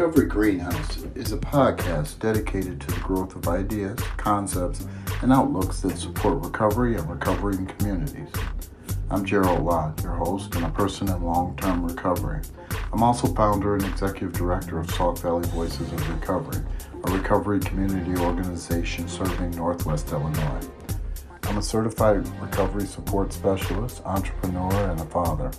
Recovery 0.00 0.28
Greenhouse 0.28 1.04
is 1.14 1.32
a 1.32 1.36
podcast 1.36 2.20
dedicated 2.20 2.80
to 2.80 2.86
the 2.86 3.00
growth 3.00 3.36
of 3.36 3.46
ideas, 3.48 4.00
concepts, 4.16 4.86
and 5.20 5.30
outlooks 5.30 5.80
that 5.80 5.98
support 5.98 6.42
recovery 6.42 6.96
and 6.96 7.06
recovering 7.10 7.66
communities. 7.66 8.30
I'm 9.10 9.26
Gerald 9.26 9.62
Lott, 9.62 10.02
your 10.02 10.14
host 10.14 10.54
and 10.54 10.64
a 10.64 10.70
person 10.70 11.08
in 11.08 11.22
long 11.22 11.54
term 11.58 11.84
recovery. 11.84 12.40
I'm 12.94 13.02
also 13.02 13.26
founder 13.34 13.74
and 13.74 13.84
executive 13.84 14.32
director 14.32 14.78
of 14.78 14.90
Sauk 14.90 15.18
Valley 15.18 15.46
Voices 15.50 15.92
of 15.92 16.08
Recovery, 16.08 16.64
a 17.04 17.10
recovery 17.12 17.60
community 17.60 18.18
organization 18.22 19.06
serving 19.06 19.50
Northwest 19.50 20.12
Illinois. 20.12 20.66
I'm 21.42 21.58
a 21.58 21.62
certified 21.62 22.26
recovery 22.40 22.86
support 22.86 23.34
specialist, 23.34 24.00
entrepreneur, 24.06 24.72
and 24.92 24.98
a 24.98 25.04
father. 25.04 25.50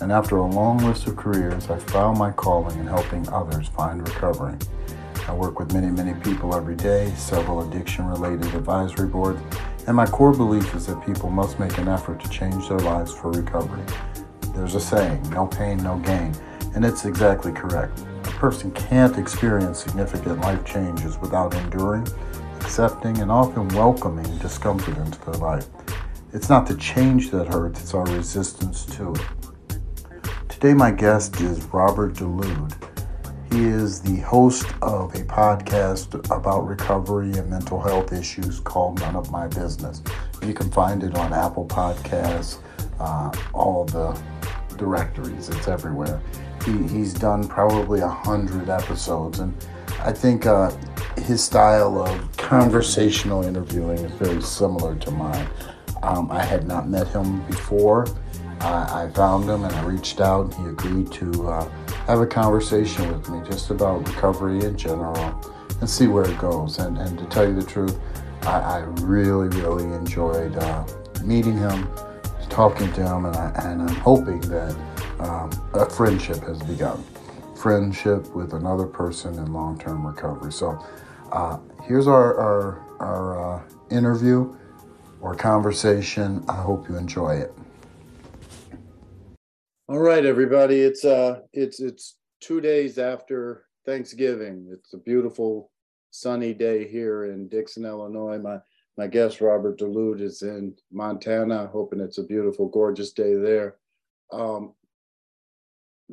And 0.00 0.10
after 0.10 0.38
a 0.38 0.46
long 0.46 0.78
list 0.78 1.06
of 1.06 1.16
careers, 1.16 1.68
I 1.68 1.78
found 1.78 2.18
my 2.18 2.30
calling 2.30 2.78
in 2.78 2.86
helping 2.86 3.28
others 3.28 3.68
find 3.68 4.00
recovery. 4.06 4.56
I 5.28 5.34
work 5.34 5.58
with 5.58 5.74
many, 5.74 5.88
many 5.88 6.14
people 6.20 6.54
every 6.54 6.74
day, 6.74 7.12
several 7.16 7.68
addiction 7.68 8.06
related 8.06 8.54
advisory 8.54 9.06
boards, 9.06 9.40
and 9.86 9.94
my 9.94 10.06
core 10.06 10.32
belief 10.32 10.74
is 10.74 10.86
that 10.86 11.04
people 11.04 11.28
must 11.28 11.60
make 11.60 11.76
an 11.76 11.86
effort 11.86 12.18
to 12.20 12.30
change 12.30 12.68
their 12.68 12.78
lives 12.78 13.12
for 13.12 13.30
recovery. 13.30 13.82
There's 14.54 14.74
a 14.74 14.80
saying, 14.80 15.28
no 15.30 15.46
pain, 15.46 15.76
no 15.82 15.98
gain, 15.98 16.34
and 16.74 16.84
it's 16.84 17.04
exactly 17.04 17.52
correct. 17.52 18.00
A 18.24 18.30
person 18.32 18.70
can't 18.70 19.18
experience 19.18 19.84
significant 19.84 20.40
life 20.40 20.64
changes 20.64 21.18
without 21.18 21.54
enduring, 21.54 22.08
accepting, 22.60 23.18
and 23.18 23.30
often 23.30 23.68
welcoming 23.68 24.38
discomfort 24.38 24.96
into 24.96 25.20
their 25.26 25.40
life. 25.40 25.66
It's 26.32 26.48
not 26.48 26.66
the 26.66 26.76
change 26.76 27.30
that 27.30 27.48
hurts, 27.48 27.80
it's 27.82 27.92
our 27.94 28.06
resistance 28.06 28.86
to 28.96 29.12
it. 29.12 29.20
Today, 30.60 30.74
my 30.74 30.90
guest 30.90 31.40
is 31.40 31.64
Robert 31.72 32.12
DeLude. 32.12 32.74
He 33.50 33.64
is 33.64 34.02
the 34.02 34.16
host 34.16 34.66
of 34.82 35.14
a 35.14 35.24
podcast 35.24 36.12
about 36.30 36.66
recovery 36.66 37.32
and 37.32 37.48
mental 37.48 37.80
health 37.80 38.12
issues 38.12 38.60
called 38.60 39.00
None 39.00 39.16
of 39.16 39.30
My 39.30 39.46
Business. 39.46 40.02
You 40.46 40.52
can 40.52 40.70
find 40.70 41.02
it 41.02 41.14
on 41.14 41.32
Apple 41.32 41.64
Podcasts, 41.64 42.58
uh, 42.98 43.32
all 43.54 43.86
the 43.86 44.22
directories, 44.76 45.48
it's 45.48 45.66
everywhere. 45.66 46.20
He, 46.66 46.76
he's 46.88 47.14
done 47.14 47.48
probably 47.48 48.00
a 48.00 48.08
hundred 48.08 48.68
episodes, 48.68 49.38
and 49.38 49.56
I 50.00 50.12
think 50.12 50.44
uh, 50.44 50.72
his 51.16 51.42
style 51.42 52.02
of 52.02 52.36
conversational 52.36 53.44
interviewing 53.44 54.00
is 54.00 54.12
very 54.12 54.42
similar 54.42 54.94
to 54.94 55.10
mine. 55.10 55.48
Um, 56.02 56.30
I 56.30 56.44
had 56.44 56.68
not 56.68 56.86
met 56.86 57.08
him 57.08 57.40
before 57.46 58.04
I, 58.60 59.04
I 59.04 59.10
found 59.10 59.48
him 59.48 59.64
and 59.64 59.74
I 59.74 59.82
reached 59.84 60.20
out 60.20 60.44
and 60.44 60.54
he 60.54 60.64
agreed 60.70 61.10
to 61.12 61.48
uh, 61.48 61.68
have 62.06 62.20
a 62.20 62.26
conversation 62.26 63.10
with 63.10 63.28
me 63.30 63.40
just 63.48 63.70
about 63.70 64.06
recovery 64.06 64.64
in 64.64 64.76
general 64.76 65.16
and 65.80 65.88
see 65.88 66.06
where 66.06 66.24
it 66.24 66.38
goes. 66.38 66.78
And, 66.78 66.98
and 66.98 67.18
to 67.18 67.24
tell 67.26 67.48
you 67.48 67.54
the 67.54 67.66
truth, 67.66 67.98
I, 68.42 68.60
I 68.60 68.78
really, 69.00 69.48
really 69.60 69.84
enjoyed 69.84 70.56
uh, 70.56 70.86
meeting 71.24 71.56
him, 71.56 71.88
talking 72.48 72.92
to 72.94 73.06
him, 73.06 73.26
and, 73.26 73.36
I, 73.36 73.52
I'm 73.56 73.88
hoping 73.88 74.40
that 74.42 74.76
um, 75.20 75.50
a 75.74 75.88
friendship 75.88 76.38
has 76.44 76.62
begun. 76.62 77.02
Friendship 77.54 78.34
with 78.34 78.54
another 78.54 78.86
person 78.86 79.34
in 79.34 79.52
long 79.52 79.78
term 79.78 80.06
recovery. 80.06 80.52
So 80.52 80.82
uh, 81.32 81.58
here's 81.84 82.06
our, 82.06 82.36
our, 82.38 82.80
our 83.00 83.56
uh, 83.56 83.62
interview 83.90 84.56
or 85.20 85.34
conversation. 85.34 86.44
I 86.48 86.56
hope 86.56 86.88
you 86.88 86.96
enjoy 86.96 87.36
it. 87.36 87.54
All 89.90 89.98
right, 89.98 90.24
everybody. 90.24 90.82
It's 90.82 91.04
uh 91.04 91.40
it's 91.52 91.80
it's 91.80 92.18
two 92.40 92.60
days 92.60 92.96
after 92.96 93.64
Thanksgiving. 93.84 94.68
It's 94.70 94.94
a 94.94 94.98
beautiful 94.98 95.72
sunny 96.12 96.54
day 96.54 96.86
here 96.86 97.24
in 97.24 97.48
Dixon, 97.48 97.84
Illinois. 97.84 98.38
My 98.38 98.58
my 98.96 99.08
guest 99.08 99.40
Robert 99.40 99.80
DeLude 99.80 100.20
is 100.20 100.42
in 100.42 100.76
Montana, 100.92 101.68
hoping 101.72 101.98
it's 101.98 102.18
a 102.18 102.22
beautiful, 102.22 102.68
gorgeous 102.68 103.10
day 103.10 103.34
there. 103.34 103.78
Um, 104.30 104.74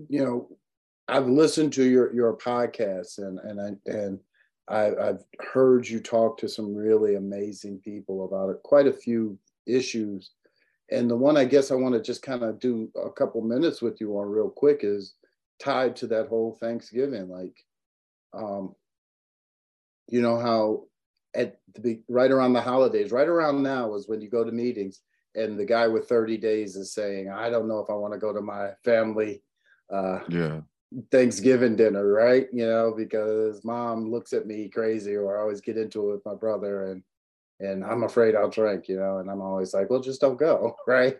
you 0.10 0.26
know, 0.26 0.58
I've 1.08 1.28
listened 1.28 1.72
to 1.74 1.84
your 1.84 2.12
your 2.16 2.36
podcast 2.36 3.20
and 3.20 3.38
and 3.38 3.62
I 3.62 3.92
and 3.92 4.20
I, 4.68 5.10
I've 5.10 5.24
heard 5.54 5.88
you 5.88 6.00
talk 6.00 6.40
to 6.40 6.50
some 6.50 6.74
really 6.74 7.14
amazing 7.14 7.78
people 7.82 8.26
about 8.26 8.50
it, 8.50 8.64
quite 8.64 8.88
a 8.88 8.92
few 8.92 9.38
issues 9.68 10.32
and 10.90 11.10
the 11.10 11.16
one 11.16 11.38
I 11.38 11.46
guess 11.46 11.72
I 11.72 11.76
want 11.76 11.96
to 11.96 12.02
just 12.02 12.22
kind 12.22 12.44
of 12.44 12.60
do 12.60 12.90
a 12.96 13.10
couple 13.10 13.42
minutes 13.42 13.82
with 13.82 14.00
you 14.00 14.18
on 14.18 14.30
real 14.30 14.50
quick 14.50 14.82
is 14.84 15.16
tied 15.60 15.96
to 15.98 16.08
that 16.08 16.28
whole 16.28 16.58
Thanksgiving. 16.60 17.30
Like, 17.30 17.56
um, 18.34 18.76
you 20.08 20.22
know 20.22 20.38
how 20.38 20.84
at 21.36 21.60
the 21.80 22.02
right 22.08 22.32
around 22.32 22.54
the 22.54 22.62
holidays, 22.62 23.12
right 23.12 23.28
around 23.28 23.62
now 23.62 23.94
is 23.96 24.08
when 24.08 24.22
you 24.22 24.30
go 24.30 24.44
to 24.44 24.52
meetings 24.52 25.02
and 25.36 25.60
the 25.60 25.66
guy 25.66 25.88
with 25.88 26.08
30 26.08 26.38
days 26.38 26.76
is 26.76 26.94
saying, 26.94 27.30
I 27.30 27.50
don't 27.50 27.68
know 27.68 27.80
if 27.80 27.90
I 27.90 27.94
want 27.94 28.14
to 28.14 28.20
go 28.20 28.34
to 28.34 28.42
my 28.42 28.72
family 28.84 29.44
uh 29.94 30.20
yeah 30.28 30.60
Thanksgiving 31.12 31.76
dinner, 31.76 32.08
right? 32.08 32.48
You 32.54 32.66
know, 32.66 32.94
because 32.96 33.64
mom 33.66 34.10
looks 34.10 34.34
at 34.34 34.48
me 34.48 34.70
crazy 34.70 35.16
or 35.16 35.38
I 35.38 35.42
always 35.42 35.62
get 35.62 35.78
into 35.78 36.10
it 36.10 36.14
with 36.14 36.26
my 36.26 36.36
brother 36.36 36.92
and 36.92 37.04
and 37.60 37.84
I'm 37.84 38.04
afraid 38.04 38.36
I'll 38.36 38.50
drink, 38.50 38.88
you 38.88 38.98
know, 38.98 39.18
and 39.18 39.30
I'm 39.30 39.42
always 39.42 39.74
like, 39.74 39.90
well, 39.90 40.00
just 40.00 40.22
don't 40.22 40.40
go, 40.40 40.76
right? 40.88 41.18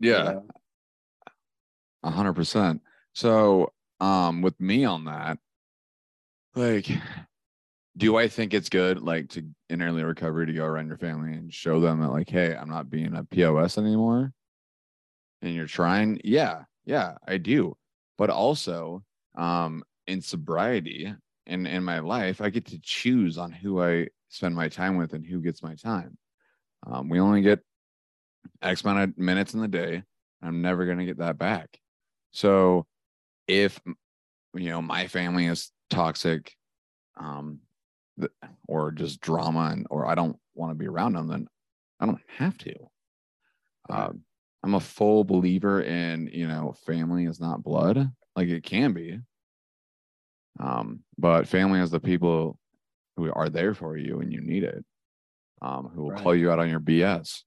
Yeah. 0.00 0.40
A 2.02 2.10
hundred 2.10 2.34
percent. 2.34 2.82
So 3.14 3.72
um 4.00 4.42
with 4.42 4.60
me 4.60 4.84
on 4.84 5.04
that, 5.06 5.38
like 6.54 6.88
do 7.96 8.16
I 8.16 8.28
think 8.28 8.54
it's 8.54 8.68
good 8.68 9.00
like 9.00 9.28
to 9.30 9.44
in 9.68 9.82
early 9.82 10.02
recovery 10.02 10.46
to 10.46 10.52
go 10.52 10.64
around 10.64 10.88
your 10.88 10.98
family 10.98 11.32
and 11.32 11.52
show 11.52 11.80
them 11.80 12.00
that 12.00 12.10
like, 12.10 12.28
hey, 12.28 12.54
I'm 12.54 12.68
not 12.68 12.90
being 12.90 13.14
a 13.14 13.24
POS 13.24 13.78
anymore? 13.78 14.32
And 15.42 15.54
you're 15.54 15.66
trying, 15.66 16.20
yeah, 16.24 16.64
yeah, 16.84 17.14
I 17.26 17.38
do. 17.38 17.76
But 18.18 18.30
also, 18.30 19.04
um, 19.36 19.84
in 20.06 20.20
sobriety 20.20 21.14
and 21.46 21.66
in 21.66 21.84
my 21.84 22.00
life, 22.00 22.40
I 22.40 22.50
get 22.50 22.66
to 22.66 22.80
choose 22.80 23.38
on 23.38 23.52
who 23.52 23.82
I 23.82 24.08
spend 24.34 24.54
my 24.54 24.68
time 24.68 24.96
with 24.96 25.12
and 25.12 25.24
who 25.24 25.40
gets 25.40 25.62
my 25.62 25.74
time. 25.76 26.18
Um, 26.86 27.08
we 27.08 27.20
only 27.20 27.40
get 27.40 27.60
X 28.60 28.82
amount 28.82 29.10
of 29.10 29.18
minutes 29.18 29.54
in 29.54 29.60
the 29.60 29.68
day. 29.68 30.02
I'm 30.42 30.60
never 30.60 30.84
going 30.86 30.98
to 30.98 31.04
get 31.04 31.18
that 31.18 31.38
back. 31.38 31.78
So 32.32 32.86
if, 33.46 33.80
you 34.54 34.70
know, 34.70 34.82
my 34.82 35.06
family 35.06 35.46
is 35.46 35.70
toxic 35.88 36.52
um, 37.16 37.60
or 38.66 38.90
just 38.90 39.20
drama 39.20 39.70
and, 39.72 39.86
or 39.88 40.06
I 40.06 40.14
don't 40.14 40.36
want 40.54 40.72
to 40.72 40.74
be 40.74 40.88
around 40.88 41.12
them, 41.12 41.28
then 41.28 41.46
I 42.00 42.06
don't 42.06 42.20
have 42.36 42.58
to. 42.58 42.74
Uh, 43.88 44.10
I'm 44.64 44.74
a 44.74 44.80
full 44.80 45.22
believer 45.24 45.82
in, 45.82 46.28
you 46.32 46.48
know, 46.48 46.74
family 46.86 47.26
is 47.26 47.40
not 47.40 47.62
blood 47.62 48.10
like 48.34 48.48
it 48.48 48.64
can 48.64 48.92
be. 48.92 49.20
Um, 50.58 51.00
but 51.18 51.46
family 51.46 51.80
is 51.80 51.90
the 51.90 52.00
people 52.00 52.58
who 53.16 53.32
are 53.32 53.48
there 53.48 53.74
for 53.74 53.96
you 53.96 54.18
when 54.18 54.30
you 54.30 54.40
need 54.40 54.64
it, 54.64 54.84
um, 55.62 55.90
who 55.94 56.02
will 56.02 56.10
right. 56.10 56.22
call 56.22 56.34
you 56.34 56.50
out 56.50 56.58
on 56.58 56.68
your 56.68 56.80
BS. 56.80 57.42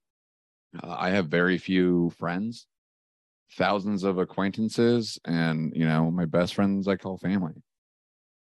Uh, 0.81 0.95
I 0.97 1.09
have 1.09 1.27
very 1.27 1.57
few 1.57 2.11
friends, 2.17 2.67
thousands 3.57 4.03
of 4.03 4.17
acquaintances, 4.17 5.19
and 5.25 5.73
you 5.75 5.87
know 5.87 6.11
my 6.11 6.25
best 6.25 6.55
friends 6.55 6.87
I 6.87 6.95
call 6.95 7.17
family. 7.17 7.53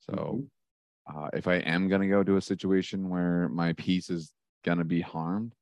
So, 0.01 0.13
mm-hmm. 0.13 1.19
uh, 1.19 1.29
if 1.33 1.49
I 1.49 1.57
am 1.57 1.89
gonna 1.89 2.09
go 2.09 2.23
to 2.23 2.37
a 2.37 2.43
situation 2.43 3.09
where 3.09 3.49
my 3.49 3.73
peace 3.75 4.11
is 4.11 4.33
gonna 4.65 4.85
be 4.85 5.01
harmed, 5.01 5.55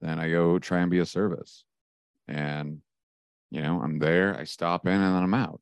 then 0.00 0.18
I 0.18 0.30
go 0.30 0.58
try 0.58 0.80
and 0.80 0.90
be 0.90 0.98
a 0.98 1.06
service, 1.06 1.64
and 2.28 2.80
you 3.50 3.62
know 3.62 3.80
I'm 3.82 3.98
there. 3.98 4.36
I 4.38 4.44
stop 4.44 4.86
in 4.86 4.92
and 4.92 5.14
then 5.14 5.22
I'm 5.22 5.34
out. 5.34 5.60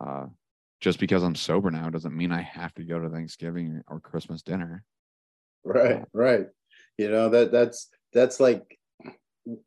Uh, 0.00 0.26
just 0.84 0.98
because 1.00 1.22
I'm 1.22 1.34
sober 1.34 1.70
now 1.70 1.88
doesn't 1.88 2.14
mean 2.14 2.30
I 2.30 2.42
have 2.42 2.74
to 2.74 2.84
go 2.84 3.00
to 3.00 3.08
Thanksgiving 3.08 3.82
or 3.88 4.00
Christmas 4.00 4.42
dinner. 4.42 4.84
Right, 5.64 6.04
right. 6.12 6.48
You 6.98 7.10
know, 7.10 7.30
that 7.30 7.50
that's 7.50 7.88
that's 8.12 8.38
like 8.38 8.78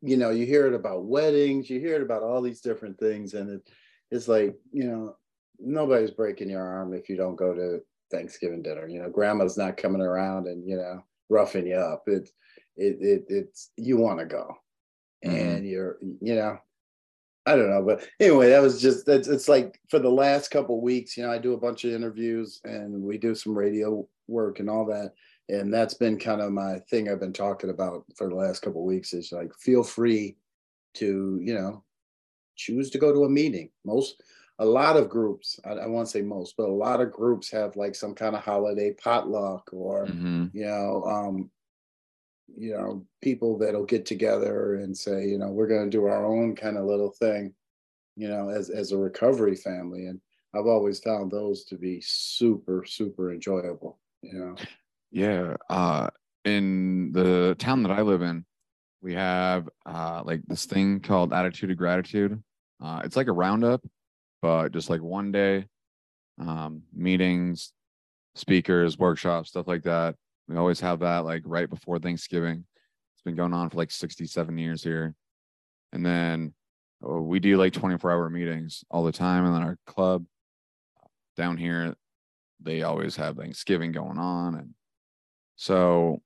you 0.00 0.16
know, 0.16 0.30
you 0.30 0.46
hear 0.46 0.68
it 0.68 0.74
about 0.74 1.06
weddings, 1.06 1.68
you 1.68 1.80
hear 1.80 1.96
it 1.96 2.02
about 2.02 2.22
all 2.22 2.40
these 2.40 2.60
different 2.60 3.00
things, 3.00 3.34
and 3.34 3.50
it, 3.50 3.68
it's 4.12 4.28
like, 4.28 4.56
you 4.72 4.84
know, 4.84 5.16
nobody's 5.58 6.12
breaking 6.12 6.50
your 6.50 6.62
arm 6.62 6.94
if 6.94 7.08
you 7.08 7.16
don't 7.16 7.34
go 7.34 7.52
to 7.52 7.80
Thanksgiving 8.12 8.62
dinner. 8.62 8.86
You 8.86 9.02
know, 9.02 9.10
grandma's 9.10 9.58
not 9.58 9.76
coming 9.76 10.00
around 10.00 10.46
and, 10.46 10.68
you 10.68 10.76
know, 10.76 11.02
roughing 11.28 11.66
you 11.66 11.74
up. 11.74 12.04
It's 12.06 12.30
it, 12.76 12.96
it 13.00 13.24
it's 13.28 13.70
you 13.76 13.96
want 13.96 14.20
to 14.20 14.24
go. 14.24 14.54
Mm-hmm. 15.26 15.36
And 15.36 15.68
you're, 15.68 15.98
you 16.00 16.36
know, 16.36 16.58
I 17.48 17.56
don't 17.56 17.70
know, 17.70 17.82
but 17.82 18.06
anyway, 18.20 18.50
that 18.50 18.62
was 18.62 18.80
just 18.80 19.08
it's, 19.08 19.28
it's 19.28 19.48
like 19.48 19.80
for 19.88 19.98
the 19.98 20.10
last 20.10 20.50
couple 20.50 20.80
weeks, 20.80 21.16
you 21.16 21.22
know, 21.24 21.32
I 21.32 21.38
do 21.38 21.54
a 21.54 21.58
bunch 21.58 21.84
of 21.84 21.92
interviews 21.92 22.60
and 22.64 23.02
we 23.02 23.18
do 23.18 23.34
some 23.34 23.56
radio 23.56 24.06
work 24.26 24.60
and 24.60 24.68
all 24.68 24.84
that, 24.86 25.12
and 25.48 25.72
that's 25.72 25.94
been 25.94 26.18
kind 26.18 26.40
of 26.40 26.52
my 26.52 26.78
thing 26.90 27.08
I've 27.08 27.20
been 27.20 27.32
talking 27.32 27.70
about 27.70 28.04
for 28.16 28.28
the 28.28 28.34
last 28.34 28.60
couple 28.60 28.84
weeks 28.84 29.14
is 29.14 29.32
like 29.32 29.54
feel 29.54 29.82
free 29.82 30.36
to 30.94 31.38
you 31.42 31.54
know 31.54 31.84
choose 32.56 32.90
to 32.90 32.98
go 32.98 33.12
to 33.12 33.24
a 33.24 33.30
meeting. 33.30 33.70
Most 33.84 34.22
a 34.58 34.64
lot 34.64 34.96
of 34.96 35.08
groups, 35.08 35.60
I, 35.64 35.70
I 35.70 35.86
won't 35.86 36.08
say 36.08 36.20
most, 36.20 36.56
but 36.56 36.68
a 36.68 36.72
lot 36.72 37.00
of 37.00 37.12
groups 37.12 37.50
have 37.50 37.76
like 37.76 37.94
some 37.94 38.14
kind 38.14 38.34
of 38.34 38.42
holiday 38.42 38.92
potluck 38.92 39.70
or, 39.72 40.06
hmm 40.06 40.46
you 40.52 40.64
know, 40.64 41.04
um, 41.04 41.50
you 42.58 42.72
know, 42.72 43.06
people 43.22 43.56
that'll 43.58 43.84
get 43.84 44.04
together 44.04 44.76
and 44.76 44.96
say, 44.96 45.26
you 45.26 45.38
know, 45.38 45.48
we're 45.48 45.68
going 45.68 45.84
to 45.84 45.96
do 45.96 46.04
our 46.06 46.26
own 46.26 46.56
kind 46.56 46.76
of 46.76 46.84
little 46.84 47.10
thing, 47.10 47.54
you 48.16 48.28
know, 48.28 48.48
as 48.48 48.68
as 48.70 48.92
a 48.92 48.98
recovery 48.98 49.54
family. 49.54 50.06
And 50.06 50.20
I've 50.54 50.66
always 50.66 50.98
found 50.98 51.30
those 51.30 51.64
to 51.66 51.76
be 51.76 52.00
super, 52.00 52.84
super 52.86 53.32
enjoyable. 53.32 53.98
You 54.22 54.38
know. 54.38 54.56
Yeah. 55.10 55.56
Uh, 55.70 56.08
in 56.44 57.12
the 57.12 57.54
town 57.58 57.82
that 57.84 57.92
I 57.92 58.02
live 58.02 58.22
in, 58.22 58.44
we 59.00 59.14
have 59.14 59.68
uh, 59.86 60.22
like 60.24 60.42
this 60.46 60.66
thing 60.66 61.00
called 61.00 61.32
Attitude 61.32 61.70
of 61.70 61.76
Gratitude. 61.76 62.42
Uh, 62.82 63.02
it's 63.04 63.16
like 63.16 63.28
a 63.28 63.32
roundup, 63.32 63.82
but 64.42 64.72
just 64.72 64.90
like 64.90 65.02
one 65.02 65.30
day, 65.30 65.66
um, 66.40 66.82
meetings, 66.94 67.72
speakers, 68.34 68.98
workshops, 68.98 69.50
stuff 69.50 69.68
like 69.68 69.84
that. 69.84 70.16
We 70.48 70.56
always 70.56 70.80
have 70.80 71.00
that 71.00 71.24
like 71.24 71.42
right 71.44 71.68
before 71.68 71.98
Thanksgiving. 71.98 72.64
It's 73.14 73.22
been 73.22 73.36
going 73.36 73.52
on 73.52 73.68
for 73.68 73.76
like 73.76 73.90
67 73.90 74.56
years 74.56 74.82
here. 74.82 75.14
And 75.92 76.04
then 76.04 76.54
uh, 77.06 77.20
we 77.20 77.38
do 77.38 77.56
like 77.56 77.74
24 77.74 78.10
hour 78.10 78.30
meetings 78.30 78.84
all 78.90 79.04
the 79.04 79.12
time. 79.12 79.44
And 79.44 79.54
then 79.54 79.62
our 79.62 79.78
club 79.86 80.24
down 81.36 81.56
here, 81.56 81.94
they 82.60 82.82
always 82.82 83.16
have 83.16 83.36
Thanksgiving 83.36 83.92
going 83.92 84.18
on. 84.18 84.54
And 84.54 84.74
so 85.56 86.22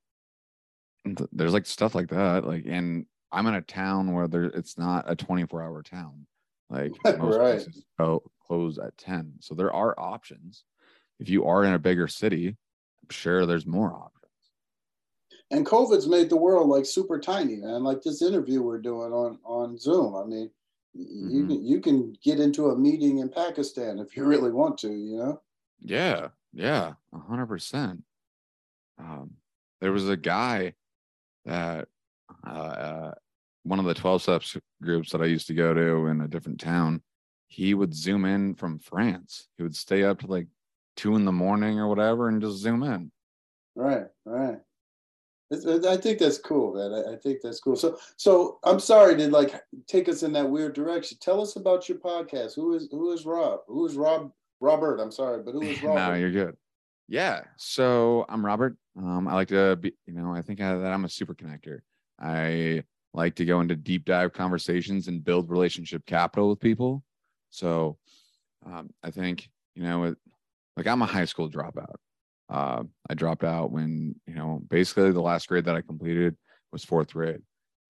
th- 1.05 1.29
there's 1.33 1.53
like 1.53 1.67
stuff 1.67 1.95
like 1.95 2.09
that. 2.09 2.47
Like, 2.47 2.65
and 2.67 3.07
I'm 3.33 3.47
in 3.47 3.55
a 3.55 3.63
town 3.63 4.13
where 4.13 4.29
there 4.29 4.45
it's 4.45 4.79
not 4.79 5.11
a 5.11 5.17
24 5.17 5.63
hour 5.63 5.83
town. 5.83 6.27
Like 6.71 6.93
most 7.19 7.39
Right. 7.39 7.59
places 7.59 7.85
go 7.99 8.23
close 8.47 8.79
at 8.79 8.97
10. 8.99 9.35
So 9.41 9.55
there 9.55 9.73
are 9.73 9.99
options. 9.99 10.65
If 11.19 11.29
you 11.29 11.47
are 11.47 11.65
in 11.65 11.75
a 11.75 11.79
bigger 11.79 12.09
city, 12.09 12.57
sure 13.13 13.47
there's 13.47 13.67
more 13.67 13.93
options. 13.93 14.13
And 15.51 15.67
COVID's 15.67 16.09
made 16.09 16.31
the 16.31 16.37
world 16.37 16.69
like 16.69 16.87
super 16.87 17.19
tiny, 17.21 17.57
man. 17.57 17.85
Like 17.85 18.03
this 18.03 18.23
interview 18.23 18.63
we're 18.63 18.81
doing 18.81 19.13
on 19.13 19.39
on 19.45 19.77
Zoom. 19.79 20.17
I 20.17 20.25
mean, 20.25 20.51
y- 20.95 21.05
you 21.31 21.47
can 21.47 21.67
you 21.67 21.81
can 21.81 22.17
get 22.25 22.41
into 22.41 22.71
a 22.71 22.79
meeting 22.79 23.19
in 23.19 23.29
Pakistan 23.29 23.99
if 23.99 24.17
you 24.17 24.25
really 24.25 24.51
want 24.51 24.79
to. 24.79 24.89
You 24.91 25.17
know. 25.19 25.43
Yeah, 25.81 26.29
yeah, 26.55 26.95
a 27.13 27.19
hundred 27.19 27.47
percent. 27.47 28.03
Um, 28.99 29.33
there 29.81 29.93
was 29.93 30.09
a 30.09 30.17
guy 30.17 30.75
that 31.45 31.89
uh, 32.47 32.51
uh, 32.51 33.15
one 33.65 33.79
of 33.79 33.85
the 33.85 33.95
twelve 33.95 34.23
steps 34.23 34.57
groups 34.83 35.13
that 35.13 35.21
I 35.21 35.27
used 35.27 35.49
to 35.49 35.55
go 35.55 35.75
to 35.75 36.07
in 36.07 36.23
a 36.23 36.29
different 36.29 36.61
town. 36.61 37.03
He 37.49 37.75
would 37.75 37.95
zoom 37.95 38.25
in 38.25 38.55
from 38.55 38.79
France. 38.79 39.49
He 39.59 39.63
would 39.63 39.77
stay 39.77 40.03
up 40.05 40.21
to 40.21 40.27
like 40.29 40.47
two 40.97 41.17
in 41.17 41.25
the 41.25 41.33
morning 41.33 41.79
or 41.79 41.89
whatever, 41.89 42.29
and 42.29 42.43
just 42.43 42.59
zoom 42.59 42.83
in. 42.83 43.11
Right, 43.75 44.07
right. 44.25 44.59
I 45.53 45.97
think 45.99 46.19
that's 46.19 46.39
cool, 46.39 46.75
man. 46.75 47.05
I, 47.13 47.17
think 47.17 47.41
that's 47.43 47.61
cool. 47.61 47.77
So, 47.77 47.99
so 48.17 48.59
I'm 48.65 48.81
sorry 48.81 49.17
to 49.17 49.29
like 49.29 49.61
take 49.87 50.09
us 50.09 50.23
in 50.23 50.33
that 50.33 50.49
weird 50.49 50.75
direction. 50.75 51.19
Tell 51.21 51.43
us 51.43 51.57
about 51.57 51.91
your 51.91 51.99
podcast. 51.99 52.55
Who 52.55 52.75
is 52.75 52.89
who 52.91 53.13
is 53.13 53.27
Rob? 53.27 53.61
Who 53.67 53.85
is 53.87 53.95
Rob? 53.95 54.33
Robert. 54.61 54.99
I'm 54.99 55.11
sorry, 55.11 55.43
but 55.43 55.53
who 55.53 55.63
is 55.63 55.83
Robert? 55.83 56.13
no, 56.13 56.15
you're 56.15 56.31
good. 56.31 56.57
Yeah. 57.09 57.43
So 57.57 58.25
I'm 58.31 58.45
Robert. 58.47 58.77
Um, 58.97 59.29
I 59.29 59.35
like 59.35 59.49
to 59.49 59.77
be, 59.77 59.93
you 60.07 60.15
know, 60.15 60.33
I 60.33 60.41
think 60.41 60.61
I, 60.61 60.75
that 60.75 60.93
I'm 60.93 61.05
a 61.05 61.09
super 61.09 61.35
connector. 61.35 61.81
I 62.19 62.85
like 63.13 63.35
to 63.35 63.45
go 63.45 63.61
into 63.61 63.77
deep 63.77 64.05
dive 64.07 64.33
conversations 64.33 65.09
and 65.09 65.25
build 65.25 65.51
relationship 65.51 66.07
capital 66.07 66.49
with 66.49 66.61
people. 66.61 67.03
So 67.51 67.99
um, 68.65 68.91
I 69.03 69.11
think, 69.11 69.51
you 69.75 69.83
know, 69.83 70.15
like 70.77 70.87
I'm 70.87 71.03
a 71.03 71.07
high 71.07 71.25
school 71.25 71.51
dropout. 71.51 71.97
Uh, 72.49 72.85
I 73.09 73.15
dropped 73.15 73.45
out 73.45 73.71
when, 73.71 74.15
you 74.27 74.35
know, 74.35 74.61
basically 74.69 75.11
the 75.11 75.21
last 75.21 75.49
grade 75.49 75.65
that 75.65 75.77
I 75.77 75.81
completed 75.81 76.37
was 76.71 76.85
fourth 76.85 77.13
grade. 77.13 77.41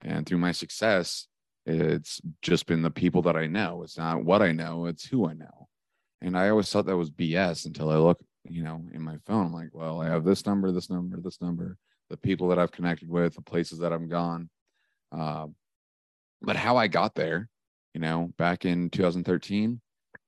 And 0.02 0.26
through 0.26 0.38
my 0.38 0.52
success, 0.52 1.26
it's 1.67 2.20
just 2.43 2.67
been 2.67 2.82
the 2.82 2.90
people 2.90 3.23
that 3.23 3.37
I 3.37 3.46
know. 3.46 3.82
It's 3.82 3.99
not 3.99 4.25
what 4.25 4.43
I 4.43 4.52
know, 4.52 4.87
it's 4.87 5.05
who 5.05 5.29
I 5.29 5.32
know. 5.32 5.69
And 6.20 6.37
I 6.37 6.49
always 6.49 6.70
thought 6.70 6.87
that 6.87 6.96
was 6.96 7.11
BS 7.11 7.67
until 7.67 7.90
I 7.90 7.96
look, 7.96 8.20
you 8.49 8.62
know, 8.62 8.84
in 8.93 9.02
my 9.02 9.17
phone. 9.26 9.46
I'm 9.46 9.52
like, 9.52 9.70
well, 9.73 10.00
I 10.00 10.08
have 10.08 10.25
this 10.25 10.46
number, 10.46 10.70
this 10.70 10.90
number, 10.90 11.19
this 11.20 11.40
number, 11.40 11.76
the 12.11 12.17
people 12.17 12.49
that 12.49 12.58
I've 12.58 12.73
connected 12.73 13.08
with, 13.08 13.34
the 13.34 13.43
places 13.43 13.81
that 13.81 13.93
I'm 13.93 14.08
gone. 14.08 14.49
Um, 15.11 15.55
but 16.40 16.56
how 16.56 16.76
I 16.76 16.88
got 16.88 17.14
there, 17.14 17.49
you 17.94 18.00
know, 18.00 18.32
back 18.38 18.64
in 18.64 18.90
2013, 18.90 19.81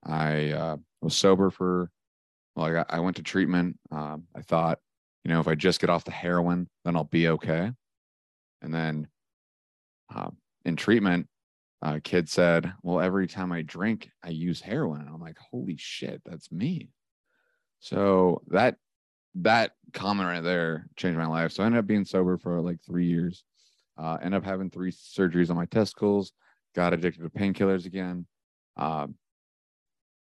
I 0.05 0.51
uh, 0.51 0.77
was 1.01 1.15
sober 1.15 1.51
for, 1.51 1.91
well, 2.55 2.67
I, 2.67 2.73
got, 2.73 2.87
I 2.91 3.01
went 3.01 3.17
to 3.17 3.23
treatment. 3.23 3.79
Um, 3.91 4.25
I 4.35 4.43
thought, 4.43 4.79
you 5.25 5.33
know, 5.33 5.41
if 5.41 5.49
I 5.49 5.55
just 5.55 5.81
get 5.81 5.91
off 5.91 6.05
the 6.05 6.11
heroin, 6.11 6.69
then 6.85 6.97
I'll 6.97 7.05
be 7.05 7.29
okay. 7.29 7.71
And 8.63 8.75
then 8.75 9.09
uh, 10.15 10.31
in 10.65 10.77
treatment, 10.77 11.29
uh, 11.83 12.01
kid 12.03 12.29
said, 12.29 12.73
Well, 12.83 13.01
every 13.01 13.27
time 13.27 13.53
I 13.53 13.63
drink, 13.63 14.11
I 14.23 14.31
use 14.31 14.61
heroin. 14.61 15.03
And 15.03 15.11
I'm 15.11 15.21
like, 15.21 15.39
Holy 15.51 15.77
shit, 15.77 16.23
that's 16.25 16.51
me. 16.51 16.91
So 17.81 18.43
that 18.49 18.77
that 19.37 19.73
comment 19.93 20.29
right 20.29 20.43
there 20.43 20.87
changed 20.97 21.19
my 21.19 21.27
life. 21.27 21.53
So 21.53 21.63
I 21.63 21.67
ended 21.67 21.81
up 21.81 21.87
being 21.87 22.05
sober 22.05 22.39
for 22.39 22.61
like 22.61 22.79
three 22.87 23.07
years. 23.07 23.45
Uh, 23.99 24.17
ended 24.23 24.39
up 24.39 24.45
having 24.45 24.71
three 24.71 24.93
surgeries 24.93 25.51
on 25.51 25.57
my 25.57 25.67
testicles. 25.67 26.33
Got 26.75 26.95
addicted 26.95 27.23
to 27.23 27.31
painkillers 27.31 27.85
again. 27.85 28.27
Um, 28.77 29.17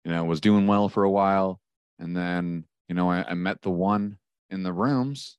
you 0.05 0.11
know, 0.11 0.23
was 0.25 0.41
doing 0.41 0.67
well 0.67 0.89
for 0.89 1.03
a 1.03 1.09
while, 1.09 1.59
and 1.99 2.15
then 2.15 2.65
you 2.87 2.95
know 2.95 3.09
I, 3.09 3.25
I 3.29 3.33
met 3.33 3.61
the 3.61 3.69
one 3.69 4.17
in 4.49 4.63
the 4.63 4.73
rooms, 4.73 5.37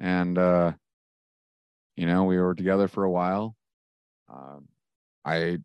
and 0.00 0.36
uh, 0.36 0.72
you 1.96 2.06
know 2.06 2.24
we 2.24 2.38
were 2.38 2.54
together 2.54 2.88
for 2.88 3.04
a 3.04 3.10
while. 3.10 3.56
Um, 4.28 4.68
I 5.24 5.58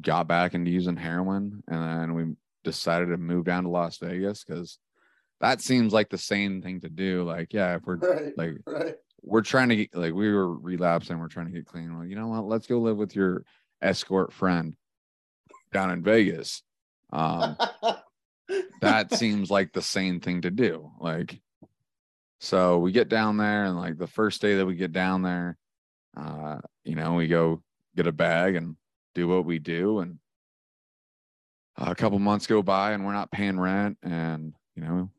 got 0.00 0.28
back 0.28 0.54
into 0.54 0.70
using 0.70 0.96
heroin, 0.96 1.62
and 1.68 1.82
then 1.82 2.14
we 2.14 2.34
decided 2.64 3.06
to 3.06 3.16
move 3.16 3.44
down 3.44 3.64
to 3.64 3.70
Las 3.70 3.98
Vegas 3.98 4.44
because 4.44 4.78
that 5.40 5.60
seems 5.60 5.92
like 5.92 6.08
the 6.08 6.18
same 6.18 6.62
thing 6.62 6.80
to 6.80 6.88
do. 6.88 7.24
Like, 7.24 7.52
yeah, 7.52 7.76
if 7.76 7.82
we're 7.84 7.96
Right, 7.96 8.36
like 8.36 8.54
right. 8.66 8.94
we're 9.22 9.42
trying 9.42 9.68
to 9.70 9.76
get 9.76 9.94
like 9.94 10.14
we 10.14 10.32
were 10.32 10.52
relapsing, 10.56 11.18
we're 11.18 11.28
trying 11.28 11.46
to 11.46 11.52
get 11.52 11.66
clean. 11.66 11.96
Well, 11.96 12.06
you 12.06 12.16
know 12.16 12.28
what? 12.28 12.46
Let's 12.46 12.66
go 12.66 12.78
live 12.80 12.96
with 12.96 13.14
your 13.14 13.44
escort 13.82 14.32
friend 14.32 14.74
down 15.72 15.90
in 15.90 16.02
Vegas. 16.02 16.62
Um, 17.12 17.56
that 18.80 19.12
seems 19.14 19.50
like 19.50 19.72
the 19.72 19.82
same 19.82 20.20
thing 20.20 20.42
to 20.42 20.50
do. 20.50 20.90
Like, 21.00 21.40
so 22.40 22.78
we 22.78 22.92
get 22.92 23.08
down 23.08 23.36
there, 23.36 23.64
and 23.64 23.76
like 23.76 23.98
the 23.98 24.06
first 24.06 24.40
day 24.40 24.56
that 24.56 24.66
we 24.66 24.74
get 24.74 24.92
down 24.92 25.22
there, 25.22 25.56
uh, 26.16 26.58
you 26.84 26.94
know, 26.94 27.14
we 27.14 27.28
go 27.28 27.62
get 27.96 28.06
a 28.06 28.12
bag 28.12 28.56
and 28.56 28.76
do 29.14 29.28
what 29.28 29.44
we 29.44 29.58
do, 29.58 30.00
and 30.00 30.18
a 31.76 31.94
couple 31.94 32.18
months 32.18 32.46
go 32.46 32.62
by, 32.62 32.92
and 32.92 33.04
we're 33.04 33.12
not 33.12 33.30
paying 33.30 33.58
rent, 33.58 33.98
and 34.02 34.54
you 34.74 34.82
know, 34.82 35.10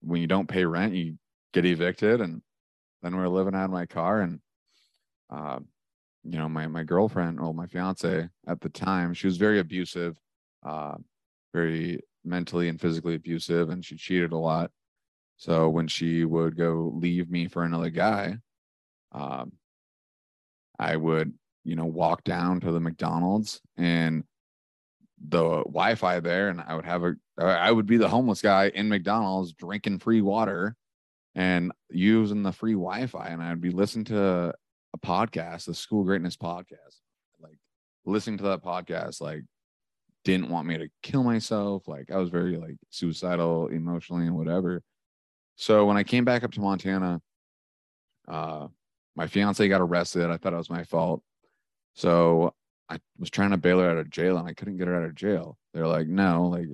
when 0.00 0.20
you 0.20 0.26
don't 0.26 0.48
pay 0.48 0.64
rent, 0.64 0.94
you 0.94 1.18
get 1.52 1.64
evicted, 1.64 2.20
and 2.20 2.42
then 3.02 3.16
we're 3.16 3.28
living 3.28 3.54
out 3.54 3.64
of 3.64 3.70
my 3.70 3.86
car, 3.86 4.20
and 4.20 4.40
uh, 5.30 5.58
you 6.24 6.38
know, 6.38 6.48
my 6.48 6.66
my 6.66 6.84
girlfriend, 6.84 7.40
or 7.40 7.52
my 7.54 7.66
fiance 7.66 8.28
at 8.46 8.60
the 8.60 8.68
time, 8.68 9.14
she 9.14 9.26
was 9.26 9.36
very 9.36 9.58
abusive, 9.58 10.18
uh, 10.64 10.94
very 11.52 12.00
mentally 12.26 12.68
and 12.68 12.80
physically 12.80 13.14
abusive, 13.14 13.70
and 13.70 13.84
she 13.84 13.96
cheated 13.96 14.32
a 14.32 14.36
lot. 14.36 14.70
So 15.36 15.68
when 15.68 15.86
she 15.88 16.24
would 16.24 16.56
go 16.56 16.92
leave 16.94 17.30
me 17.30 17.48
for 17.48 17.62
another 17.62 17.90
guy, 17.90 18.38
um, 19.12 19.52
I 20.78 20.96
would, 20.96 21.32
you 21.64 21.76
know, 21.76 21.84
walk 21.84 22.24
down 22.24 22.60
to 22.60 22.72
the 22.72 22.80
McDonald's 22.80 23.60
and 23.76 24.24
the 25.28 25.42
Wi-Fi 25.64 26.20
there, 26.20 26.48
and 26.48 26.60
I 26.60 26.74
would 26.74 26.84
have 26.84 27.02
a, 27.02 27.14
I 27.38 27.70
would 27.70 27.86
be 27.86 27.96
the 27.96 28.08
homeless 28.08 28.42
guy 28.42 28.68
in 28.68 28.88
McDonald's 28.88 29.52
drinking 29.52 29.98
free 29.98 30.20
water 30.20 30.76
and 31.34 31.72
using 31.90 32.42
the 32.42 32.52
free 32.52 32.72
Wi-Fi, 32.72 33.28
and 33.28 33.42
I'd 33.42 33.60
be 33.60 33.70
listening 33.70 34.06
to 34.06 34.54
a 34.94 34.98
podcast, 34.98 35.66
the 35.66 35.74
School 35.74 36.04
Greatness 36.04 36.36
podcast, 36.36 37.00
like 37.40 37.58
listening 38.04 38.38
to 38.38 38.44
that 38.44 38.64
podcast, 38.64 39.20
like 39.20 39.42
didn't 40.26 40.48
want 40.48 40.66
me 40.66 40.76
to 40.76 40.88
kill 41.04 41.22
myself. 41.22 41.86
Like 41.86 42.10
I 42.10 42.16
was 42.16 42.30
very 42.30 42.56
like 42.56 42.74
suicidal 42.90 43.68
emotionally 43.68 44.26
and 44.26 44.36
whatever. 44.36 44.82
So 45.54 45.86
when 45.86 45.96
I 45.96 46.02
came 46.02 46.24
back 46.24 46.42
up 46.42 46.50
to 46.52 46.60
Montana, 46.60 47.22
uh, 48.26 48.66
my 49.14 49.28
fiance 49.28 49.66
got 49.68 49.80
arrested. 49.80 50.28
I 50.28 50.36
thought 50.36 50.52
it 50.52 50.56
was 50.56 50.68
my 50.68 50.82
fault. 50.82 51.22
So 51.94 52.54
I 52.88 52.98
was 53.20 53.30
trying 53.30 53.50
to 53.50 53.56
bail 53.56 53.78
her 53.78 53.88
out 53.88 53.98
of 53.98 54.10
jail 54.10 54.36
and 54.36 54.48
I 54.48 54.52
couldn't 54.52 54.78
get 54.78 54.88
her 54.88 54.96
out 54.96 55.08
of 55.08 55.14
jail. 55.14 55.56
They're 55.72 55.86
like, 55.86 56.08
no, 56.08 56.48
like 56.48 56.66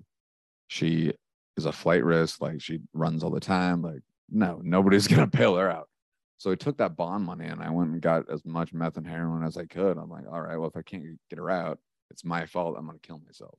she 0.69 1.13
is 1.59 1.67
a 1.67 1.73
flight 1.73 2.05
risk. 2.05 2.41
Like 2.41 2.63
she 2.63 2.81
runs 2.95 3.23
all 3.23 3.31
the 3.31 3.39
time. 3.39 3.83
Like, 3.83 4.01
no, 4.31 4.63
nobody's 4.65 5.07
going 5.09 5.29
to 5.31 5.37
bail 5.37 5.57
her 5.57 5.71
out. 5.71 5.91
So 6.39 6.51
I 6.51 6.55
took 6.55 6.79
that 6.79 6.97
bond 6.97 7.27
money 7.27 7.45
and 7.45 7.63
I 7.63 7.69
went 7.69 7.91
and 7.91 8.01
got 8.01 8.31
as 8.31 8.47
much 8.47 8.73
meth 8.73 8.97
and 8.97 9.07
heroin 9.07 9.45
as 9.45 9.59
I 9.59 9.67
could. 9.67 9.99
I'm 9.99 10.09
like, 10.09 10.25
all 10.27 10.41
right, 10.41 10.57
well, 10.57 10.71
if 10.71 10.77
I 10.77 10.83
can't 10.83 11.05
get 11.29 11.39
her 11.39 11.51
out, 11.51 11.79
it's 12.13 12.25
my 12.25 12.47
fault. 12.47 12.77
I'm 12.79 12.87
going 12.87 12.99
to 12.99 13.07
kill 13.07 13.21
myself. 13.25 13.59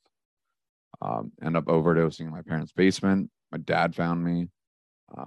Um, 1.02 1.32
end 1.44 1.58
up 1.58 1.66
overdosing 1.66 2.22
in 2.22 2.30
my 2.32 2.42
parents' 2.44 2.72
basement. 2.72 3.30
My 3.52 3.58
dad 3.58 3.96
found 3.96 4.24
me, 4.24 4.48
uh, 5.18 5.26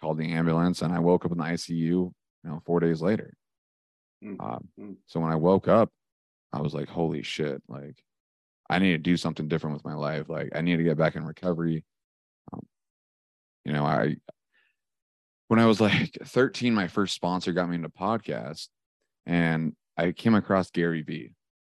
called 0.00 0.18
the 0.18 0.32
ambulance, 0.32 0.82
and 0.82 0.92
I 0.92 0.98
woke 0.98 1.24
up 1.24 1.32
in 1.32 1.38
the 1.38 1.44
ICU. 1.44 1.74
You 1.76 2.12
know, 2.44 2.60
four 2.64 2.80
days 2.80 3.00
later. 3.02 3.34
Mm. 4.24 4.36
Um, 4.40 4.68
Mm. 4.80 4.96
so 5.06 5.20
when 5.20 5.32
I 5.32 5.36
woke 5.36 5.68
up, 5.68 5.90
I 6.52 6.60
was 6.60 6.74
like, 6.74 6.88
"Holy 6.88 7.22
shit!" 7.22 7.62
Like, 7.68 8.02
I 8.70 8.78
need 8.78 8.92
to 8.92 8.98
do 8.98 9.16
something 9.16 9.48
different 9.48 9.74
with 9.74 9.84
my 9.84 9.94
life. 9.94 10.28
Like, 10.28 10.50
I 10.54 10.60
need 10.62 10.76
to 10.76 10.84
get 10.84 10.96
back 10.96 11.16
in 11.16 11.24
recovery. 11.24 11.84
Um, 12.52 12.66
you 13.64 13.72
know, 13.72 13.84
I 13.84 14.16
when 15.48 15.60
I 15.60 15.66
was 15.66 15.80
like 15.80 16.12
13, 16.24 16.74
my 16.74 16.88
first 16.88 17.14
sponsor 17.14 17.52
got 17.52 17.68
me 17.68 17.76
into 17.76 17.88
podcast, 17.90 18.68
and 19.26 19.74
I 19.96 20.12
came 20.12 20.34
across 20.34 20.70
Gary 20.70 21.02
Vee, 21.02 21.32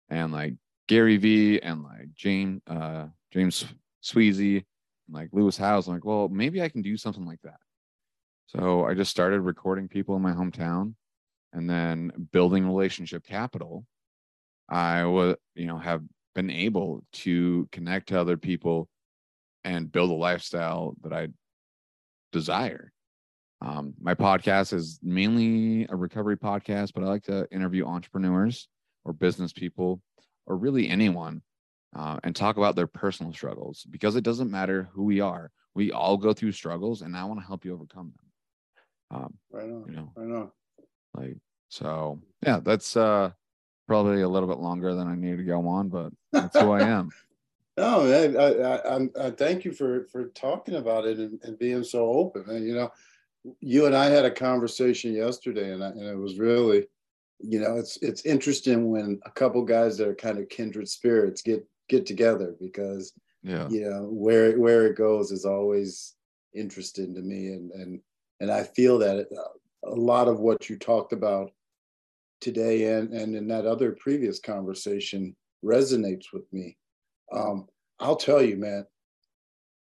and 0.10 0.32
like 0.32 0.54
Gary 0.88 1.18
Vee 1.18 1.60
and 1.62 1.84
like 1.84 2.14
James 2.16 2.62
uh 2.68 3.08
James 3.32 3.66
Sweezy 4.04 4.58
and 4.58 5.16
like 5.16 5.30
Lewis 5.32 5.58
Howes. 5.58 5.88
I'm 5.88 5.96
like, 5.96 6.06
well, 6.06 6.30
maybe 6.30 6.62
I 6.62 6.70
can 6.70 6.82
do 6.82 6.98
something 6.98 7.26
like 7.26 7.42
that. 7.44 7.60
So 8.48 8.86
I 8.86 8.94
just 8.94 9.12
started 9.12 9.42
recording 9.42 9.88
people 9.88 10.16
in 10.16 10.22
my 10.22 10.32
hometown 10.32 10.94
and 11.54 11.70
then 11.70 12.12
building 12.32 12.66
relationship 12.66 13.26
capital. 13.26 13.86
I 14.70 15.06
was, 15.06 15.36
you 15.56 15.66
know, 15.66 15.78
have 15.78 16.04
been 16.36 16.50
able 16.50 17.04
to 17.12 17.68
connect 17.72 18.10
to 18.10 18.20
other 18.20 18.38
people 18.38 18.88
and 19.64 19.92
build 19.92 20.12
a 20.12 20.14
lifestyle 20.14 20.96
that 21.04 21.12
I 21.12 21.28
desire. 22.32 22.94
Um, 23.60 23.96
my 24.00 24.14
podcast 24.14 24.72
is 24.72 25.00
mainly 25.02 25.88
a 25.90 25.96
recovery 25.96 26.38
podcast, 26.38 26.92
but 26.94 27.04
I 27.04 27.08
like 27.08 27.24
to 27.24 27.48
interview 27.52 27.86
entrepreneurs 27.86 28.68
or 29.04 29.14
business 29.14 29.52
people 29.52 30.02
or 30.48 30.58
really 30.58 30.90
anyone 30.90 31.42
uh, 31.96 32.18
and 32.24 32.36
talk 32.36 32.58
about 32.58 32.76
their 32.76 32.88
personal 32.88 33.32
struggles 33.34 33.86
because 33.90 34.16
it 34.16 34.24
doesn't 34.24 34.50
matter 34.50 34.90
who 34.94 35.04
we 35.04 35.20
are. 35.20 35.52
We 35.76 35.92
all 35.92 36.18
go 36.18 36.34
through 36.34 36.54
struggles, 36.54 37.04
and 37.04 37.16
I 37.16 37.24
want 37.26 37.40
to 37.40 37.46
help 37.46 37.64
you 37.64 37.74
overcome 37.74 38.12
them. 39.12 39.20
Um, 39.22 39.34
Right 39.52 39.70
on. 39.70 39.86
you 39.88 39.96
know, 39.96 40.12
Right 40.16 40.36
on. 40.36 40.52
like 41.14 41.38
so. 41.70 42.20
Yeah, 42.44 42.60
that's 42.64 42.98
uh, 42.98 43.32
probably 43.88 44.22
a 44.22 44.30
little 44.30 44.50
bit 44.50 44.58
longer 44.58 44.96
than 44.96 45.08
I 45.08 45.16
need 45.16 45.38
to 45.38 45.44
go 45.44 45.68
on, 45.68 45.90
but 45.90 46.12
that's 46.32 46.58
who 46.60 46.72
I 46.72 46.82
am. 46.82 47.12
No, 47.80 48.06
man, 48.06 48.36
I, 48.36 48.54
I, 48.56 48.96
I'm, 48.96 49.12
I 49.22 49.30
thank 49.30 49.64
you 49.64 49.72
for 49.72 50.08
for 50.12 50.30
talking 50.30 50.74
about 50.78 51.06
it 51.06 51.20
and, 51.20 51.40
and 51.44 51.60
being 51.60 51.84
so 51.84 52.12
open. 52.12 52.44
And 52.50 52.66
you 52.66 52.74
know, 52.74 52.92
you 53.60 53.86
and 53.86 53.96
I 53.96 54.06
had 54.06 54.26
a 54.26 54.32
conversation 54.32 55.14
yesterday, 55.14 55.72
and 55.74 55.84
I, 55.84 55.90
and 55.90 56.02
it 56.02 56.18
was 56.18 56.40
really, 56.40 56.88
you 57.40 57.60
know, 57.60 57.78
it's 57.78 57.98
it's 58.02 58.26
interesting 58.26 58.90
when 58.90 59.20
a 59.26 59.32
couple 59.32 59.64
guys 59.64 59.98
that 59.98 60.08
are 60.08 60.16
kind 60.16 60.40
of 60.40 60.50
kindred 60.50 60.90
spirits 60.90 61.42
get 61.42 61.68
get 61.90 62.06
together 62.06 62.56
because 62.60 63.14
Yeah, 63.44 63.70
you 63.70 63.90
know 63.90 64.06
where 64.10 64.60
where 64.60 64.88
it 64.88 64.98
goes 64.98 65.32
is 65.32 65.46
always 65.46 66.16
interesting 66.54 67.14
to 67.16 67.22
me, 67.22 67.48
and 67.50 67.72
and 67.72 68.02
and 68.40 68.52
I 68.52 68.64
feel 68.64 68.98
that 69.00 69.18
it, 69.18 69.30
a 69.86 69.92
lot 69.96 70.28
of 70.28 70.40
what 70.40 70.70
you 70.70 70.78
talked 70.78 71.14
about 71.14 71.52
today 72.42 72.94
and 72.98 73.14
and 73.14 73.36
in 73.36 73.48
that 73.50 73.66
other 73.66 73.94
previous 73.94 74.40
conversation 74.40 75.36
resonates 75.64 76.28
with 76.34 76.52
me. 76.54 76.78
Um, 77.34 77.68
I'll 78.00 78.18
tell 78.18 78.42
you, 78.44 78.58
man, 78.58 78.86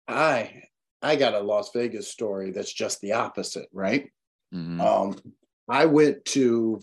I 0.08 0.62
I 1.02 1.16
got 1.16 1.34
a 1.34 1.40
Las 1.40 1.70
Vegas 1.72 2.08
story 2.08 2.50
that's 2.50 2.72
just 2.72 3.00
the 3.00 3.12
opposite, 3.12 3.68
right? 3.72 4.10
Mhm. 4.52 4.86
Um, 4.86 5.16
I 5.68 5.86
went 5.86 6.24
to 6.26 6.80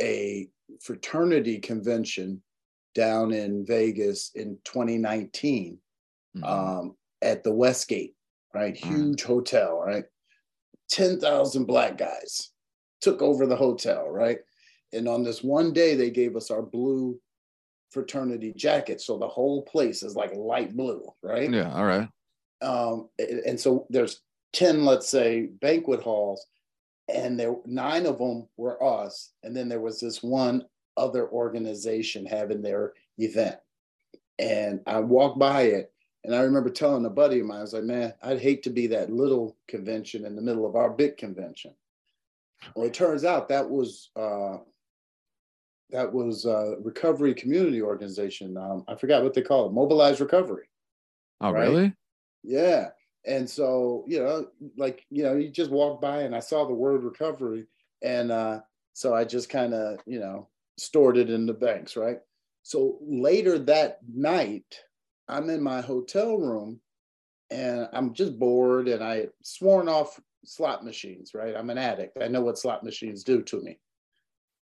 a 0.00 0.48
fraternity 0.82 1.58
convention 1.58 2.42
down 2.94 3.32
in 3.32 3.64
Vegas 3.66 4.30
in 4.34 4.58
2019 4.64 5.78
Mhm. 6.36 6.44
um, 6.44 6.96
at 7.22 7.42
the 7.44 7.52
Westgate, 7.52 8.14
right? 8.54 8.74
Mhm. 8.74 8.78
Huge 8.86 9.22
hotel, 9.22 9.78
right? 9.78 10.04
10,000 10.88 11.64
black 11.66 11.96
guys 11.98 12.50
took 13.00 13.22
over 13.22 13.46
the 13.46 13.56
hotel, 13.56 14.08
right? 14.08 14.38
And 14.92 15.08
on 15.08 15.22
this 15.22 15.42
one 15.42 15.72
day, 15.72 15.94
they 15.94 16.10
gave 16.10 16.36
us 16.36 16.50
our 16.50 16.62
blue 16.62 17.20
fraternity 17.90 18.52
jacket. 18.54 19.00
So 19.00 19.18
the 19.18 19.28
whole 19.28 19.62
place 19.62 20.02
is 20.02 20.14
like 20.16 20.34
light 20.34 20.76
blue, 20.76 21.12
right? 21.22 21.50
yeah, 21.52 21.72
all 21.74 21.84
right. 21.84 22.08
um, 22.62 23.08
and 23.18 23.38
and 23.40 23.60
so 23.60 23.86
there's 23.88 24.20
10 24.52 24.84
let's 24.84 25.08
say 25.08 25.46
banquet 25.46 26.02
halls 26.02 26.44
and 27.14 27.38
there 27.38 27.54
nine 27.66 28.06
of 28.06 28.18
them 28.18 28.46
were 28.56 28.82
us 28.82 29.32
and 29.42 29.56
then 29.56 29.68
there 29.68 29.80
was 29.80 30.00
this 30.00 30.22
one 30.22 30.64
other 30.96 31.28
organization 31.30 32.26
having 32.26 32.62
their 32.62 32.92
event 33.18 33.56
and 34.38 34.80
i 34.86 34.98
walked 34.98 35.38
by 35.38 35.62
it 35.62 35.92
and 36.24 36.34
i 36.34 36.40
remember 36.40 36.70
telling 36.70 37.04
a 37.06 37.10
buddy 37.10 37.40
of 37.40 37.46
mine 37.46 37.58
i 37.58 37.62
was 37.62 37.72
like 37.72 37.84
man 37.84 38.12
i'd 38.22 38.40
hate 38.40 38.62
to 38.62 38.70
be 38.70 38.86
that 38.86 39.10
little 39.12 39.56
convention 39.68 40.24
in 40.24 40.34
the 40.36 40.42
middle 40.42 40.66
of 40.66 40.76
our 40.76 40.90
big 40.90 41.16
convention 41.16 41.72
well 42.74 42.86
it 42.86 42.94
turns 42.94 43.24
out 43.24 43.48
that 43.48 43.68
was 43.68 44.10
uh, 44.16 44.56
that 45.90 46.12
was 46.12 46.46
uh, 46.46 46.78
recovery 46.80 47.34
community 47.34 47.82
organization 47.82 48.56
um, 48.56 48.84
i 48.88 48.94
forgot 48.94 49.22
what 49.22 49.34
they 49.34 49.42
call 49.42 49.66
it 49.66 49.72
mobilized 49.72 50.20
recovery 50.20 50.66
Oh, 51.42 51.52
Right? 51.52 51.68
really? 51.68 51.94
yeah. 52.42 52.90
And 53.26 53.48
so, 53.48 54.04
you 54.06 54.18
know, 54.18 54.46
like, 54.76 55.04
you 55.10 55.22
know, 55.22 55.34
you 55.34 55.50
just 55.50 55.70
walk 55.70 56.00
by 56.00 56.22
and 56.22 56.34
I 56.34 56.40
saw 56.40 56.66
the 56.66 56.74
word 56.74 57.04
recovery. 57.04 57.66
And 58.02 58.32
uh, 58.32 58.60
so 58.92 59.14
I 59.14 59.24
just 59.24 59.50
kind 59.50 59.74
of, 59.74 59.98
you 60.06 60.18
know, 60.18 60.48
stored 60.78 61.18
it 61.18 61.30
in 61.30 61.46
the 61.46 61.52
banks, 61.52 61.96
right? 61.96 62.18
So 62.62 62.98
later 63.02 63.58
that 63.58 63.98
night, 64.12 64.80
I'm 65.28 65.50
in 65.50 65.62
my 65.62 65.80
hotel 65.80 66.36
room 66.38 66.80
and 67.50 67.88
I'm 67.92 68.14
just 68.14 68.38
bored 68.38 68.88
and 68.88 69.02
I 69.02 69.26
sworn 69.42 69.88
off 69.88 70.18
slot 70.44 70.84
machines, 70.84 71.32
right? 71.34 71.54
I'm 71.56 71.70
an 71.70 71.78
addict. 71.78 72.18
I 72.22 72.28
know 72.28 72.40
what 72.40 72.58
slot 72.58 72.84
machines 72.84 73.22
do 73.22 73.42
to 73.42 73.60
me, 73.60 73.78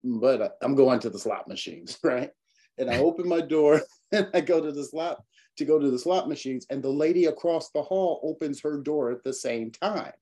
but 0.03 0.59
I'm 0.63 0.75
going 0.75 1.01
to 1.01 1.11
the 1.11 1.19
slot 1.19 1.49
machines, 1.49 1.99
right? 2.05 2.31
And 2.79 2.91
I 2.91 2.99
open 2.99 3.29
my 3.29 3.41
door 3.41 3.83
and 4.13 4.29
I 4.35 4.41
go 4.41 4.61
to 4.61 4.73
the 4.73 4.85
slot 4.85 5.23
to 5.59 5.65
go 5.65 5.79
to 5.79 5.91
the 5.91 5.99
slot 5.99 6.29
machines, 6.29 6.67
and 6.71 6.83
the 6.83 6.89
lady 6.89 7.27
across 7.27 7.71
the 7.71 7.83
hall 7.83 8.21
opens 8.23 8.61
her 8.61 8.79
door 8.79 9.11
at 9.11 9.23
the 9.23 9.33
same 9.33 9.71
time. 9.71 10.13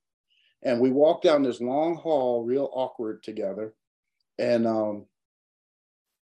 And 0.63 0.81
we 0.81 0.91
walk 0.91 1.23
down 1.23 1.43
this 1.43 1.61
long 1.61 1.97
hall, 1.97 2.43
real 2.45 2.71
awkward 2.73 3.23
together, 3.23 3.75
and 4.39 4.67
um, 4.67 5.07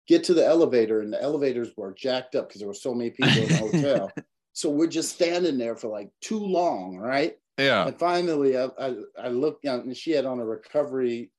get 0.07 0.23
to 0.25 0.33
the 0.33 0.45
elevator, 0.45 1.01
and 1.01 1.11
the 1.11 1.21
elevators 1.21 1.69
were 1.75 1.93
jacked 1.93 2.35
up 2.35 2.47
because 2.47 2.59
there 2.59 2.67
were 2.67 2.73
so 2.73 2.93
many 2.93 3.09
people 3.09 3.37
in 3.37 3.47
the 3.47 3.57
hotel. 3.57 4.11
So 4.53 4.69
we're 4.69 4.87
just 4.87 5.13
standing 5.13 5.57
there 5.57 5.75
for 5.75 5.87
like 5.87 6.11
too 6.21 6.39
long, 6.39 6.97
right? 6.97 7.37
Yeah. 7.57 7.87
And 7.87 7.99
finally, 7.99 8.57
I, 8.57 8.69
I, 8.79 8.95
I 9.21 9.27
looked 9.29 9.63
down, 9.63 9.81
and 9.81 9.97
she 9.97 10.11
had 10.11 10.25
on 10.25 10.39
a 10.39 10.45
recovery 10.45 11.31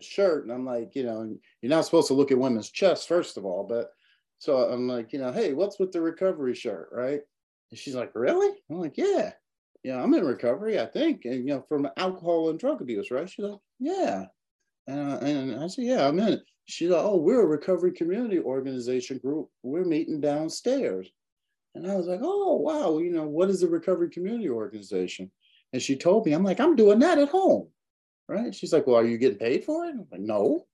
shirt, 0.00 0.44
and 0.44 0.52
I'm 0.52 0.66
like, 0.66 0.94
you 0.94 1.04
know, 1.04 1.36
you're 1.62 1.70
not 1.70 1.84
supposed 1.84 2.08
to 2.08 2.14
look 2.14 2.30
at 2.30 2.38
women's 2.38 2.70
chests 2.70 3.06
first 3.06 3.36
of 3.36 3.44
all, 3.44 3.64
but 3.64 3.93
so 4.44 4.58
I'm 4.58 4.86
like, 4.86 5.14
you 5.14 5.18
know, 5.18 5.32
hey, 5.32 5.54
what's 5.54 5.78
with 5.78 5.90
the 5.90 6.02
recovery 6.02 6.54
shirt, 6.54 6.90
right? 6.92 7.20
And 7.70 7.78
she's 7.78 7.94
like, 7.94 8.12
really? 8.14 8.54
I'm 8.70 8.78
like, 8.78 8.98
yeah, 8.98 9.32
yeah, 9.82 10.02
I'm 10.02 10.12
in 10.12 10.22
recovery, 10.22 10.78
I 10.78 10.84
think, 10.84 11.24
and 11.24 11.48
you 11.48 11.54
know, 11.54 11.64
from 11.66 11.88
alcohol 11.96 12.50
and 12.50 12.58
drug 12.58 12.82
abuse, 12.82 13.10
right? 13.10 13.28
She's 13.28 13.42
like, 13.42 13.58
yeah, 13.80 14.26
uh, 14.86 15.18
and 15.22 15.58
I 15.58 15.66
said, 15.66 15.86
yeah, 15.86 16.06
I'm 16.06 16.18
in 16.18 16.34
it. 16.34 16.40
She's 16.66 16.90
like, 16.90 17.02
oh, 17.02 17.16
we're 17.16 17.40
a 17.40 17.46
recovery 17.46 17.92
community 17.92 18.38
organization 18.38 19.16
group. 19.16 19.48
We're 19.62 19.84
meeting 19.84 20.20
downstairs. 20.20 21.08
And 21.74 21.90
I 21.90 21.96
was 21.96 22.06
like, 22.06 22.20
oh, 22.22 22.56
wow, 22.56 22.98
you 22.98 23.12
know, 23.12 23.24
what 23.24 23.48
is 23.48 23.62
a 23.62 23.68
recovery 23.68 24.10
community 24.10 24.50
organization? 24.50 25.30
And 25.72 25.80
she 25.80 25.96
told 25.96 26.26
me, 26.26 26.32
I'm 26.32 26.44
like, 26.44 26.60
I'm 26.60 26.76
doing 26.76 26.98
that 26.98 27.18
at 27.18 27.30
home. 27.30 27.68
Right. 28.28 28.54
She's 28.54 28.74
like, 28.74 28.86
well, 28.86 28.96
are 28.96 29.06
you 29.06 29.16
getting 29.16 29.38
paid 29.38 29.64
for 29.64 29.86
it? 29.86 29.90
I'm 29.90 30.06
like, 30.12 30.20
no. 30.20 30.66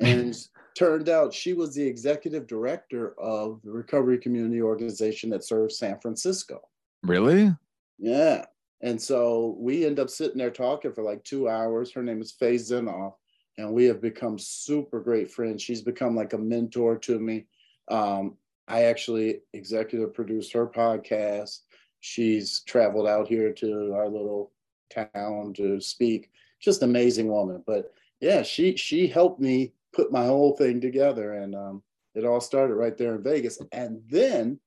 And 0.00 0.36
turned 0.76 1.08
out 1.08 1.34
she 1.34 1.54
was 1.54 1.74
the 1.74 1.84
executive 1.86 2.46
director 2.46 3.18
of 3.18 3.60
the 3.64 3.70
recovery 3.70 4.18
community 4.18 4.62
organization 4.62 5.30
that 5.30 5.44
serves 5.44 5.76
San 5.76 5.98
Francisco. 6.00 6.60
Really? 7.02 7.52
Yeah. 7.98 8.44
And 8.80 9.00
so 9.00 9.56
we 9.58 9.84
end 9.84 9.98
up 9.98 10.08
sitting 10.08 10.38
there 10.38 10.52
talking 10.52 10.92
for 10.92 11.02
like 11.02 11.24
two 11.24 11.48
hours. 11.48 11.92
Her 11.92 12.02
name 12.02 12.20
is 12.20 12.30
Faye 12.30 12.54
Zinoff, 12.54 13.14
and 13.56 13.72
we 13.72 13.86
have 13.86 14.00
become 14.00 14.38
super 14.38 15.00
great 15.00 15.30
friends. 15.30 15.62
She's 15.62 15.82
become 15.82 16.14
like 16.14 16.32
a 16.32 16.38
mentor 16.38 16.96
to 16.98 17.18
me. 17.18 17.46
Um, 17.88 18.36
I 18.68 18.84
actually 18.84 19.40
executive 19.52 20.14
produced 20.14 20.52
her 20.52 20.66
podcast. 20.66 21.60
She's 22.00 22.60
traveled 22.60 23.08
out 23.08 23.26
here 23.26 23.52
to 23.54 23.94
our 23.94 24.08
little 24.08 24.52
town 24.90 25.54
to 25.54 25.80
speak. 25.80 26.30
Just 26.60 26.82
amazing 26.82 27.28
woman. 27.28 27.64
But 27.66 27.92
yeah, 28.20 28.42
she 28.42 28.76
she 28.76 29.08
helped 29.08 29.40
me 29.40 29.72
put 29.92 30.12
my 30.12 30.24
whole 30.26 30.56
thing 30.56 30.80
together, 30.80 31.34
and 31.34 31.54
um, 31.54 31.82
it 32.14 32.24
all 32.24 32.40
started 32.40 32.74
right 32.74 32.96
there 32.96 33.14
in 33.14 33.22
Vegas. 33.22 33.60
And 33.72 34.02
then 34.08 34.58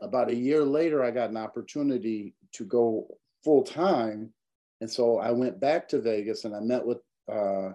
about 0.00 0.30
a 0.30 0.34
year 0.34 0.64
later, 0.64 1.02
I 1.02 1.10
got 1.10 1.30
an 1.30 1.36
opportunity 1.36 2.34
to 2.52 2.64
go 2.64 3.06
full 3.44 3.62
time. 3.62 4.32
And 4.80 4.90
so 4.90 5.18
I 5.18 5.30
went 5.30 5.60
back 5.60 5.88
to 5.88 6.00
Vegas 6.00 6.44
and 6.44 6.56
I 6.56 6.60
met 6.60 6.86
with 6.86 6.98
uh, 7.30 7.72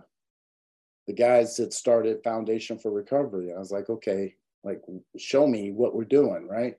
the 1.05 1.13
guys 1.13 1.55
that 1.57 1.73
started 1.73 2.23
Foundation 2.23 2.79
for 2.79 2.91
Recovery. 2.91 3.53
I 3.53 3.59
was 3.59 3.71
like, 3.71 3.89
okay, 3.89 4.35
like, 4.63 4.81
show 5.17 5.45
me 5.45 5.71
what 5.71 5.95
we're 5.95 6.03
doing, 6.05 6.47
right? 6.47 6.77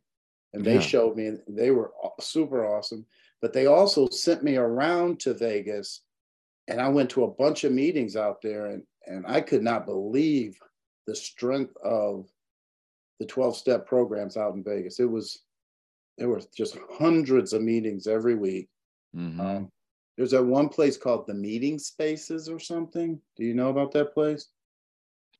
and 0.56 0.64
they 0.64 0.74
Yeah. 0.74 0.80
showed 0.80 1.16
me, 1.16 1.26
and 1.26 1.42
they 1.46 1.70
were 1.70 1.92
super 2.18 2.66
awesome. 2.66 3.04
But 3.42 3.52
they 3.52 3.66
also 3.66 4.08
sent 4.08 4.42
me 4.42 4.56
around 4.56 5.20
to 5.20 5.34
Vegas, 5.34 6.00
and 6.66 6.80
I 6.80 6.88
went 6.88 7.10
to 7.10 7.24
a 7.24 7.30
bunch 7.30 7.64
of 7.64 7.72
meetings 7.72 8.16
out 8.16 8.40
there, 8.40 8.66
and 8.66 8.82
and 9.06 9.24
I 9.26 9.40
could 9.40 9.62
not 9.62 9.86
believe 9.86 10.58
the 11.06 11.14
strength 11.14 11.76
of 11.84 12.28
the 13.20 13.26
12 13.26 13.56
step 13.56 13.86
programs 13.86 14.36
out 14.36 14.54
in 14.54 14.62
Vegas. 14.64 15.00
It 15.00 15.10
was 15.10 15.42
there 16.18 16.28
were 16.28 16.40
just 16.56 16.78
hundreds 16.98 17.52
of 17.52 17.62
meetings 17.62 18.06
every 18.06 18.34
week. 18.34 18.68
Mhm. 19.14 19.38
Um, 19.40 19.72
there's 20.16 20.30
that 20.30 20.42
one 20.44 20.68
place 20.70 20.96
called 20.96 21.26
the 21.26 21.34
Meeting 21.34 21.78
Spaces 21.78 22.48
or 22.48 22.58
something. 22.58 23.20
Do 23.36 23.44
you 23.44 23.54
know 23.54 23.68
about 23.68 23.92
that 23.92 24.14
place? 24.14 24.48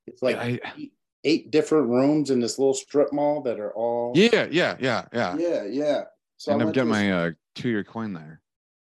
It's 0.06 0.22
like 0.22 0.36
I- 0.36 0.60
eight, 0.76 0.92
eight 1.24 1.50
different 1.50 1.88
rooms 1.88 2.30
in 2.30 2.40
this 2.40 2.58
little 2.58 2.74
strip 2.74 3.12
mall 3.12 3.40
that 3.42 3.58
are 3.58 3.72
all 3.72 4.12
yeah, 4.14 4.46
yeah, 4.50 4.76
yeah, 4.78 5.06
yeah. 5.12 5.36
yeah, 5.36 5.64
yeah. 5.64 6.04
So 6.36 6.52
End 6.52 6.62
I 6.62 6.66
to 6.66 6.72
getting 6.72 6.90
my 6.90 7.10
uh, 7.10 7.30
two 7.54 7.70
year 7.70 7.82
coin 7.84 8.12
there. 8.12 8.42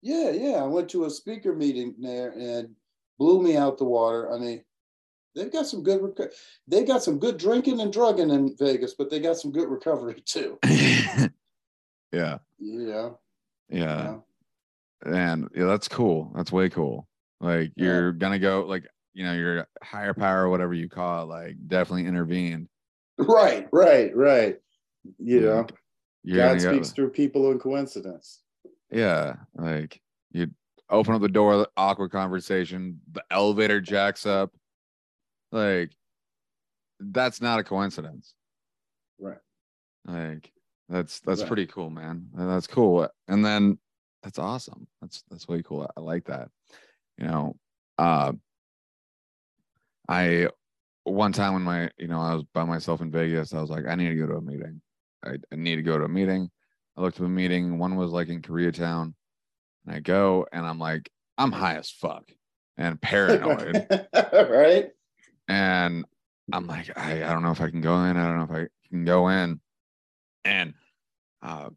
yeah, 0.02 0.30
yeah. 0.30 0.56
I 0.62 0.64
went 0.66 0.88
to 0.90 1.04
a 1.04 1.11
speaker 1.11 1.54
meeting 1.54 1.94
there 1.99 2.30
and 2.32 2.75
blew 3.18 3.42
me 3.42 3.56
out 3.56 3.78
the 3.78 3.85
water. 3.85 4.32
I 4.32 4.38
mean, 4.38 4.62
they've 5.35 5.52
got 5.52 5.66
some 5.66 5.82
good 5.82 6.00
reco- 6.00 6.32
they 6.66 6.85
got 6.85 7.02
some 7.02 7.18
good 7.18 7.37
drinking 7.37 7.80
and 7.80 7.92
drugging 7.92 8.30
in 8.30 8.56
Vegas, 8.56 8.94
but 8.94 9.11
they 9.11 9.20
got 9.20 9.37
some 9.37 9.52
good 9.52 9.68
recovery 9.68 10.20
too. 10.25 10.58
yeah, 10.64 11.28
Yeah, 12.12 12.38
yeah, 12.58 13.11
yeah. 13.68 14.16
and 15.04 15.49
yeah, 15.54 15.66
that's 15.66 15.88
cool. 15.88 16.32
That's 16.35 16.52
way 16.52 16.68
cool. 16.68 17.06
Like 17.40 17.73
you're 17.76 18.12
gonna 18.12 18.38
go 18.38 18.64
like 18.66 18.87
you 19.12 19.25
know 19.25 19.32
your 19.35 19.66
higher 19.82 20.14
power, 20.14 20.49
whatever 20.49 20.73
you 20.75 20.88
call 20.88 21.25
it, 21.25 21.26
like 21.26 21.56
definitely 21.66 22.06
intervened. 22.06 22.68
Right, 23.18 23.66
right, 23.73 24.14
right. 24.16 24.56
You 25.18 25.40
know, 25.40 25.66
You're 26.25 26.38
God 26.38 26.58
gonna 26.58 26.62
go- 26.62 26.73
speaks 26.73 26.90
through 26.90 27.11
people 27.11 27.50
in 27.50 27.58
coincidence. 27.58 28.40
Yeah, 28.90 29.37
like 29.54 30.00
you 30.32 30.49
open 30.90 31.14
up 31.14 31.20
the 31.22 31.28
door, 31.28 31.66
awkward 31.76 32.10
conversation, 32.10 33.00
the 33.12 33.24
elevator 33.30 33.80
jacks 33.80 34.26
up. 34.26 34.52
Like 35.52 35.92
that's 37.00 37.40
not 37.40 37.58
a 37.58 37.64
coincidence. 37.64 38.34
Right. 39.18 39.38
Like 40.06 40.52
that's 40.88 41.20
that's 41.20 41.40
Right. 41.40 41.46
pretty 41.48 41.66
cool, 41.66 41.90
man. 41.90 42.28
That's 42.34 42.66
cool. 42.66 43.08
And 43.28 43.44
then 43.44 43.78
that's 44.22 44.38
awesome. 44.38 44.86
That's 45.00 45.22
that's 45.30 45.48
way 45.48 45.62
cool. 45.62 45.90
I 45.96 46.00
like 46.00 46.24
that. 46.26 46.48
You 47.18 47.26
know, 47.26 47.56
uh 47.98 48.32
I 50.08 50.48
one 51.04 51.32
time 51.32 51.54
when 51.54 51.62
my 51.62 51.90
you 51.98 52.08
know 52.08 52.20
I 52.20 52.34
was 52.34 52.44
by 52.52 52.64
myself 52.64 53.00
in 53.00 53.10
Vegas, 53.10 53.54
I 53.54 53.60
was 53.60 53.70
like, 53.70 53.86
I 53.86 53.94
need 53.94 54.10
to 54.10 54.16
go 54.16 54.26
to 54.26 54.36
a 54.36 54.40
meeting. 54.40 54.80
I, 55.24 55.36
I 55.52 55.56
need 55.56 55.76
to 55.76 55.82
go 55.82 55.98
to 55.98 56.04
a 56.04 56.08
meeting. 56.08 56.50
I 56.96 57.00
looked 57.00 57.20
at 57.20 57.26
a 57.26 57.28
meeting. 57.28 57.78
One 57.78 57.96
was 57.96 58.10
like 58.10 58.28
in 58.28 58.42
Koreatown, 58.42 59.14
and 59.86 59.94
I 59.94 60.00
go 60.00 60.46
and 60.52 60.66
I'm 60.66 60.78
like, 60.78 61.10
I'm 61.38 61.52
high 61.52 61.76
as 61.76 61.90
fuck 61.90 62.24
and 62.76 63.00
paranoid, 63.00 63.86
right? 64.34 64.88
and 65.48 66.04
I'm 66.52 66.66
like, 66.66 66.96
I, 66.98 67.24
I 67.24 67.32
don't 67.32 67.42
know 67.42 67.50
if 67.50 67.60
I 67.60 67.70
can 67.70 67.80
go 67.80 68.04
in. 68.04 68.16
I 68.16 68.26
don't 68.26 68.36
know 68.38 68.44
if 68.56 68.66
I 68.66 68.88
can 68.88 69.04
go 69.04 69.28
in, 69.28 69.60
and 70.44 70.74
uh, 71.42 71.70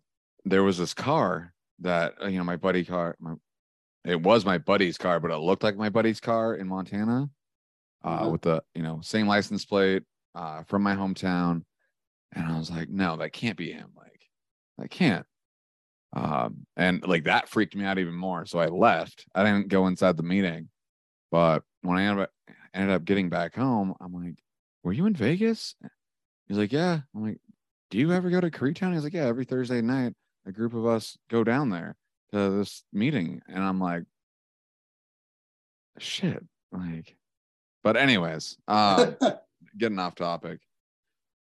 there 0.46 0.64
was 0.64 0.78
this 0.78 0.94
car 0.94 1.54
that 1.80 2.14
uh, 2.24 2.28
you 2.28 2.38
know 2.38 2.44
my 2.44 2.56
buddy 2.58 2.84
car. 2.86 3.16
My, 3.20 3.34
it 4.06 4.22
was 4.22 4.46
my 4.46 4.58
buddy's 4.58 4.98
car, 4.98 5.20
but 5.20 5.32
it 5.32 5.38
looked 5.38 5.64
like 5.64 5.76
my 5.76 5.90
buddy's 5.90 6.20
car 6.20 6.56
in 6.56 6.68
Montana, 6.68 7.30
uh, 8.04 8.08
Uh-huh. 8.08 8.30
with 8.30 8.42
the 8.42 8.64
you 8.76 8.82
know 8.84 9.00
same 9.02 9.28
license 9.28 9.66
plate 9.66 10.04
uh, 10.36 10.64
from 10.64 10.84
my 10.84 10.96
hometown, 10.96 11.64
and 12.34 12.46
I 12.46 12.58
was 12.58 12.70
like, 12.72 12.90
no, 12.90 13.18
that 13.18 13.34
can't 13.34 13.58
be 13.58 13.72
him. 13.72 13.90
Like, 13.96 14.22
I 14.80 14.88
can't. 14.88 15.26
Um, 16.14 16.66
and 16.76 17.06
like 17.08 17.26
that 17.26 17.50
freaked 17.50 17.76
me 17.76 17.86
out 17.86 18.00
even 18.00 18.16
more. 18.16 18.46
So 18.46 18.60
I 18.60 18.68
left. 18.68 19.26
I 19.36 19.44
didn't 19.44 19.68
go 19.68 19.88
inside 19.88 20.18
the 20.18 20.24
meeting, 20.24 20.70
but 21.32 21.64
when 21.82 21.98
I 21.98 22.04
ended 22.04 22.24
up, 22.24 22.32
ended 22.74 22.96
up 22.96 23.06
getting 23.06 23.30
back 23.30 23.56
home, 23.56 23.94
I'm 24.02 24.14
like, 24.14 24.40
"Were 24.84 24.94
you 24.94 25.06
in 25.06 25.14
Vegas?" 25.14 25.76
He's 26.48 26.58
like, 26.58 26.72
"Yeah." 26.72 27.02
I'm 27.16 27.24
like, 27.24 27.40
"Do 27.92 28.00
you 28.00 28.12
ever 28.12 28.30
go 28.30 28.42
to 28.42 28.50
Koreatown?" 28.50 28.94
He's 28.94 29.04
like, 29.04 29.14
"Yeah, 29.14 29.26
every 29.26 29.46
Thursday 29.46 29.82
night, 29.82 30.14
a 30.46 30.52
group 30.52 30.74
of 30.74 30.86
us 30.86 31.18
go 31.30 31.44
down 31.44 31.70
there 31.70 31.96
to 32.32 32.58
this 32.58 32.84
meeting." 32.92 33.42
And 33.48 33.64
I'm 33.64 33.80
like, 33.80 34.04
"Shit!" 36.00 36.44
Like, 36.72 37.16
but 37.84 37.98
anyways, 37.98 38.58
um, 38.68 39.16
getting 39.78 40.00
off 40.00 40.16
topic. 40.16 40.60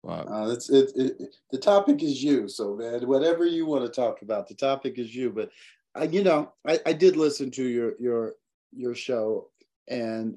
But 0.07 0.31
Uh, 0.31 0.51
it's 0.51 0.71
it, 0.71 0.92
it, 0.95 1.37
the 1.51 1.59
topic 1.59 2.01
is 2.03 2.23
you, 2.23 2.49
so 2.49 2.77
man, 2.77 3.07
whatever 3.09 3.45
you 3.45 3.66
want 3.66 3.85
to 3.85 3.90
talk 3.90 4.23
about, 4.23 4.47
the 4.47 4.55
topic 4.55 4.99
is 4.99 5.14
you. 5.14 5.31
But 5.31 5.51
I, 5.97 6.05
you 6.05 6.23
know, 6.23 6.53
I, 6.66 6.79
I 6.87 6.92
did 6.92 7.16
listen 7.16 7.51
to 7.53 7.64
your 7.64 7.95
your 7.99 8.35
your 8.73 8.95
show, 8.95 9.51
and 9.88 10.37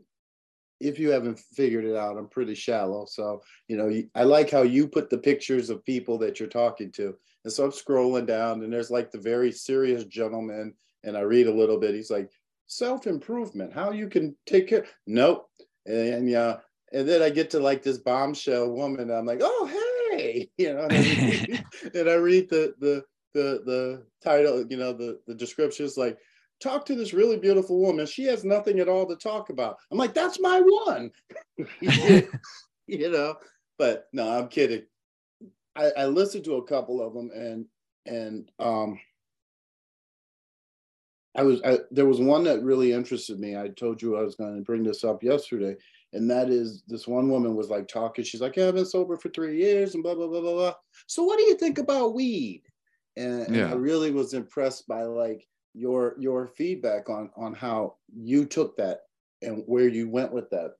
if 0.79 0.97
you 0.97 1.11
haven't 1.11 1.37
figured 1.37 1.85
it 1.85 1.95
out, 1.95 2.17
I'm 2.17 2.27
pretty 2.27 2.55
shallow. 2.55 3.05
So 3.05 3.43
you 3.67 3.77
know, 3.77 3.91
I 4.15 4.23
like 4.23 4.49
how 4.49 4.63
you 4.63 4.87
put 4.87 5.11
the 5.11 5.19
pictures 5.19 5.69
of 5.69 5.85
people 5.85 6.17
that 6.17 6.39
you're 6.39 6.49
talking 6.49 6.91
to, 6.93 7.15
and 7.43 7.53
so 7.53 7.65
I'm 7.65 7.71
scrolling 7.71 8.25
down, 8.25 8.63
and 8.63 8.73
there's 8.73 8.89
like 8.89 9.11
the 9.11 9.19
very 9.19 9.51
serious 9.51 10.03
gentleman, 10.05 10.73
and 11.03 11.15
I 11.15 11.21
read 11.21 11.45
a 11.45 11.53
little 11.53 11.79
bit. 11.79 11.93
He's 11.93 12.09
like 12.09 12.31
self 12.65 13.05
improvement, 13.05 13.71
how 13.71 13.91
you 13.91 14.09
can 14.09 14.35
take 14.47 14.67
care. 14.67 14.87
Nope, 15.05 15.47
and 15.85 16.27
yeah, 16.27 16.57
and 16.91 17.07
then 17.07 17.21
I 17.21 17.29
get 17.29 17.49
to 17.51 17.59
like 17.59 17.83
this 17.83 17.97
bombshell 17.97 18.69
woman. 18.71 19.01
And 19.01 19.11
I'm 19.11 19.25
like, 19.25 19.41
oh 19.41 20.09
hey, 20.11 20.49
you 20.57 20.73
know, 20.73 20.83
and 20.83 20.93
I 20.93 20.97
read, 20.97 21.65
and 21.95 22.09
I 22.09 22.13
read 22.15 22.49
the 22.49 22.73
the 22.79 23.03
the 23.33 23.61
the 23.65 24.05
title, 24.23 24.65
you 24.69 24.77
know, 24.77 24.93
the 24.93 25.19
the 25.27 25.35
description 25.35 25.85
is 25.85 25.97
like, 25.97 26.17
talk 26.59 26.85
to 26.85 26.95
this 26.95 27.13
really 27.13 27.37
beautiful 27.37 27.79
woman. 27.79 28.05
She 28.05 28.23
has 28.23 28.43
nothing 28.43 28.79
at 28.79 28.89
all 28.89 29.05
to 29.07 29.15
talk 29.15 29.49
about. 29.49 29.77
I'm 29.91 29.97
like, 29.97 30.13
that's 30.13 30.39
my 30.39 30.61
one, 30.61 31.11
you 31.79 33.11
know. 33.11 33.35
But 33.77 34.07
no, 34.11 34.29
I'm 34.29 34.47
kidding. 34.49 34.83
I, 35.75 35.91
I 35.97 36.05
listened 36.07 36.43
to 36.45 36.55
a 36.55 36.65
couple 36.65 37.01
of 37.01 37.13
them, 37.13 37.29
and 37.33 37.65
and 38.05 38.51
um, 38.59 38.99
I 41.35 41.43
was 41.43 41.61
I, 41.63 41.79
there 41.91 42.05
was 42.05 42.19
one 42.19 42.43
that 42.45 42.63
really 42.63 42.91
interested 42.91 43.39
me. 43.39 43.55
I 43.55 43.69
told 43.69 44.01
you 44.01 44.17
I 44.17 44.23
was 44.23 44.35
going 44.35 44.57
to 44.57 44.61
bring 44.63 44.83
this 44.83 45.03
up 45.03 45.23
yesterday, 45.23 45.75
and 46.13 46.29
that 46.29 46.49
is 46.49 46.83
this 46.87 47.07
one 47.07 47.29
woman 47.29 47.55
was 47.55 47.69
like 47.69 47.87
talking. 47.87 48.23
She's 48.23 48.41
like, 48.41 48.55
"Yeah, 48.55 48.67
I've 48.67 48.75
been 48.75 48.85
sober 48.85 49.17
for 49.17 49.29
three 49.29 49.57
years," 49.57 49.93
and 49.93 50.03
blah 50.03 50.15
blah 50.15 50.27
blah 50.27 50.41
blah 50.41 50.53
blah. 50.53 50.73
So, 51.07 51.23
what 51.23 51.37
do 51.37 51.43
you 51.43 51.55
think 51.55 51.77
about 51.77 52.15
weed? 52.15 52.63
And, 53.17 53.47
and 53.47 53.57
I 53.67 53.73
really 53.73 54.11
was 54.11 54.33
impressed 54.33 54.87
by 54.87 55.03
like 55.03 55.45
your 55.73 56.15
your 56.19 56.47
feedback 56.47 57.09
on 57.09 57.29
on 57.35 57.53
how 57.53 57.95
you 58.13 58.45
took 58.45 58.75
that 58.77 59.01
and 59.41 59.63
where 59.67 59.87
you 59.87 60.09
went 60.09 60.31
with 60.31 60.49
that, 60.49 60.71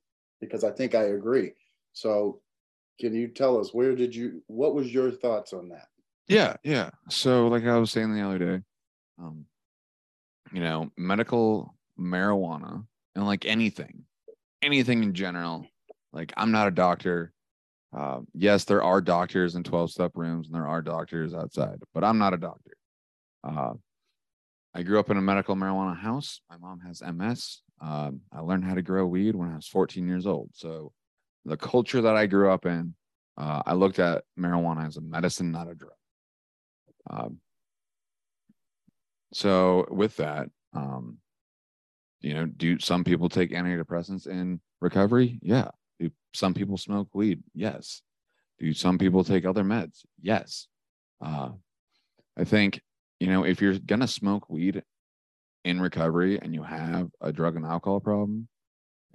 because 0.42 0.64
I 0.64 0.72
think 0.72 0.96
I 0.96 1.04
agree. 1.04 1.54
So, 1.94 2.42
can 3.00 3.14
you 3.14 3.28
tell 3.28 3.60
us 3.60 3.74
where 3.74 3.96
did 3.96 4.16
you? 4.16 4.44
What 4.48 4.74
was 4.74 4.94
your 4.94 5.12
thoughts 5.12 5.54
on 5.54 5.70
that? 5.70 5.88
Yeah, 6.28 6.56
yeah. 6.64 6.92
So 7.10 7.48
like 7.48 7.66
I 7.66 7.78
was 7.78 7.92
saying 7.92 8.14
the 8.14 8.22
other 8.22 8.40
day, 8.40 8.62
um, 9.18 9.46
you 10.54 10.62
know, 10.62 10.92
medical 10.96 11.76
marijuana 12.00 12.86
and 13.16 13.26
like 13.26 13.46
anything, 13.46 14.06
anything 14.62 15.04
in 15.04 15.14
general. 15.14 15.66
Like 16.14 16.34
I'm 16.38 16.52
not 16.52 16.68
a 16.68 16.72
doctor. 16.72 17.34
Um, 17.92 18.28
yes, 18.34 18.66
there 18.66 18.84
are 18.84 19.02
doctors 19.02 19.56
in 19.56 19.64
12 19.64 19.92
step 19.92 20.12
rooms 20.16 20.48
and 20.48 20.56
there 20.56 20.68
are 20.68 20.82
doctors 20.82 21.34
outside, 21.34 21.80
but 21.94 22.04
I'm 22.04 22.18
not 22.18 22.34
a 22.34 22.38
doctor. 22.38 22.72
Uh, 23.44 23.74
I 24.74 24.84
grew 24.84 25.00
up 25.00 25.10
in 25.10 25.18
a 25.18 25.22
medical 25.22 25.56
marijuana 25.56 25.98
house. 25.98 26.42
My 26.50 26.58
mom 26.58 26.82
has 26.82 27.02
MS. 27.02 27.62
Um, 27.82 28.22
I 28.32 28.42
learned 28.42 28.66
how 28.66 28.76
to 28.76 28.82
grow 28.82 29.06
weed 29.06 29.36
when 29.36 29.50
I 29.50 29.56
was 29.56 29.68
14 29.68 30.08
years 30.08 30.28
old. 30.28 30.52
So 30.54 30.92
the 31.46 31.58
culture 31.58 32.02
that 32.02 32.16
I 32.16 32.28
grew 32.28 32.52
up 32.52 32.66
in, 32.66 32.94
uh, 33.38 33.64
I 33.66 33.74
looked 33.74 34.00
at 34.00 34.24
marijuana 34.38 34.86
as 34.86 34.98
a 34.98 35.02
medicine, 35.02 35.52
not 35.52 35.70
a 35.70 35.76
drug. 35.76 35.94
Um, 37.10 37.40
so 39.34 39.88
with 39.90 40.18
that, 40.18 40.50
um, 40.74 41.18
you 42.22 42.34
know, 42.34 42.46
do 42.46 42.80
some 42.80 43.04
people 43.04 43.30
take 43.30 43.52
antidepressants 43.52 44.28
in 44.28 44.60
recovery? 44.82 45.40
Yeah. 45.42 45.70
Do 46.00 46.12
some 46.34 46.54
people 46.54 46.78
smoke 46.78 47.10
weed? 47.14 47.44
Yes. 47.54 48.02
Do 48.60 48.74
some 48.74 48.98
people 48.98 49.24
take 49.24 49.46
other 49.46 49.64
meds? 49.64 50.06
Yes. 50.22 50.68
Uh, 51.22 51.50
I 52.38 52.44
think, 52.44 52.82
you 53.20 53.28
know, 53.28 53.44
if 53.46 53.62
you're 53.62 53.78
gonna 53.80 54.08
smoke 54.08 54.50
weed 54.50 54.84
in 55.64 55.82
recovery 55.82 56.40
and 56.42 56.54
you 56.54 56.64
have 56.64 57.10
a 57.22 57.32
drug 57.32 57.56
and 57.56 57.66
alcohol 57.66 58.00
problem, 58.00 58.48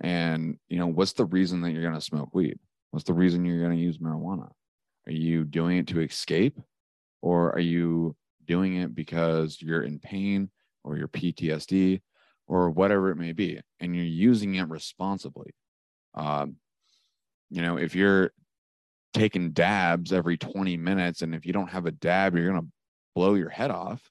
and 0.01 0.59
you 0.69 0.79
know, 0.79 0.87
what's 0.87 1.12
the 1.12 1.25
reason 1.27 1.61
that 1.62 1.73
you're 1.73 1.83
gonna 1.83 2.01
smoke 2.01 2.35
weed? 2.35 2.59
What's 2.90 3.07
the 3.07 3.14
reason 3.14 3.45
you're 3.45 3.62
gonna 3.62 3.75
use 3.75 3.99
marijuana? 3.99 4.51
Are 5.07 5.12
you 5.12 5.45
doing 5.45 5.79
it 5.79 5.88
to 5.88 6.01
escape? 6.01 6.59
or 7.25 7.55
are 7.55 7.61
you 7.61 8.14
doing 8.45 8.77
it 8.77 8.95
because 8.95 9.57
you're 9.62 9.83
in 9.83 9.99
pain 9.99 10.51
or 10.85 10.99
your 10.99 11.09
PTSD 11.09 12.03
or 12.47 12.71
whatever 12.71 13.11
it 13.11 13.17
may 13.17 13.33
be, 13.33 13.61
and 13.81 13.95
you're 13.95 14.05
using 14.05 14.55
it 14.57 14.69
responsibly? 14.69 15.51
Um, 16.15 16.57
you 17.51 17.63
know, 17.63 17.77
if 17.79 17.95
you're 17.95 18.33
taking 19.13 19.53
dabs 19.53 20.13
every 20.13 20.37
20 20.37 20.77
minutes 20.77 21.23
and 21.23 21.35
if 21.37 21.47
you 21.47 21.53
don't 21.53 21.71
have 21.71 21.87
a 21.87 21.93
dab 21.93 22.35
you're 22.37 22.49
gonna 22.49 22.67
blow 23.15 23.35
your 23.35 23.49
head 23.49 23.71
off 23.71 24.11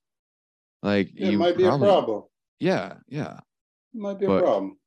like 0.81 1.11
It 1.13 1.35
might 1.37 1.57
be 1.57 1.63
probably- 1.63 1.87
a 1.89 1.91
problem. 1.91 2.23
yeah 2.61 2.93
yeah 3.09 3.39
It 3.93 3.99
might 3.99 4.17
be 4.17 4.27
But- 4.27 4.37
a 4.37 4.41
problem. 4.43 4.77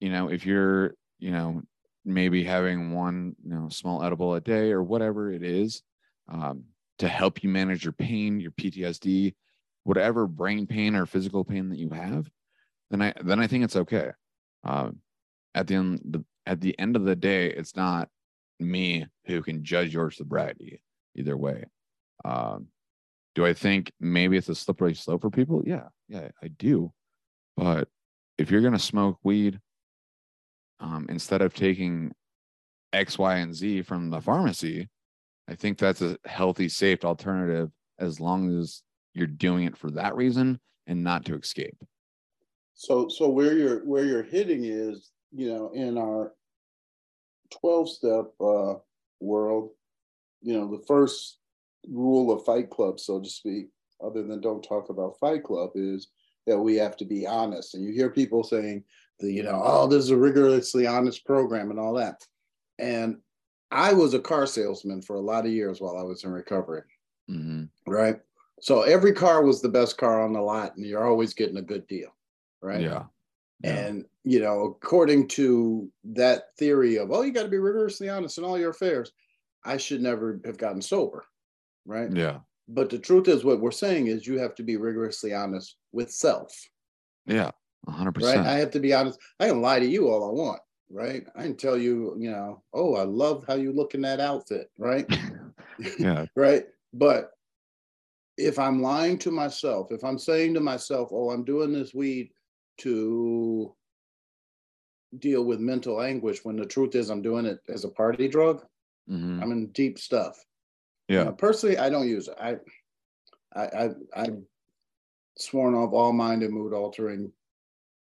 you 0.00 0.10
know 0.10 0.28
if 0.28 0.44
you're 0.44 0.92
you 1.18 1.30
know 1.30 1.62
maybe 2.04 2.44
having 2.44 2.92
one 2.92 3.36
you 3.42 3.48
know 3.54 3.70
small 3.70 4.02
edible 4.04 4.34
a 4.34 4.40
day 4.42 4.70
or 4.70 4.82
whatever 4.82 5.32
it 5.32 5.42
is 5.42 5.82
um, 6.28 6.64
to 6.98 7.08
help 7.08 7.42
you 7.42 7.48
manage 7.48 7.84
your 7.84 7.94
pain 7.94 8.40
your 8.40 8.50
ptsd 8.50 9.34
whatever 9.84 10.26
brain 10.26 10.66
pain 10.66 10.94
or 10.94 11.06
physical 11.06 11.42
pain 11.42 11.70
that 11.70 11.78
you 11.78 11.88
have 11.88 12.28
then 12.90 13.02
i 13.02 13.12
then 13.22 13.40
i 13.40 13.46
think 13.46 13.64
it's 13.64 13.76
okay. 13.76 14.10
Um, 14.64 14.98
at 15.54 15.66
the 15.66 15.74
end 15.76 16.00
the, 16.04 16.24
at 16.46 16.60
the 16.60 16.78
end 16.78 16.96
of 16.96 17.04
the 17.04 17.16
day 17.16 17.50
it's 17.50 17.76
not 17.76 18.08
me 18.60 19.06
who 19.26 19.42
can 19.42 19.64
judge 19.64 19.94
your 19.94 20.10
sobriety 20.10 20.80
either 21.14 21.36
way. 21.36 21.64
Um, 22.24 22.68
do 23.34 23.46
i 23.46 23.52
think 23.52 23.92
maybe 24.00 24.36
it's 24.36 24.48
a 24.48 24.54
slippery 24.54 24.94
slope 24.94 25.22
for 25.22 25.30
people? 25.30 25.62
Yeah 25.66 25.88
yeah 26.08 26.28
i 26.42 26.48
do. 26.48 26.92
But 27.56 27.88
if 28.38 28.50
you're 28.50 28.60
to 28.60 28.78
smoke 28.78 29.18
weed 29.24 29.58
um, 30.80 31.06
instead 31.08 31.42
of 31.42 31.54
taking 31.54 32.12
X, 32.92 33.18
Y, 33.18 33.36
and 33.36 33.54
Z 33.54 33.82
from 33.82 34.10
the 34.10 34.20
pharmacy, 34.20 34.88
I 35.48 35.54
think 35.54 35.78
that's 35.78 36.02
a 36.02 36.16
healthy, 36.24 36.68
safe 36.68 37.04
alternative 37.04 37.70
as 37.98 38.20
long 38.20 38.58
as 38.58 38.82
you're 39.14 39.26
doing 39.26 39.64
it 39.64 39.76
for 39.76 39.90
that 39.92 40.14
reason 40.14 40.60
and 40.86 41.02
not 41.02 41.24
to 41.26 41.36
escape. 41.36 41.76
So 42.78 43.08
so 43.08 43.28
where 43.28 43.58
you're 43.58 43.84
where 43.84 44.04
you're 44.04 44.22
hitting 44.22 44.64
is, 44.64 45.10
you 45.32 45.52
know, 45.52 45.72
in 45.74 45.98
our 45.98 46.32
12 47.60 47.90
step 47.90 48.26
uh 48.40 48.74
world, 49.20 49.70
you 50.42 50.54
know, 50.54 50.70
the 50.70 50.84
first 50.86 51.38
rule 51.88 52.30
of 52.30 52.44
Fight 52.44 52.70
Club, 52.70 53.00
so 53.00 53.20
to 53.20 53.28
speak, 53.28 53.66
other 54.00 54.22
than 54.22 54.40
don't 54.40 54.62
talk 54.62 54.90
about 54.90 55.18
Fight 55.18 55.42
Club, 55.42 55.70
is 55.74 56.08
that 56.46 56.56
we 56.58 56.76
have 56.76 56.96
to 56.98 57.04
be 57.04 57.26
honest. 57.26 57.74
And 57.74 57.82
you 57.82 57.92
hear 57.92 58.10
people 58.10 58.44
saying 58.44 58.84
the, 59.18 59.32
you 59.32 59.42
know, 59.42 59.60
oh, 59.64 59.88
this 59.88 60.04
is 60.04 60.10
a 60.10 60.16
rigorously 60.16 60.86
honest 60.86 61.26
program 61.26 61.72
and 61.72 61.80
all 61.80 61.94
that. 61.94 62.24
And 62.78 63.18
I 63.72 63.92
was 63.92 64.14
a 64.14 64.20
car 64.20 64.46
salesman 64.46 65.02
for 65.02 65.16
a 65.16 65.20
lot 65.20 65.46
of 65.46 65.52
years 65.52 65.80
while 65.80 65.98
I 65.98 66.02
was 66.02 66.22
in 66.22 66.30
recovery 66.30 66.84
hmm 67.28 67.64
right? 67.88 68.20
So 68.60 68.82
every 68.82 69.12
car 69.12 69.42
was 69.42 69.60
the 69.60 69.68
best 69.68 69.98
car 69.98 70.22
on 70.22 70.32
the 70.32 70.40
lot, 70.40 70.76
and 70.76 70.86
you're 70.86 71.06
always 71.06 71.34
getting 71.34 71.58
a 71.58 71.62
good 71.62 71.86
deal, 71.88 72.10
right? 72.62 72.80
Yeah. 72.80 73.04
Yeah. 73.62 73.76
And 73.76 74.04
you 74.24 74.40
know, 74.40 74.64
according 74.64 75.28
to 75.28 75.90
that 76.04 76.56
theory 76.58 76.96
of, 76.96 77.10
oh, 77.10 77.22
you 77.22 77.32
got 77.32 77.44
to 77.44 77.48
be 77.48 77.58
rigorously 77.58 78.08
honest 78.08 78.38
in 78.38 78.44
all 78.44 78.58
your 78.58 78.70
affairs, 78.70 79.10
I 79.64 79.76
should 79.78 80.02
never 80.02 80.40
have 80.44 80.58
gotten 80.58 80.82
sober, 80.82 81.24
right? 81.86 82.10
yeah. 82.14 82.38
But 82.68 82.90
the 82.90 82.98
truth 82.98 83.28
is, 83.28 83.44
what 83.44 83.60
we're 83.60 83.70
saying 83.70 84.08
is, 84.08 84.26
you 84.26 84.38
have 84.38 84.54
to 84.56 84.62
be 84.62 84.76
rigorously 84.76 85.32
honest 85.32 85.76
with 85.92 86.10
self, 86.10 86.52
Yeah. 87.26 87.50
Hundred 87.88 88.16
right? 88.18 88.22
percent. 88.22 88.46
I 88.46 88.58
have 88.58 88.70
to 88.72 88.80
be 88.80 88.92
honest. 88.92 89.18
I 89.40 89.48
can 89.48 89.62
lie 89.62 89.78
to 89.78 89.86
you 89.86 90.08
all 90.10 90.28
I 90.28 90.32
want, 90.32 90.60
right? 90.90 91.24
I 91.34 91.42
can 91.42 91.56
tell 91.56 91.78
you, 91.78 92.14
you 92.18 92.30
know, 92.30 92.62
oh, 92.74 92.96
I 92.96 93.04
love 93.04 93.44
how 93.48 93.54
you 93.54 93.72
look 93.72 93.94
in 93.94 94.02
that 94.02 94.20
outfit, 94.20 94.70
right? 94.78 95.06
Yeah. 95.98 96.26
right? 96.36 96.64
But 96.92 97.30
if 98.36 98.58
I'm 98.58 98.82
lying 98.82 99.16
to 99.18 99.30
myself, 99.30 99.92
if 99.92 100.02
I'm 100.04 100.18
saying 100.18 100.54
to 100.54 100.60
myself, 100.60 101.10
oh, 101.12 101.30
I'm 101.30 101.44
doing 101.44 101.72
this 101.72 101.94
weed 101.94 102.30
to 102.78 103.74
deal 105.18 105.44
with 105.44 105.60
mental 105.60 106.00
anguish, 106.02 106.44
when 106.44 106.56
the 106.56 106.66
truth 106.66 106.94
is 106.94 107.10
I'm 107.10 107.22
doing 107.22 107.46
it 107.46 107.60
as 107.68 107.84
a 107.84 107.90
party 107.90 108.28
drug, 108.28 108.64
hmm 109.08 109.40
I'm 109.42 109.52
in 109.52 109.68
deep 109.68 109.98
stuff. 109.98 110.38
Yeah. 111.08 111.24
know, 111.24 111.32
personally, 111.32 111.78
I 111.78 111.88
don't 111.88 112.08
use 112.08 112.28
it. 112.28 112.36
I, 112.40 112.56
I, 113.56 113.64
I, 113.64 113.88
I've 114.14 114.38
sworn 115.38 115.74
off 115.74 115.92
all 115.92 116.12
mind 116.12 116.42
and 116.42 116.52
mood 116.52 116.74
altering, 116.74 117.32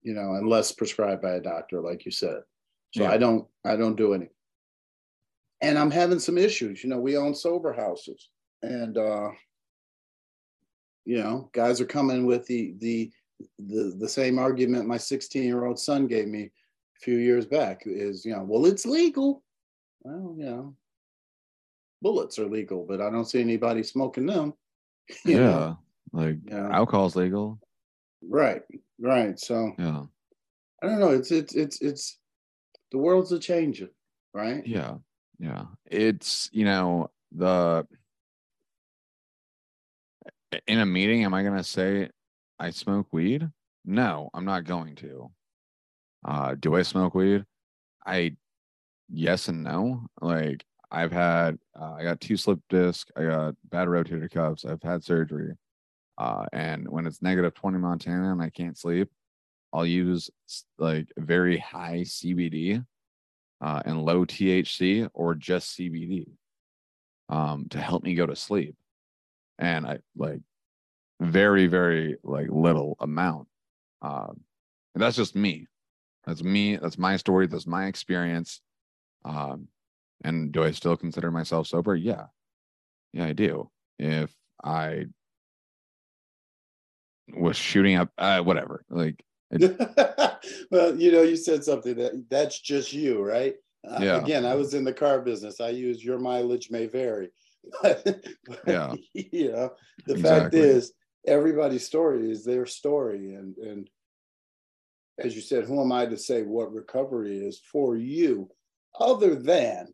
you 0.02 0.14
know, 0.14 0.36
unless 0.36 0.72
prescribed 0.72 1.22
by 1.22 1.32
a 1.32 1.42
doctor, 1.42 1.82
like 1.82 2.06
you 2.06 2.12
said. 2.12 2.42
So 2.92 3.04
Yeah. 3.04 3.12
I 3.12 3.18
don't, 3.18 3.46
I 3.66 3.76
don't 3.76 3.98
do 3.98 4.14
any. 4.14 4.30
And 5.62 5.78
I'm 5.78 5.92
having 5.92 6.20
some 6.20 6.38
issues. 6.38 6.84
You 6.84 6.90
know, 6.90 7.00
we 7.00 7.18
own 7.18 7.34
sober 7.36 7.74
houses, 7.74 8.30
and 8.62 8.98
uh, 8.98 9.30
you 11.06 11.18
know, 11.18 11.50
guys 11.54 11.80
are 11.82 11.86
coming 11.86 12.26
with 12.26 12.46
the 12.48 12.74
the 12.80 13.12
the 13.60 13.96
the 13.98 14.10
same 14.10 14.40
argument 14.40 14.88
my 14.88 14.98
16 14.98 15.44
year 15.44 15.66
old 15.66 15.80
son 15.80 16.08
gave 16.08 16.28
me 16.28 16.44
a 16.44 17.00
few 17.00 17.18
years 17.18 17.46
back 17.46 17.84
is, 17.86 18.26
you 18.26 18.34
know, 18.34 18.44
well, 18.44 18.66
it's 18.66 18.86
legal. 18.86 19.44
Well, 20.04 20.36
you 20.38 20.46
know, 20.46 20.76
bullets 22.02 22.38
are 22.40 22.48
legal, 22.48 22.86
but 22.86 23.02
I 23.02 23.10
don't 23.10 23.26
see 23.26 23.42
anybody 23.42 23.84
smoking 23.84 24.26
them. 24.26 24.54
you 25.26 25.36
Yeah. 25.38 25.40
know? 25.40 25.80
Like 26.12 26.38
Yeah. 26.46 26.70
alcohol's 26.72 27.16
legal. 27.16 27.60
Right. 28.22 28.62
Right. 29.00 29.40
So 29.40 29.74
Yeah. 29.78 30.04
I 30.82 30.88
don't 30.88 31.00
know. 31.00 31.12
It's 31.12 31.32
it's 31.32 31.56
it's 31.56 31.82
it's 31.82 32.20
the 32.92 32.98
world's 32.98 33.32
a 33.32 33.40
changing, 33.40 33.90
right? 34.34 34.66
Yeah. 34.68 34.98
Yeah. 35.40 35.66
It's, 35.86 36.50
you 36.52 36.66
know, 36.66 37.10
the 37.32 37.88
in 40.68 40.80
a 40.80 40.86
meeting, 40.86 41.24
am 41.24 41.34
I 41.34 41.44
gonna 41.44 41.64
say 41.64 42.10
I 42.60 42.70
smoke 42.70 43.08
weed? 43.12 43.50
No, 43.86 44.30
I'm 44.34 44.46
not 44.46 44.66
going 44.66 44.96
to. 44.96 45.32
Uh 46.26 46.56
do 46.56 46.76
I 46.76 46.84
smoke 46.84 47.16
weed? 47.16 47.46
I 48.06 48.36
yes 49.10 49.48
and 49.48 49.64
no. 49.64 50.08
Like 50.22 50.66
I've 50.92 51.12
had 51.12 51.58
uh, 51.80 51.94
I 51.94 52.04
got 52.04 52.22
two 52.22 52.38
slip 52.38 52.60
disc, 52.70 53.10
I 53.18 53.24
got 53.24 53.56
bad 53.70 53.88
rotator 53.88 54.32
cuffs, 54.32 54.66
I've 54.66 54.84
had 54.84 55.04
surgery. 55.04 55.54
Uh 56.18 56.46
and 56.54 56.88
when 56.90 57.06
it's 57.08 57.22
negative 57.22 57.54
20 57.54 57.78
Montana 57.80 58.32
and 58.32 58.42
I 58.42 58.50
can't 58.50 58.78
sleep, 58.78 59.10
I'll 59.74 59.86
use 59.86 60.30
like 60.78 61.08
very 61.18 61.58
high 61.58 62.02
CBD 62.02 62.86
uh, 63.60 63.82
and 63.86 64.04
low 64.04 64.26
THC 64.26 65.10
or 65.14 65.34
just 65.34 65.78
CBD 65.78 66.28
um, 67.30 67.66
to 67.70 67.80
help 67.80 68.04
me 68.04 68.14
go 68.14 68.26
to 68.26 68.36
sleep. 68.36 68.76
And 69.58 69.86
I 69.86 70.00
like 70.16 70.42
very, 71.24 71.68
very 71.68 72.18
like 72.24 72.48
little 72.50 72.96
amount. 73.00 73.48
Um, 74.02 74.42
and 74.94 75.02
that's 75.02 75.16
just 75.18 75.36
me. 75.36 75.68
That's 76.26 76.44
me. 76.44 76.78
That's 76.78 76.98
my 76.98 77.18
story. 77.18 77.48
That's 77.48 77.68
my 77.68 77.88
experience. 77.88 78.62
Um, 79.26 79.68
and 80.24 80.52
do 80.52 80.64
I 80.64 80.72
still 80.72 80.96
consider 80.96 81.32
myself 81.32 81.68
sober? 81.68 81.96
Yeah. 81.96 82.26
Yeah, 83.12 83.26
I 83.26 83.34
do. 83.34 83.70
If 84.00 84.34
I 84.64 85.06
was 87.34 87.58
shooting 87.58 87.96
up, 87.96 88.10
uh, 88.18 88.42
whatever, 88.42 88.86
like, 88.90 89.24
well, 90.72 90.96
you 90.96 91.12
know, 91.12 91.22
you 91.22 91.36
said 91.36 91.64
something 91.64 91.96
that 91.96 92.26
that's 92.30 92.60
just 92.60 92.92
you, 92.92 93.22
right? 93.24 93.56
Uh, 93.88 94.00
Yeah. 94.02 94.24
Again, 94.24 94.46
I 94.46 94.56
was 94.56 94.74
in 94.74 94.84
the 94.84 94.94
car 94.94 95.22
business. 95.22 95.62
I 95.62 95.70
use 95.70 96.04
your 96.04 96.18
mileage 96.20 96.70
may 96.72 96.88
vary. 96.88 97.30
Yeah. 98.68 98.96
You 99.14 99.52
know, 99.52 99.74
the 100.06 100.18
fact 100.18 100.54
is, 100.54 100.94
everybody's 101.26 101.86
story 101.86 102.30
is 102.32 102.44
their 102.46 102.66
story, 102.66 103.34
and 103.34 103.58
and 103.58 103.90
as 105.20 105.36
you 105.36 105.42
said, 105.42 105.66
who 105.66 105.80
am 105.82 105.92
I 105.92 106.06
to 106.08 106.18
say 106.18 106.42
what 106.44 106.74
recovery 106.74 107.38
is 107.38 107.62
for 107.72 107.96
you, 107.96 108.50
other 109.00 109.36
than 109.36 109.88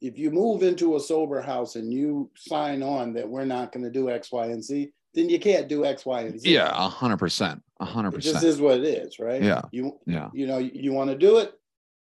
if 0.00 0.18
you 0.18 0.30
move 0.30 0.62
into 0.62 0.96
a 0.96 1.00
sober 1.00 1.40
house 1.40 1.76
and 1.76 1.92
you 1.92 2.30
sign 2.36 2.82
on 2.82 3.12
that 3.14 3.28
we're 3.28 3.44
not 3.44 3.70
going 3.72 3.84
to 3.84 3.90
do 3.90 4.10
X, 4.10 4.32
Y, 4.32 4.46
and 4.46 4.62
Z, 4.62 4.92
then 5.14 5.28
you 5.28 5.38
can't 5.38 5.68
do 5.68 5.84
X, 5.84 6.04
Y, 6.04 6.22
and 6.22 6.40
Z. 6.40 6.52
yeah, 6.52 6.68
a 6.70 6.88
hundred 6.88 7.18
percent, 7.18 7.62
a 7.80 7.84
hundred 7.84 8.14
It 8.14 8.20
just 8.20 8.34
percent. 8.36 8.50
is 8.52 8.60
what 8.60 8.78
it 8.78 8.84
is, 8.84 9.18
right? 9.18 9.42
Yeah. 9.42 9.62
You 9.70 9.98
Yeah. 10.06 10.28
you 10.34 10.46
know, 10.46 10.58
you 10.58 10.92
want 10.92 11.10
to 11.10 11.16
do 11.16 11.38
it, 11.38 11.52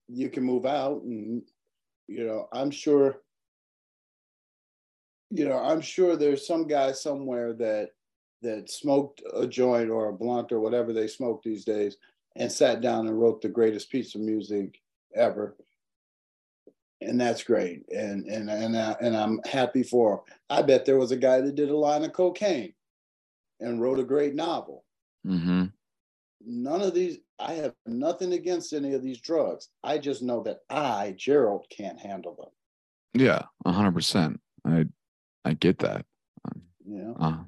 you 0.07 0.29
can 0.29 0.43
move 0.43 0.65
out 0.65 1.01
and 1.03 1.41
you 2.07 2.25
know, 2.25 2.47
I'm 2.51 2.71
sure 2.71 3.21
you 5.31 5.47
know, 5.47 5.59
I'm 5.59 5.81
sure 5.81 6.15
there's 6.15 6.47
some 6.47 6.65
guy 6.67 6.91
somewhere 6.93 7.53
that 7.53 7.89
that 8.41 8.69
smoked 8.69 9.21
a 9.33 9.45
joint 9.47 9.89
or 9.89 10.07
a 10.07 10.13
blunt 10.13 10.51
or 10.51 10.59
whatever 10.59 10.93
they 10.93 11.07
smoke 11.07 11.43
these 11.43 11.65
days 11.65 11.97
and 12.35 12.51
sat 12.51 12.81
down 12.81 13.07
and 13.07 13.19
wrote 13.19 13.41
the 13.41 13.49
greatest 13.49 13.89
piece 13.91 14.15
of 14.15 14.21
music 14.21 14.79
ever. 15.15 15.55
And 17.01 17.19
that's 17.19 17.43
great. 17.43 17.83
And 17.89 18.25
and 18.25 18.49
and 18.49 18.77
I, 18.77 18.95
and 19.01 19.15
I'm 19.15 19.39
happy 19.45 19.83
for 19.83 20.13
him. 20.13 20.19
I 20.49 20.61
bet 20.61 20.85
there 20.85 20.97
was 20.99 21.11
a 21.11 21.17
guy 21.17 21.39
that 21.41 21.55
did 21.55 21.69
a 21.69 21.77
line 21.77 22.03
of 22.03 22.13
cocaine 22.13 22.73
and 23.59 23.81
wrote 23.81 23.99
a 23.99 24.03
great 24.03 24.35
novel 24.35 24.83
Mm-hmm. 25.27 25.65
none 26.45 26.81
of 26.81 26.93
these 26.93 27.17
i 27.39 27.51
have 27.51 27.73
nothing 27.85 28.31
against 28.31 28.71
any 28.71 28.93
of 28.93 29.03
these 29.03 29.19
drugs 29.19 29.67
i 29.83 29.97
just 29.97 30.21
know 30.23 30.41
that 30.43 30.59
i 30.69 31.13
gerald 31.17 31.65
can't 31.69 31.99
handle 31.99 32.35
them 32.35 33.21
Yeah, 33.21 33.41
a 33.65 33.71
hundred 33.73 33.95
percent. 33.95 34.39
I 34.65 34.85
I 35.43 35.55
get 35.55 35.79
that. 35.79 36.05
know 36.85 37.17
Uh, 37.19 37.43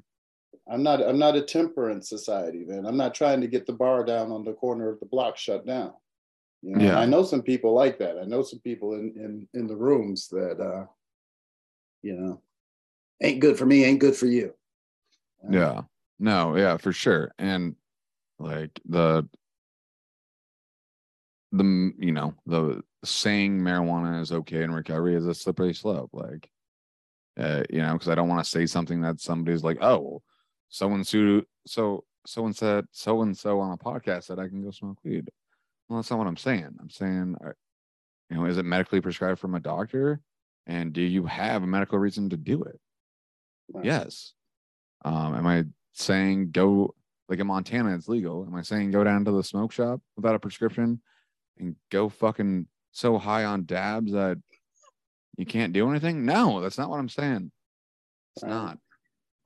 i'm 0.72 0.82
not 0.82 1.02
i'm 1.02 1.18
not 1.18 1.36
a 1.36 1.42
temperance 1.42 2.08
society 2.08 2.64
man 2.66 2.86
i'm 2.86 2.96
not 2.96 3.14
trying 3.14 3.40
to 3.40 3.46
get 3.46 3.66
the 3.66 3.72
bar 3.72 4.04
down 4.04 4.32
on 4.32 4.44
the 4.44 4.52
corner 4.54 4.88
of 4.88 4.98
the 5.00 5.06
block 5.06 5.36
shut 5.36 5.66
down 5.66 5.92
you 6.62 6.74
know 6.74 6.84
Yeah. 6.84 6.98
i 6.98 7.06
know 7.06 7.22
some 7.22 7.42
people 7.42 7.72
like 7.74 7.98
that 7.98 8.18
i 8.18 8.24
know 8.24 8.42
some 8.42 8.60
people 8.60 8.94
in 8.94 9.12
in 9.16 9.48
in 9.60 9.66
the 9.66 9.76
rooms 9.76 10.28
that 10.28 10.58
uh 10.60 10.86
you 12.02 12.14
know, 12.14 12.42
ain't 13.22 13.40
good 13.40 13.56
for 13.56 13.64
me, 13.64 13.84
ain't 13.84 14.00
good 14.00 14.16
for 14.16 14.26
you. 14.26 14.54
Yeah. 15.48 15.82
No, 16.18 16.56
yeah, 16.56 16.76
for 16.76 16.92
sure. 16.92 17.32
And 17.38 17.76
like 18.38 18.70
the 18.88 19.28
the 21.52 21.92
you 21.98 22.12
know 22.12 22.34
the 22.46 22.82
saying 23.04 23.58
marijuana 23.58 24.20
is 24.20 24.32
okay 24.32 24.62
in 24.62 24.72
recovery 24.72 25.14
is 25.14 25.26
a 25.26 25.34
slippery 25.34 25.74
slope 25.74 26.10
like 26.12 26.48
uh, 27.38 27.62
you 27.68 27.82
know 27.82 27.92
because 27.92 28.08
i 28.08 28.14
don't 28.14 28.28
want 28.28 28.42
to 28.42 28.50
say 28.50 28.64
something 28.64 29.02
that 29.02 29.20
somebody's 29.20 29.62
like 29.62 29.76
oh 29.82 30.22
so 30.72 30.92
and 30.92 31.06
so 31.06 31.42
so 31.66 32.04
so 32.26 32.46
and 32.46 32.56
said 32.56 32.84
so 32.90 33.22
and 33.22 33.36
so 33.36 33.60
on 33.60 33.72
a 33.72 33.76
podcast 33.76 34.26
that 34.26 34.38
i 34.38 34.48
can 34.48 34.62
go 34.62 34.70
smoke 34.70 34.98
weed 35.04 35.28
well 35.88 35.98
that's 35.98 36.10
not 36.10 36.18
what 36.18 36.26
i'm 36.26 36.36
saying 36.36 36.70
i'm 36.80 36.90
saying 36.90 37.36
uh, 37.44 37.50
you 38.30 38.36
know 38.36 38.46
is 38.46 38.58
it 38.58 38.64
medically 38.64 39.00
prescribed 39.00 39.38
from 39.38 39.54
a 39.54 39.60
doctor 39.60 40.20
and 40.66 40.92
do 40.92 41.02
you 41.02 41.26
have 41.26 41.62
a 41.62 41.66
medical 41.66 41.98
reason 41.98 42.30
to 42.30 42.36
do 42.36 42.62
it 42.62 42.80
right. 43.72 43.84
yes 43.84 44.32
um 45.04 45.34
am 45.34 45.46
i 45.46 45.62
saying 45.92 46.50
go 46.50 46.94
like 47.28 47.38
in 47.38 47.46
montana 47.46 47.94
it's 47.94 48.08
legal 48.08 48.44
am 48.46 48.54
i 48.54 48.62
saying 48.62 48.90
go 48.90 49.04
down 49.04 49.24
to 49.24 49.30
the 49.30 49.44
smoke 49.44 49.72
shop 49.72 50.00
without 50.16 50.34
a 50.34 50.40
prescription 50.40 51.00
and 51.58 51.76
go 51.90 52.08
fucking 52.08 52.66
so 52.92 53.18
high 53.18 53.44
on 53.44 53.66
dabs 53.66 54.12
that 54.12 54.38
you 55.36 55.46
can't 55.46 55.72
do 55.72 55.88
anything? 55.90 56.24
No, 56.24 56.60
that's 56.60 56.78
not 56.78 56.90
what 56.90 56.98
I'm 56.98 57.08
saying. 57.08 57.50
It's 58.36 58.44
not. 58.44 58.78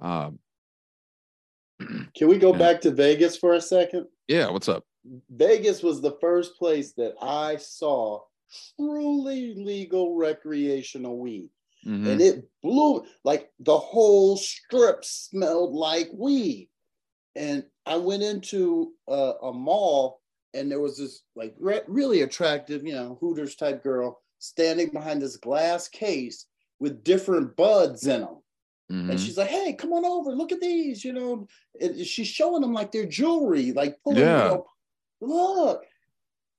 Um, 0.00 0.38
Can 2.16 2.28
we 2.28 2.38
go 2.38 2.52
yeah. 2.52 2.58
back 2.58 2.80
to 2.82 2.90
Vegas 2.90 3.36
for 3.36 3.54
a 3.54 3.60
second? 3.60 4.06
Yeah, 4.28 4.50
what's 4.50 4.68
up? 4.68 4.84
Vegas 5.30 5.82
was 5.82 6.00
the 6.00 6.16
first 6.20 6.56
place 6.58 6.92
that 6.94 7.14
I 7.22 7.56
saw 7.56 8.20
truly 8.76 9.54
legal 9.54 10.16
recreational 10.16 11.18
weed. 11.18 11.50
Mm-hmm. 11.86 12.06
And 12.06 12.20
it 12.20 12.48
blew 12.62 13.04
like 13.24 13.50
the 13.60 13.76
whole 13.76 14.36
strip 14.36 15.04
smelled 15.04 15.72
like 15.72 16.08
weed. 16.12 16.68
And 17.36 17.64
I 17.84 17.96
went 17.96 18.22
into 18.22 18.92
a, 19.08 19.34
a 19.42 19.52
mall 19.52 20.20
and 20.54 20.70
there 20.70 20.80
was 20.80 20.98
this 20.98 21.22
like 21.36 21.54
re- 21.58 21.82
really 21.86 22.22
attractive, 22.22 22.84
you 22.84 22.94
know, 22.94 23.18
Hooters 23.20 23.56
type 23.56 23.82
girl 23.82 24.20
standing 24.38 24.88
behind 24.88 25.22
this 25.22 25.36
glass 25.36 25.88
case 25.88 26.46
with 26.80 27.04
different 27.04 27.56
buds 27.56 28.06
in 28.06 28.22
them. 28.22 28.38
Mm-hmm. 28.90 29.10
And 29.10 29.20
she's 29.20 29.36
like, 29.36 29.48
"Hey, 29.48 29.72
come 29.72 29.92
on 29.92 30.04
over, 30.04 30.30
look 30.30 30.52
at 30.52 30.60
these," 30.60 31.04
you 31.04 31.12
know. 31.12 31.46
And 31.80 31.98
she's 32.06 32.28
showing 32.28 32.62
them 32.62 32.72
like 32.72 32.92
their 32.92 33.06
jewelry, 33.06 33.72
like 33.72 33.96
pulling, 34.02 34.20
yeah. 34.20 34.48
know, 34.48 34.66
look. 35.20 35.84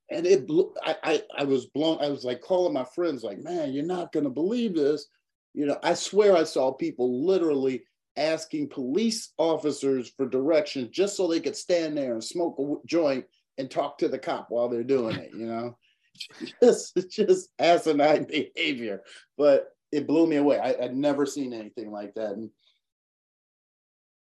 And 0.10 0.26
it 0.26 0.48
blew. 0.48 0.74
I, 0.84 0.96
I 1.04 1.24
I 1.40 1.44
was 1.44 1.68
blown. 1.68 2.00
I 2.02 2.10
was 2.10 2.24
like 2.24 2.42
calling 2.42 2.74
my 2.74 2.86
friends, 2.96 3.24
like, 3.24 3.40
"Man, 3.40 3.74
you're 3.74 3.86
not 3.86 4.12
gonna 4.12 4.30
believe 4.30 4.76
this." 4.76 5.08
You 5.54 5.66
know, 5.66 5.78
I 5.84 5.94
swear 5.94 6.36
I 6.36 6.44
saw 6.44 6.72
people 6.72 7.26
literally 7.26 7.84
asking 8.18 8.70
police 8.70 9.34
officers 9.38 10.10
for 10.18 10.28
directions 10.28 10.90
just 10.90 11.16
so 11.16 11.28
they 11.28 11.40
could 11.40 11.56
stand 11.56 11.98
there 11.98 12.14
and 12.14 12.24
smoke 12.24 12.58
a 12.60 12.88
joint 12.88 13.26
and 13.58 13.70
talk 13.70 13.98
to 14.00 14.08
the 14.08 14.18
cop 14.18 14.48
while 14.50 14.68
they're 14.68 14.84
doing 14.84 15.16
it, 15.18 15.32
you 15.34 15.46
know? 15.46 15.78
just 16.64 16.98
just 17.10 17.50
asinine 17.60 18.24
behavior. 18.30 19.04
But 19.38 19.70
it 19.92 20.08
blew 20.08 20.28
me 20.28 20.38
away. 20.38 20.60
I, 20.60 20.86
would 20.86 20.96
never 20.96 21.26
seen 21.26 21.54
anything 21.54 21.92
like 21.92 22.14
that. 22.16 22.32
And 22.32 22.50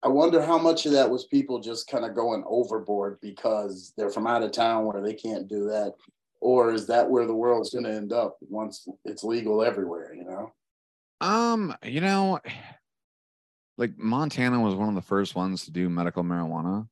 I 0.03 0.09
wonder 0.09 0.43
how 0.43 0.59
much 0.59 0.87
of 0.87 0.93
that 0.93 1.11
was 1.11 1.27
people 1.27 1.61
just 1.61 1.89
kind 1.89 2.05
of 2.05 2.15
going 2.15 2.43
overboard 2.47 3.19
because 3.21 3.93
they're 3.97 4.11
from 4.11 4.27
out 4.27 4.43
of 4.43 4.51
town 4.51 4.85
where 4.85 5.01
they 5.01 5.15
can't 5.15 5.49
do 5.49 5.65
that. 5.69 5.95
Or 6.41 6.73
is 6.73 6.89
that 6.89 7.09
where 7.09 7.27
the 7.27 7.35
world's 7.35 7.73
gonna 7.73 7.91
end 7.91 8.13
up 8.13 8.37
once 8.41 8.89
it's 9.05 9.23
legal 9.23 9.63
everywhere, 9.63 10.13
you 10.13 10.25
know? 10.25 10.53
Um, 11.21 11.77
you 11.85 12.01
know, 12.01 12.41
like 13.79 13.97
Montana 13.97 14.61
was 14.61 14.75
one 14.75 14.89
of 14.89 14.97
the 14.97 15.03
first 15.03 15.37
ones 15.37 15.65
to 15.65 15.71
do 15.71 15.89
medical 15.89 16.25
marijuana. 16.25 16.89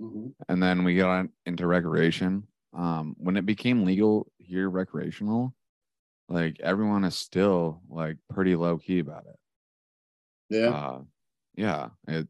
Mm-hmm. 0.00 0.28
And 0.48 0.62
then 0.62 0.84
we 0.84 0.96
got 0.96 1.26
into 1.46 1.66
recreation. 1.66 2.46
Um, 2.72 3.16
when 3.18 3.36
it 3.36 3.46
became 3.46 3.84
legal 3.84 4.30
here, 4.38 4.68
recreational, 4.68 5.54
like 6.28 6.58
everyone 6.60 7.04
is 7.04 7.14
still 7.14 7.80
like 7.88 8.16
pretty 8.32 8.56
low 8.56 8.78
key 8.78 8.98
about 8.98 9.26
it. 9.26 9.36
Yeah. 10.48 10.70
Uh, 10.70 11.00
yeah. 11.54 11.88
It 12.08 12.28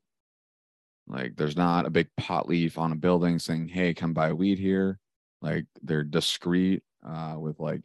like 1.08 1.36
there's 1.36 1.56
not 1.56 1.86
a 1.86 1.90
big 1.90 2.08
pot 2.16 2.48
leaf 2.48 2.78
on 2.78 2.92
a 2.92 2.96
building 2.96 3.38
saying, 3.38 3.68
Hey, 3.68 3.94
come 3.94 4.12
buy 4.12 4.32
weed 4.32 4.58
here. 4.58 4.98
Like 5.40 5.66
they're 5.82 6.02
discreet, 6.04 6.82
uh, 7.06 7.36
with 7.38 7.60
like, 7.60 7.84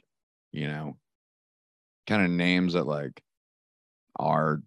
you 0.51 0.67
know, 0.67 0.97
kind 2.07 2.23
of 2.25 2.31
names 2.31 2.73
that 2.73 2.87
like 2.87 3.21
are 4.17 4.61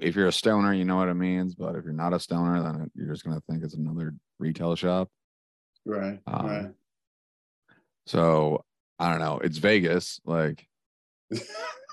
if 0.00 0.16
you're 0.16 0.26
a 0.26 0.32
stoner, 0.32 0.74
you 0.74 0.84
know 0.84 0.96
what 0.96 1.08
it 1.08 1.14
means. 1.14 1.54
But 1.54 1.76
if 1.76 1.84
you're 1.84 1.92
not 1.92 2.12
a 2.12 2.20
stoner, 2.20 2.62
then 2.62 2.90
you're 2.94 3.12
just 3.12 3.24
gonna 3.24 3.42
think 3.48 3.62
it's 3.64 3.74
another 3.74 4.14
retail 4.38 4.74
shop. 4.76 5.08
Right. 5.84 6.18
Um, 6.26 6.46
right. 6.46 6.70
So 8.06 8.64
I 8.98 9.10
don't 9.10 9.20
know. 9.20 9.38
It's 9.38 9.58
Vegas. 9.58 10.20
Like 10.24 10.66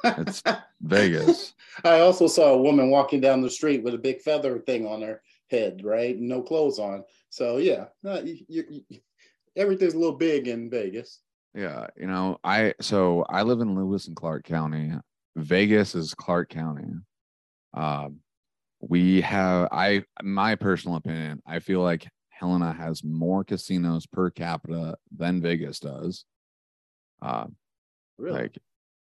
it's 0.04 0.44
Vegas. 0.82 1.54
I 1.84 2.00
also 2.00 2.28
saw 2.28 2.54
a 2.54 2.62
woman 2.62 2.90
walking 2.90 3.22
down 3.22 3.42
the 3.42 3.50
street 3.50 3.84
with 3.84 3.94
a 3.94 4.00
big 4.00 4.22
feather 4.22 4.60
thing 4.60 4.86
on 4.86 5.02
her 5.02 5.22
head, 5.50 5.82
right? 5.84 6.18
No 6.18 6.42
clothes 6.42 6.80
on. 6.80 7.04
So 7.30 7.58
yeah, 7.58 7.86
you, 8.04 8.38
you, 8.48 8.84
you, 8.90 9.00
everything's 9.56 9.94
a 9.94 10.00
little 10.00 10.18
big 10.18 10.48
in 10.48 10.70
Vegas. 10.70 11.20
Yeah, 11.54 11.88
you 11.98 12.08
know, 12.08 12.40
I 12.44 12.74
so 12.82 13.26
I 13.30 13.44
live 13.44 13.60
in 13.60 13.76
Lewis 13.76 14.08
and 14.08 14.16
Clark 14.16 14.46
County. 14.46 14.94
Vegas 15.36 15.96
is 15.96 16.14
Clark 16.14 16.50
County. 16.50 16.94
Um, 17.74 18.20
we 18.80 19.22
have 19.22 19.70
I 19.72 20.04
my 20.24 20.56
personal 20.56 20.98
opinion. 20.98 21.42
I 21.46 21.60
feel 21.60 21.82
like 21.82 22.08
Helena 22.30 22.74
has 22.74 23.04
more 23.04 23.44
casinos 23.44 24.08
per 24.08 24.30
capita 24.30 24.96
than 25.16 25.42
Vegas 25.42 25.80
does. 25.80 26.26
Uh, 27.22 27.46
really? 28.18 28.42
Like, 28.42 28.58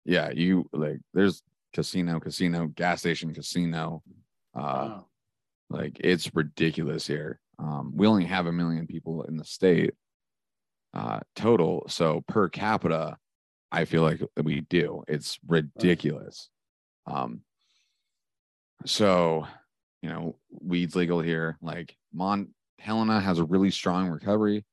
yeah, 0.04 0.30
you 0.30 0.68
like 0.72 1.00
there's 1.14 1.42
casino, 1.72 2.20
casino, 2.20 2.66
gas 2.66 3.00
station, 3.00 3.34
casino. 3.34 4.02
Uh, 4.54 4.60
wow. 4.60 5.06
Like 5.70 5.96
it's 6.00 6.34
ridiculous 6.34 7.06
here. 7.06 7.40
Um, 7.58 7.92
we 7.94 8.06
only 8.06 8.24
have 8.24 8.46
a 8.46 8.52
million 8.52 8.86
people 8.86 9.24
in 9.24 9.36
the 9.36 9.44
state 9.44 9.94
uh, 10.94 11.20
total, 11.36 11.84
so 11.88 12.22
per 12.26 12.48
capita, 12.48 13.16
I 13.70 13.84
feel 13.84 14.02
like 14.02 14.22
we 14.42 14.62
do. 14.62 15.02
It's 15.06 15.38
ridiculous. 15.46 16.48
Um, 17.06 17.42
so, 18.86 19.46
you 20.02 20.08
know, 20.08 20.36
weed's 20.60 20.96
legal 20.96 21.20
here. 21.20 21.58
Like 21.60 21.96
Mon 22.12 22.48
Helena 22.78 23.20
has 23.20 23.38
a 23.38 23.44
really 23.44 23.70
strong 23.70 24.08
recovery 24.08 24.64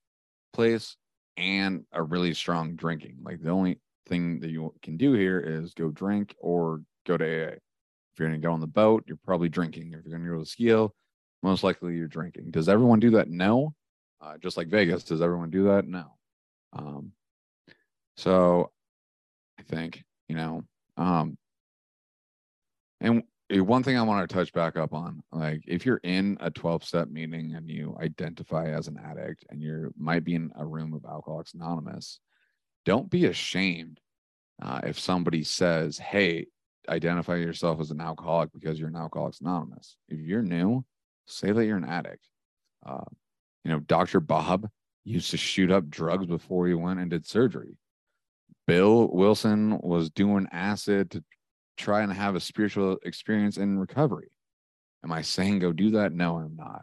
place 0.53 0.95
and 1.37 1.83
a 1.91 2.01
really 2.01 2.33
strong 2.33 2.75
drinking. 2.75 3.17
Like 3.21 3.41
the 3.41 3.49
only 3.49 3.79
thing 4.07 4.39
that 4.39 4.49
you 4.49 4.73
can 4.81 4.97
do 4.97 5.13
here 5.13 5.39
is 5.39 5.73
go 5.73 5.89
drink 5.89 6.35
or 6.39 6.81
go 7.05 7.17
to 7.17 7.25
AA. 7.25 7.53
If 7.53 8.19
you're 8.19 8.29
going 8.29 8.39
to 8.39 8.45
go 8.45 8.53
on 8.53 8.61
the 8.61 8.67
boat, 8.67 9.03
you're 9.07 9.19
probably 9.25 9.49
drinking. 9.49 9.87
If 9.87 10.05
you're 10.05 10.17
going 10.17 10.23
to 10.23 10.29
go 10.29 10.35
to 10.35 10.39
the 10.39 10.45
ski, 10.45 10.87
most 11.43 11.63
likely 11.63 11.95
you're 11.95 12.07
drinking. 12.07 12.51
Does 12.51 12.69
everyone 12.69 12.99
do 12.99 13.11
that? 13.11 13.29
No. 13.29 13.73
Uh, 14.21 14.37
just 14.37 14.57
like 14.57 14.67
Vegas, 14.67 15.03
does 15.03 15.21
everyone 15.21 15.49
do 15.49 15.65
that? 15.65 15.87
No. 15.87 16.05
Um, 16.73 17.11
so 18.17 18.71
I 19.59 19.63
think, 19.63 20.03
you 20.27 20.35
know, 20.35 20.63
um, 20.97 21.37
and 23.01 23.23
one 23.51 23.83
thing 23.83 23.97
I 23.97 24.01
want 24.01 24.27
to 24.27 24.33
touch 24.33 24.53
back 24.53 24.77
up 24.77 24.93
on, 24.93 25.21
like 25.31 25.61
if 25.67 25.85
you're 25.85 26.01
in 26.03 26.37
a 26.39 26.49
12 26.49 26.83
step 26.83 27.09
meeting 27.09 27.53
and 27.53 27.69
you 27.69 27.95
identify 28.01 28.69
as 28.69 28.87
an 28.87 28.97
addict 28.97 29.45
and 29.49 29.61
you 29.61 29.93
might 29.97 30.23
be 30.23 30.35
in 30.35 30.51
a 30.55 30.65
room 30.65 30.93
of 30.93 31.05
Alcoholics 31.05 31.53
Anonymous, 31.53 32.19
don't 32.85 33.09
be 33.09 33.25
ashamed 33.25 33.99
uh, 34.61 34.81
if 34.83 34.99
somebody 34.99 35.43
says, 35.43 35.97
Hey, 35.97 36.47
identify 36.87 37.35
yourself 37.35 37.79
as 37.79 37.91
an 37.91 37.99
alcoholic 37.99 38.51
because 38.53 38.79
you're 38.79 38.89
an 38.89 38.95
Alcoholics 38.95 39.41
Anonymous. 39.41 39.97
If 40.07 40.19
you're 40.19 40.43
new, 40.43 40.85
say 41.25 41.51
that 41.51 41.65
you're 41.65 41.77
an 41.77 41.85
addict. 41.85 42.27
Uh, 42.85 43.03
you 43.63 43.71
know, 43.71 43.79
Dr. 43.79 44.19
Bob 44.19 44.69
used 45.03 45.31
to 45.31 45.37
shoot 45.37 45.71
up 45.71 45.89
drugs 45.89 46.25
before 46.25 46.67
he 46.67 46.73
went 46.73 46.99
and 46.99 47.09
did 47.09 47.25
surgery. 47.25 47.77
Bill 48.67 49.07
Wilson 49.11 49.79
was 49.81 50.09
doing 50.09 50.47
acid 50.51 51.11
to 51.11 51.23
try 51.77 52.01
and 52.01 52.11
have 52.11 52.35
a 52.35 52.39
spiritual 52.39 52.97
experience 53.03 53.57
in 53.57 53.77
recovery. 53.77 54.29
Am 55.03 55.11
I 55.11 55.21
saying 55.21 55.59
go 55.59 55.71
do 55.71 55.91
that? 55.91 56.13
No, 56.13 56.37
I'm 56.37 56.55
not. 56.55 56.81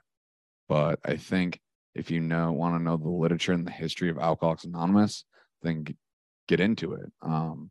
But 0.69 1.01
I 1.05 1.17
think 1.17 1.61
if 1.95 2.11
you 2.11 2.21
know 2.21 2.53
want 2.53 2.77
to 2.77 2.83
know 2.83 2.97
the 2.97 3.09
literature 3.09 3.53
and 3.53 3.67
the 3.67 3.73
history 3.73 4.11
of 4.11 4.19
Alcoholics 4.19 4.65
Anonymous, 4.65 5.25
then 5.63 5.87
get 6.49 6.61
into 6.61 6.93
it. 6.95 7.11
Um, 7.23 7.71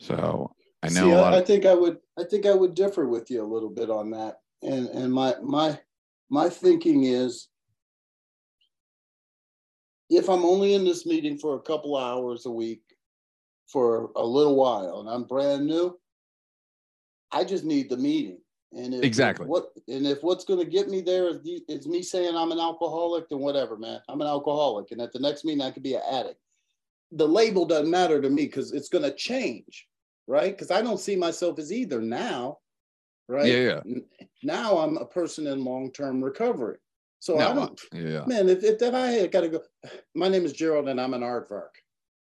so 0.00 0.52
I 0.82 0.88
know. 0.88 1.08
See, 1.08 1.12
I, 1.12 1.38
I 1.38 1.42
think 1.42 1.66
I 1.66 1.74
would. 1.74 1.98
I 2.18 2.24
think 2.24 2.46
I 2.46 2.54
would 2.54 2.74
differ 2.74 3.06
with 3.06 3.30
you 3.30 3.42
a 3.42 3.52
little 3.52 3.70
bit 3.70 3.90
on 3.90 4.10
that. 4.10 4.38
And 4.62 4.88
and 4.88 5.12
my 5.12 5.34
my 5.42 5.78
my 6.30 6.48
thinking 6.48 7.04
is, 7.04 7.48
if 10.10 10.28
I'm 10.28 10.44
only 10.44 10.74
in 10.74 10.84
this 10.84 11.06
meeting 11.06 11.38
for 11.38 11.56
a 11.56 11.62
couple 11.62 11.96
hours 11.96 12.46
a 12.46 12.50
week, 12.50 12.82
for 13.72 14.10
a 14.16 14.24
little 14.24 14.56
while 14.56 15.00
and 15.00 15.08
I'm 15.08 15.24
brand 15.24 15.66
new, 15.66 15.98
I 17.32 17.44
just 17.44 17.64
need 17.64 17.88
the 17.88 17.96
meeting. 17.96 18.38
And 18.74 18.94
if, 18.94 19.02
Exactly. 19.02 19.44
if 19.44 19.48
what 19.48 19.66
and 19.88 20.06
if 20.06 20.22
what's 20.22 20.44
going 20.44 20.60
to 20.60 20.70
get 20.70 20.88
me 20.88 21.00
there 21.00 21.28
is, 21.28 21.38
is 21.68 21.86
me 21.86 22.02
saying 22.02 22.36
I'm 22.36 22.52
an 22.52 22.58
alcoholic, 22.58 23.28
then 23.28 23.40
whatever, 23.40 23.76
man. 23.76 24.00
I'm 24.08 24.20
an 24.20 24.26
alcoholic, 24.26 24.90
and 24.90 25.00
at 25.00 25.12
the 25.12 25.18
next 25.18 25.44
meeting 25.44 25.62
I 25.62 25.70
could 25.70 25.82
be 25.82 25.94
an 25.94 26.02
addict. 26.10 26.40
The 27.12 27.28
label 27.28 27.66
doesn't 27.66 27.90
matter 27.90 28.20
to 28.20 28.30
me 28.30 28.46
because 28.46 28.72
it's 28.72 28.88
going 28.88 29.04
to 29.04 29.14
change, 29.14 29.86
right? 30.26 30.52
Because 30.52 30.70
I 30.70 30.82
don't 30.82 31.00
see 31.00 31.16
myself 31.16 31.58
as 31.58 31.72
either 31.72 32.00
now, 32.00 32.58
right? 33.28 33.46
Yeah, 33.46 33.80
yeah. 33.84 33.98
Now 34.42 34.78
I'm 34.78 34.96
a 34.96 35.04
person 35.06 35.46
in 35.46 35.64
long-term 35.64 36.24
recovery, 36.24 36.78
so 37.18 37.38
I 37.38 37.52
don't. 37.54 37.80
yeah. 37.92 38.24
Man, 38.26 38.48
if, 38.48 38.64
if 38.64 38.78
that 38.78 38.94
I 38.94 39.26
got 39.26 39.42
to 39.42 39.48
go, 39.48 39.62
my 40.14 40.28
name 40.28 40.44
is 40.44 40.52
Gerald 40.52 40.88
and 40.88 41.00
I'm 41.00 41.14
an 41.14 41.20
aardvark. 41.22 41.70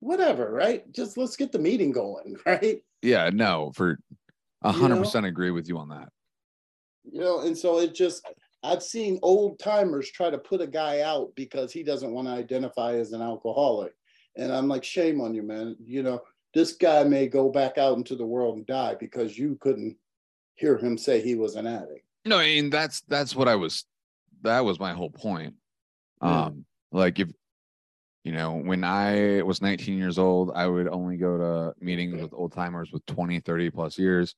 Whatever, 0.02 0.52
right? 0.52 0.92
Just 0.92 1.16
let's 1.18 1.36
get 1.36 1.52
the 1.52 1.60
meeting 1.60 1.92
going, 1.92 2.36
right? 2.46 2.84
Yeah, 3.02 3.30
no, 3.32 3.72
for 3.76 3.98
a 4.64 4.74
You 4.74 4.80
hundred 4.80 4.96
know? 4.96 5.02
percent 5.04 5.26
agree 5.26 5.52
with 5.52 5.68
you 5.70 5.78
on 5.78 5.90
that. 5.90 6.10
You 7.04 7.20
know, 7.22 7.40
and 7.42 7.58
so 7.58 7.80
it 7.80 7.96
just 7.96 8.28
I've 8.64 8.84
seen 8.84 9.20
old 9.24 9.58
timers 9.60 10.12
try 10.12 10.30
to 10.30 10.38
put 10.38 10.62
a 10.62 10.68
guy 10.68 11.02
out 11.02 11.32
because 11.36 11.72
he 11.72 11.82
doesn't 11.82 12.12
want 12.12 12.28
to 12.28 12.34
identify 12.34 12.94
as 12.96 13.12
an 13.14 13.22
alcoholic. 13.22 13.94
And 14.36 14.52
I'm 14.52 14.68
like, 14.68 14.84
shame 14.84 15.20
on 15.22 15.34
you, 15.34 15.44
man. 15.44 15.76
You 15.84 16.04
know, 16.04 16.22
this 16.54 16.74
guy 16.74 17.04
may 17.04 17.28
go 17.28 17.50
back 17.50 17.78
out 17.78 17.98
into 17.98 18.16
the 18.16 18.26
world 18.26 18.58
and 18.58 18.66
die 18.66 18.96
because 19.00 19.38
you 19.38 19.58
couldn't 19.62 19.98
hear 20.56 20.78
him 20.78 20.98
say 20.98 21.22
he 21.22 21.36
was 21.36 21.56
an 21.56 21.68
addict. 21.68 22.06
No, 22.26 22.38
I 22.38 22.46
mean 22.46 22.70
that's 22.70 23.02
that's 23.02 23.36
what 23.36 23.48
I 23.48 23.56
was 23.56 23.86
that 24.44 24.64
was 24.64 24.80
my 24.80 24.94
whole 24.94 25.10
point. 25.10 25.56
Yeah. 26.22 26.46
Um 26.46 26.66
like 26.92 27.20
if 27.20 27.30
you 28.24 28.32
know, 28.32 28.54
when 28.54 28.84
I 28.84 29.42
was 29.42 29.64
19 29.64 29.98
years 29.98 30.20
old, 30.20 30.52
I 30.54 30.68
would 30.68 30.88
only 30.88 31.18
go 31.18 31.38
to 31.40 31.84
meetings 31.84 32.22
with 32.22 32.34
old 32.34 32.54
timers 32.54 32.92
with 32.92 33.04
20, 33.08 33.40
30 33.40 33.72
plus 33.72 33.98
years 33.98 34.36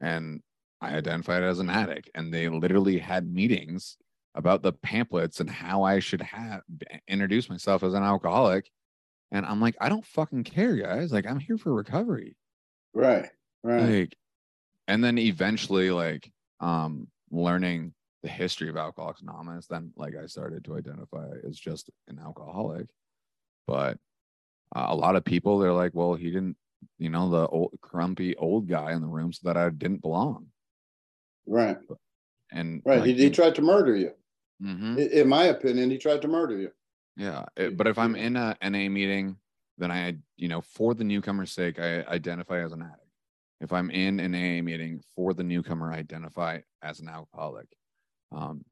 and 0.00 0.40
I 0.80 0.94
identified 0.94 1.42
as 1.42 1.58
an 1.58 1.68
addict 1.68 2.08
and 2.14 2.32
they 2.32 2.48
literally 2.48 2.98
had 2.98 3.30
meetings 3.30 3.98
about 4.34 4.62
the 4.62 4.72
pamphlets 4.72 5.40
and 5.40 5.50
how 5.50 5.82
I 5.82 5.98
should 5.98 6.22
have 6.22 6.62
introduce 7.08 7.50
myself 7.50 7.82
as 7.82 7.92
an 7.94 8.04
alcoholic. 8.04 8.70
And 9.30 9.44
I'm 9.44 9.60
like, 9.60 9.76
I 9.80 9.88
don't 9.88 10.04
fucking 10.06 10.44
care, 10.44 10.76
guys. 10.76 11.12
Like 11.12 11.26
I'm 11.26 11.38
here 11.38 11.58
for 11.58 11.74
recovery. 11.74 12.36
Right. 12.94 13.28
Right. 13.64 13.82
like 13.82 14.16
and 14.86 15.02
then 15.02 15.18
eventually 15.18 15.90
like 15.90 16.30
um 16.60 17.08
learning 17.30 17.92
the 18.22 18.28
history 18.28 18.68
of 18.68 18.76
alcoholics 18.76 19.20
anonymous 19.20 19.66
then 19.66 19.92
like 19.96 20.14
i 20.16 20.26
started 20.26 20.64
to 20.64 20.76
identify 20.76 21.26
as 21.46 21.58
just 21.58 21.90
an 22.06 22.20
alcoholic 22.24 22.86
but 23.66 23.98
uh, 24.76 24.86
a 24.88 24.94
lot 24.94 25.16
of 25.16 25.24
people 25.24 25.58
they're 25.58 25.72
like 25.72 25.92
well 25.92 26.14
he 26.14 26.30
didn't 26.30 26.56
you 26.98 27.10
know 27.10 27.28
the 27.28 27.46
old 27.48 27.72
grumpy 27.80 28.36
old 28.36 28.68
guy 28.68 28.92
in 28.92 29.00
the 29.00 29.06
room 29.06 29.32
so 29.32 29.40
that 29.44 29.56
i 29.56 29.68
didn't 29.70 30.00
belong 30.02 30.46
Right. 31.46 31.78
and 32.52 32.80
Right. 32.84 33.00
like, 33.00 33.06
he, 33.08 33.14
he 33.14 33.30
tried 33.30 33.56
to 33.56 33.62
murder 33.62 33.96
you. 33.96 34.12
Mhm. 34.62 35.10
In 35.10 35.28
my 35.28 35.44
opinion, 35.46 35.90
he 35.90 35.98
tried 35.98 36.22
to 36.22 36.28
murder 36.28 36.56
you. 36.56 36.70
Yeah 37.18 37.44
it- 37.56 37.76
but 37.76 37.86
if 37.86 37.98
i'm 37.98 38.14
in 38.16 38.36
a 38.36 38.56
na 38.62 38.88
meeting 38.88 39.36
then 39.76 39.90
i 39.90 40.16
you 40.36 40.48
know 40.48 40.60
for 40.62 40.94
the 40.94 41.04
newcomer's 41.04 41.52
sake 41.52 41.78
i 41.78 42.02
identify 42.04 42.64
as 42.64 42.72
an 42.72 42.82
addict. 42.82 43.02
If 43.60 43.72
i'm 43.72 43.90
in 43.90 44.20
an 44.20 44.34
aa 44.34 44.62
meeting 44.62 45.02
for 45.14 45.34
the 45.34 45.44
newcomer 45.44 45.92
i 45.92 45.98
identify 45.98 46.60
as 46.82 47.00
an 47.00 47.08
alcoholic. 47.08 47.66
Um 48.32 48.64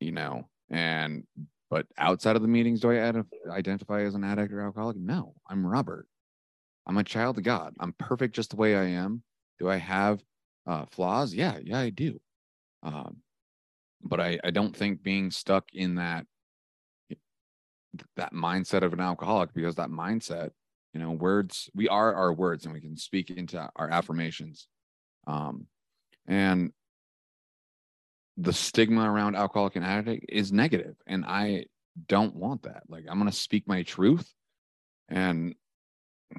you 0.00 0.12
know 0.12 0.48
and 0.70 1.24
but 1.70 1.86
outside 1.98 2.36
of 2.36 2.42
the 2.42 2.48
meetings 2.48 2.80
do 2.80 2.90
i 2.90 2.94
ident- 2.94 3.26
identify 3.50 4.02
as 4.02 4.14
an 4.14 4.24
addict 4.24 4.52
or 4.52 4.60
alcoholic? 4.60 4.96
No 4.96 5.34
i'm 5.48 5.66
robert. 5.66 6.06
I'm 6.86 6.98
a 6.98 7.04
child 7.04 7.38
of 7.38 7.44
god. 7.44 7.74
I'm 7.80 7.94
perfect 7.94 8.34
just 8.34 8.50
the 8.50 8.56
way 8.56 8.76
i 8.76 8.84
am. 8.84 9.22
Do 9.58 9.68
i 9.68 9.76
have 9.76 10.22
uh 10.66 10.86
flaws? 10.86 11.32
Yeah 11.34 11.58
yeah 11.62 11.78
i 11.78 11.90
do. 11.90 12.20
Um 12.82 13.18
but 14.02 14.20
i 14.20 14.38
i 14.44 14.50
don't 14.50 14.76
think 14.76 15.02
being 15.02 15.30
stuck 15.30 15.64
in 15.72 15.94
that 15.96 16.26
that 18.16 18.32
mindset 18.32 18.82
of 18.82 18.92
an 18.92 19.00
alcoholic 19.00 19.52
because 19.54 19.76
that 19.76 19.90
mindset 19.90 20.50
you 20.92 21.00
know 21.00 21.10
words 21.10 21.68
we 21.74 21.88
are 21.88 22.14
our 22.14 22.32
words 22.32 22.64
and 22.64 22.74
we 22.74 22.80
can 22.80 22.96
speak 22.96 23.30
into 23.30 23.68
our 23.76 23.90
affirmations. 23.90 24.68
Um 25.26 25.66
and 26.26 26.72
the 28.36 28.52
stigma 28.52 29.10
around 29.10 29.36
alcoholic 29.36 29.76
and 29.76 29.84
addict 29.84 30.26
is 30.28 30.52
negative 30.52 30.96
and 31.06 31.24
i 31.24 31.64
don't 32.08 32.34
want 32.34 32.62
that. 32.62 32.82
Like 32.88 33.04
i'm 33.08 33.18
going 33.18 33.30
to 33.30 33.36
speak 33.36 33.68
my 33.68 33.82
truth 33.82 34.32
and 35.08 35.54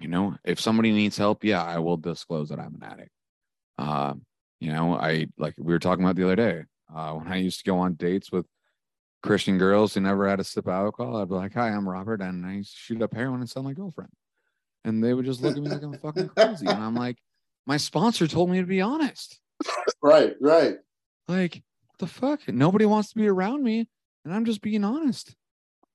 you 0.01 0.07
know 0.07 0.35
if 0.43 0.59
somebody 0.59 0.91
needs 0.91 1.17
help 1.17 1.43
yeah 1.43 1.63
i 1.63 1.79
will 1.79 1.97
disclose 1.97 2.49
that 2.49 2.59
i'm 2.59 2.75
an 2.75 2.83
addict. 2.83 3.11
Uh 3.77 4.13
you 4.59 4.71
know 4.71 4.95
i 4.95 5.27
like 5.37 5.53
we 5.57 5.73
were 5.73 5.79
talking 5.79 6.03
about 6.03 6.15
the 6.15 6.23
other 6.23 6.35
day 6.35 6.63
uh 6.95 7.13
when 7.13 7.27
i 7.31 7.37
used 7.37 7.59
to 7.59 7.69
go 7.69 7.77
on 7.79 7.93
dates 7.93 8.31
with 8.31 8.45
christian 9.25 9.57
girls 9.57 9.93
who 9.93 9.99
never 10.01 10.27
had 10.29 10.39
a 10.39 10.43
sip 10.43 10.67
of 10.67 10.73
alcohol 10.73 11.17
i'd 11.17 11.27
be 11.29 11.35
like 11.35 11.53
hi 11.53 11.69
i'm 11.69 11.87
robert 11.87 12.21
and 12.21 12.45
i 12.45 12.61
shoot 12.65 13.01
up 13.01 13.13
heroin 13.13 13.39
and 13.39 13.49
sell 13.49 13.63
my 13.63 13.73
girlfriend 13.73 14.11
and 14.83 15.03
they 15.03 15.13
would 15.13 15.25
just 15.25 15.41
look 15.41 15.55
at 15.57 15.61
me 15.63 15.69
like 15.69 15.81
i'm 15.83 15.97
fucking 15.97 16.29
crazy 16.29 16.67
and 16.67 16.81
i'm 16.81 16.95
like 16.95 17.17
my 17.65 17.77
sponsor 17.77 18.27
told 18.27 18.49
me 18.49 18.59
to 18.59 18.65
be 18.65 18.81
honest 18.81 19.39
Right. 20.01 20.35
Right. 20.39 20.75
like 21.27 21.63
what 21.87 21.97
the 21.99 22.07
fuck 22.07 22.47
nobody 22.47 22.85
wants 22.85 23.09
to 23.09 23.15
be 23.15 23.27
around 23.27 23.63
me 23.63 23.87
and 24.23 24.33
i'm 24.33 24.45
just 24.45 24.61
being 24.61 24.83
honest 24.83 25.35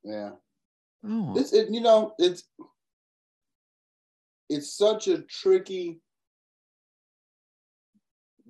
Yeah. 0.03 0.31
oh 1.07 1.35
It's 1.37 1.53
it, 1.53 1.69
you 1.71 1.81
know, 1.81 2.15
it's 2.19 2.45
it's 4.49 4.77
such 4.77 5.07
a 5.09 5.19
tricky 5.23 6.01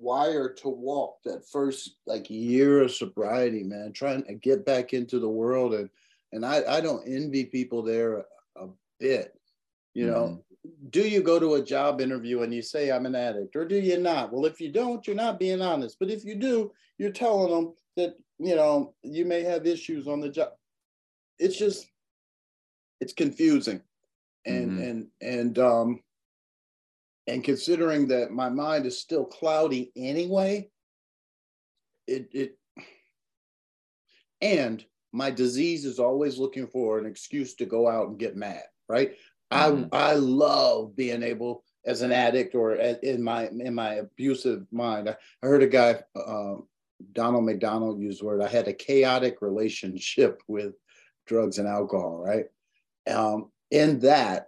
wire 0.01 0.49
to 0.49 0.69
walk 0.69 1.17
that 1.23 1.47
first 1.47 1.97
like 2.05 2.29
year 2.29 2.81
of 2.81 2.91
sobriety, 2.91 3.63
man, 3.63 3.93
trying 3.93 4.23
to 4.23 4.33
get 4.33 4.65
back 4.65 4.93
into 4.93 5.19
the 5.19 5.29
world 5.29 5.73
and 5.73 5.89
and 6.33 6.45
I, 6.45 6.63
I 6.77 6.81
don't 6.81 7.05
envy 7.05 7.45
people 7.45 7.83
there 7.83 8.19
a, 8.19 8.23
a 8.63 8.69
bit. 8.99 9.37
You 9.93 10.07
know, 10.07 10.45
do 10.91 11.01
you 11.01 11.21
go 11.21 11.39
to 11.39 11.55
a 11.55 11.63
job 11.63 11.99
interview 11.99 12.43
and 12.43 12.53
you 12.53 12.61
say 12.61 12.89
I'm 12.91 13.05
an 13.05 13.15
addict 13.15 13.55
or 13.57 13.65
do 13.65 13.75
you 13.75 13.97
not? 13.97 14.31
Well, 14.31 14.45
if 14.45 14.61
you 14.61 14.71
don't, 14.71 15.05
you're 15.05 15.15
not 15.15 15.39
being 15.39 15.61
honest. 15.61 15.97
But 15.99 16.09
if 16.09 16.23
you 16.23 16.35
do, 16.35 16.71
you're 16.97 17.11
telling 17.11 17.51
them 17.51 17.73
that, 17.97 18.15
you 18.39 18.55
know, 18.55 18.93
you 19.03 19.25
may 19.25 19.41
have 19.41 19.67
issues 19.67 20.07
on 20.07 20.21
the 20.21 20.29
job. 20.29 20.53
It's 21.39 21.57
just 21.57 21.87
it's 23.01 23.13
confusing. 23.13 23.81
And 24.45 24.71
Mhm. 24.71 24.89
and 24.89 25.07
and 25.21 25.59
um 25.59 25.99
and 27.31 27.45
considering 27.45 28.09
that 28.09 28.31
my 28.31 28.49
mind 28.49 28.85
is 28.85 28.99
still 28.99 29.23
cloudy 29.23 29.89
anyway, 29.95 30.69
it 32.05 32.27
it 32.33 32.57
and 34.41 34.83
my 35.13 35.31
disease 35.31 35.85
is 35.85 35.97
always 35.97 36.37
looking 36.37 36.67
for 36.67 36.99
an 36.99 37.05
excuse 37.05 37.55
to 37.55 37.65
go 37.65 37.87
out 37.87 38.09
and 38.09 38.19
get 38.19 38.35
mad, 38.35 38.63
right? 38.89 39.11
Mhm. 39.53 39.87
I 39.93 40.11
I 40.11 40.13
love 40.15 40.93
being 40.95 41.23
able 41.23 41.63
as 41.85 42.01
an 42.01 42.11
addict 42.11 42.53
or 42.53 42.75
in 42.75 43.23
my 43.23 43.47
in 43.47 43.73
my 43.73 43.95
abusive 43.95 44.65
mind. 44.71 45.07
I, 45.09 45.15
I 45.41 45.47
heard 45.47 45.63
a 45.63 45.67
guy, 45.67 46.03
um, 46.15 46.67
Donald 47.13 47.45
McDonald, 47.45 48.01
use 48.01 48.19
the 48.19 48.25
word. 48.25 48.41
I 48.41 48.49
had 48.49 48.67
a 48.67 48.73
chaotic 48.73 49.41
relationship 49.41 50.41
with 50.49 50.73
drugs 51.27 51.59
and 51.59 51.67
alcohol, 51.67 52.17
right? 52.17 52.47
Um, 53.09 53.51
in 53.71 53.99
that, 53.99 54.47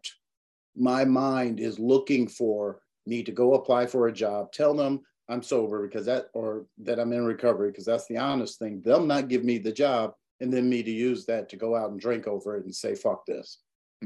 my 0.76 1.05
mind 1.05 1.59
is 1.59 1.80
looking 1.80 2.28
for 2.28 2.82
need 3.05 3.26
to 3.26 3.32
go 3.32 3.53
apply 3.53 3.86
for 3.86 4.07
a 4.07 4.13
job, 4.13 4.51
tell 4.51 4.74
them 4.74 5.01
I'm 5.30 5.43
sober 5.43 5.88
because 5.88 6.05
that, 6.05 6.28
or 6.34 6.65
that 6.80 6.99
I'm 6.99 7.13
in 7.13 7.26
recovery 7.26 7.71
because 7.71 7.86
that's 7.86 8.07
the 8.07 8.17
honest 8.17 8.59
thing. 8.59 8.82
They'll 8.84 9.05
not 9.05 9.28
give 9.30 9.43
me 9.43 9.57
the 9.57 9.71
job, 9.71 10.13
and 10.41 10.51
then 10.51 10.69
me 10.69 10.84
to 10.84 10.91
use 10.91 11.26
that 11.26 11.49
to 11.49 11.57
go 11.57 11.76
out 11.76 11.91
and 11.91 11.99
drink 11.99 12.28
over 12.28 12.57
it 12.57 12.65
and 12.65 12.76
say 12.76 12.95
fuck 12.95 13.26
this. 13.26 13.59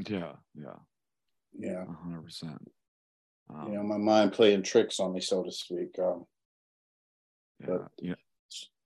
yeah 0.07 0.33
yeah 0.55 0.79
Yeah, 1.57 1.85
100% 2.05 2.57
um, 3.49 3.71
you 3.71 3.75
know, 3.75 3.83
my 3.83 3.97
mind 3.97 4.33
playing 4.33 4.63
tricks 4.63 4.99
on 4.99 5.13
me, 5.13 5.21
so 5.21 5.41
to 5.41 5.51
speak. 5.51 5.97
Um, 5.99 6.25
yeah, 7.65 7.77
yeah 7.99 8.15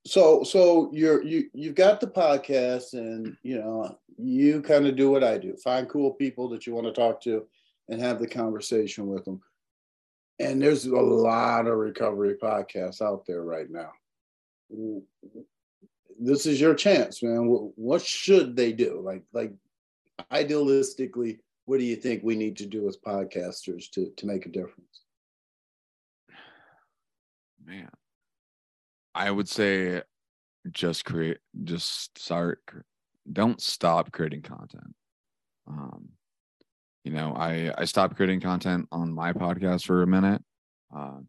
so 0.05 0.43
so 0.43 0.89
you're 0.93 1.23
you 1.23 1.49
you've 1.53 1.75
got 1.75 1.99
the 1.99 2.07
podcast 2.07 2.93
and 2.93 3.35
you 3.43 3.59
know 3.59 3.95
you 4.17 4.61
kind 4.61 4.87
of 4.87 4.95
do 4.95 5.11
what 5.11 5.23
i 5.23 5.37
do 5.37 5.55
find 5.63 5.89
cool 5.89 6.11
people 6.11 6.49
that 6.49 6.65
you 6.65 6.73
want 6.73 6.87
to 6.87 6.93
talk 6.93 7.21
to 7.21 7.45
and 7.91 8.01
have 8.01 8.19
the 8.19 8.27
conversation 8.27 9.05
with 9.05 9.25
them. 9.25 9.41
And 10.39 10.59
there's 10.59 10.85
a 10.87 10.95
lot 10.95 11.67
of 11.67 11.77
recovery 11.77 12.35
podcasts 12.41 13.01
out 13.01 13.25
there 13.27 13.43
right 13.43 13.69
now. 13.69 13.91
This 16.19 16.47
is 16.47 16.59
your 16.59 16.73
chance 16.73 17.21
man. 17.21 17.45
What, 17.75 18.01
should 18.01 18.55
they 18.55 18.71
do? 18.71 19.01
Like 19.03 19.23
like 19.33 19.53
idealistically 20.31 21.39
what 21.65 21.79
do 21.79 21.85
you 21.85 21.95
think 21.95 22.23
we 22.23 22.35
need 22.35 22.57
to 22.57 22.65
do 22.65 22.87
as 22.87 22.97
podcasters 22.97 23.89
to 23.91 24.11
to 24.17 24.25
make 24.25 24.45
a 24.45 24.49
difference? 24.49 25.01
Man 27.65 27.89
i 29.13 29.29
would 29.29 29.49
say 29.49 30.01
just 30.71 31.03
create 31.05 31.37
just 31.63 32.17
start 32.17 32.61
don't 33.31 33.61
stop 33.61 34.11
creating 34.11 34.41
content. 34.41 34.95
Um 35.67 36.09
you 37.03 37.11
know 37.11 37.33
i 37.35 37.71
i 37.77 37.85
stopped 37.85 38.15
creating 38.15 38.39
content 38.39 38.87
on 38.91 39.11
my 39.13 39.33
podcast 39.33 39.85
for 39.85 40.03
a 40.03 40.07
minute 40.07 40.43
uh, 40.95 41.19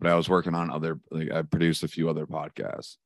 but 0.00 0.10
I 0.10 0.14
was 0.14 0.28
working 0.28 0.54
on 0.54 0.70
other 0.70 0.98
like 1.10 1.30
I 1.30 1.42
produced 1.42 1.84
a 1.84 1.88
few 1.88 2.08
other 2.08 2.26
podcasts. 2.26 2.96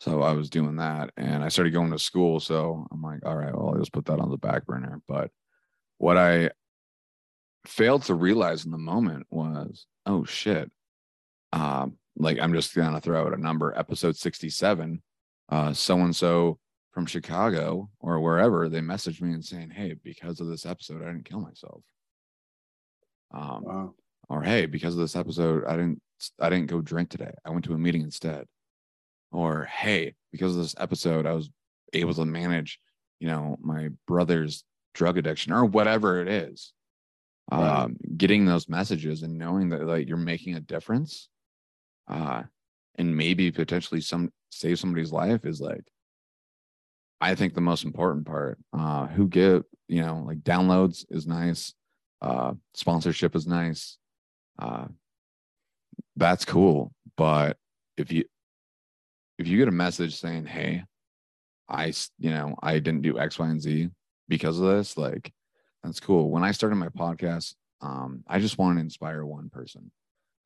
So 0.00 0.22
I 0.22 0.32
was 0.32 0.50
doing 0.50 0.76
that 0.76 1.10
and 1.16 1.42
I 1.42 1.48
started 1.48 1.72
going 1.72 1.90
to 1.92 1.98
school. 1.98 2.38
So 2.40 2.86
I'm 2.92 3.02
like, 3.02 3.24
all 3.24 3.36
right, 3.36 3.54
well, 3.54 3.70
I'll 3.70 3.78
just 3.78 3.92
put 3.92 4.04
that 4.06 4.20
on 4.20 4.30
the 4.30 4.36
back 4.36 4.66
burner. 4.66 5.00
But 5.08 5.30
what 5.98 6.18
I 6.18 6.50
failed 7.66 8.02
to 8.04 8.14
realize 8.14 8.66
in 8.66 8.70
the 8.70 8.78
moment 8.78 9.26
was, 9.30 9.86
oh 10.04 10.24
shit. 10.24 10.70
Um, 11.52 11.96
like 12.16 12.38
I'm 12.38 12.52
just 12.52 12.74
gonna 12.74 13.00
throw 13.00 13.26
out 13.26 13.34
a 13.34 13.40
number, 13.40 13.72
episode 13.76 14.16
67, 14.16 15.02
uh, 15.48 15.72
so 15.72 15.98
and 16.00 16.14
so 16.14 16.58
from 16.94 17.06
Chicago 17.06 17.90
or 17.98 18.20
wherever, 18.20 18.68
they 18.68 18.80
messaged 18.80 19.20
me 19.20 19.32
and 19.34 19.44
saying, 19.44 19.70
Hey, 19.70 19.94
because 20.04 20.40
of 20.40 20.46
this 20.46 20.64
episode, 20.64 21.02
I 21.02 21.06
didn't 21.06 21.24
kill 21.28 21.40
myself. 21.40 21.82
Um, 23.32 23.64
Wow. 23.64 23.94
or 24.28 24.42
hey, 24.42 24.66
because 24.66 24.94
of 24.94 25.00
this 25.00 25.16
episode, 25.16 25.64
I 25.66 25.72
didn't 25.76 26.00
I 26.40 26.48
didn't 26.48 26.68
go 26.70 26.80
drink 26.80 27.10
today. 27.10 27.32
I 27.44 27.50
went 27.50 27.64
to 27.64 27.74
a 27.74 27.78
meeting 27.78 28.02
instead. 28.02 28.46
Or 29.32 29.64
hey, 29.64 30.14
because 30.30 30.52
of 30.56 30.62
this 30.62 30.76
episode, 30.78 31.26
I 31.26 31.32
was 31.32 31.50
able 31.92 32.14
to 32.14 32.24
manage, 32.24 32.78
you 33.18 33.26
know, 33.26 33.58
my 33.60 33.88
brother's 34.06 34.62
drug 34.94 35.18
addiction 35.18 35.52
or 35.52 35.64
whatever 35.64 36.20
it 36.22 36.28
is. 36.28 36.72
Right. 37.50 37.82
Um, 37.82 37.96
getting 38.16 38.44
those 38.46 38.68
messages 38.68 39.22
and 39.24 39.36
knowing 39.36 39.70
that 39.70 39.84
like 39.84 40.06
you're 40.08 40.16
making 40.16 40.54
a 40.54 40.60
difference, 40.60 41.28
uh, 42.08 42.44
and 42.94 43.16
maybe 43.16 43.50
potentially 43.50 44.00
some 44.00 44.32
save 44.50 44.78
somebody's 44.78 45.12
life 45.12 45.44
is 45.44 45.60
like 45.60 45.82
I 47.20 47.34
think 47.34 47.54
the 47.54 47.60
most 47.60 47.84
important 47.84 48.26
part. 48.26 48.58
Uh, 48.72 49.06
who 49.06 49.28
give 49.28 49.64
you 49.88 50.00
know 50.00 50.24
like 50.26 50.38
downloads 50.38 51.04
is 51.10 51.26
nice, 51.26 51.74
uh, 52.20 52.54
sponsorship 52.74 53.34
is 53.34 53.46
nice, 53.46 53.98
uh, 54.58 54.86
that's 56.16 56.44
cool. 56.44 56.92
But 57.16 57.56
if 57.96 58.12
you 58.12 58.24
if 59.38 59.48
you 59.48 59.58
get 59.58 59.68
a 59.68 59.72
message 59.72 60.16
saying, 60.16 60.46
"Hey, 60.46 60.84
I 61.68 61.92
you 62.18 62.30
know 62.30 62.56
I 62.62 62.74
didn't 62.78 63.02
do 63.02 63.18
X, 63.18 63.38
Y, 63.38 63.48
and 63.48 63.60
Z 63.60 63.90
because 64.28 64.58
of 64.58 64.66
this," 64.66 64.96
like 64.96 65.32
that's 65.82 66.00
cool. 66.00 66.30
When 66.30 66.44
I 66.44 66.52
started 66.52 66.76
my 66.76 66.88
podcast, 66.88 67.54
um, 67.80 68.24
I 68.26 68.38
just 68.40 68.58
want 68.58 68.76
to 68.76 68.80
inspire 68.80 69.24
one 69.24 69.50
person. 69.50 69.90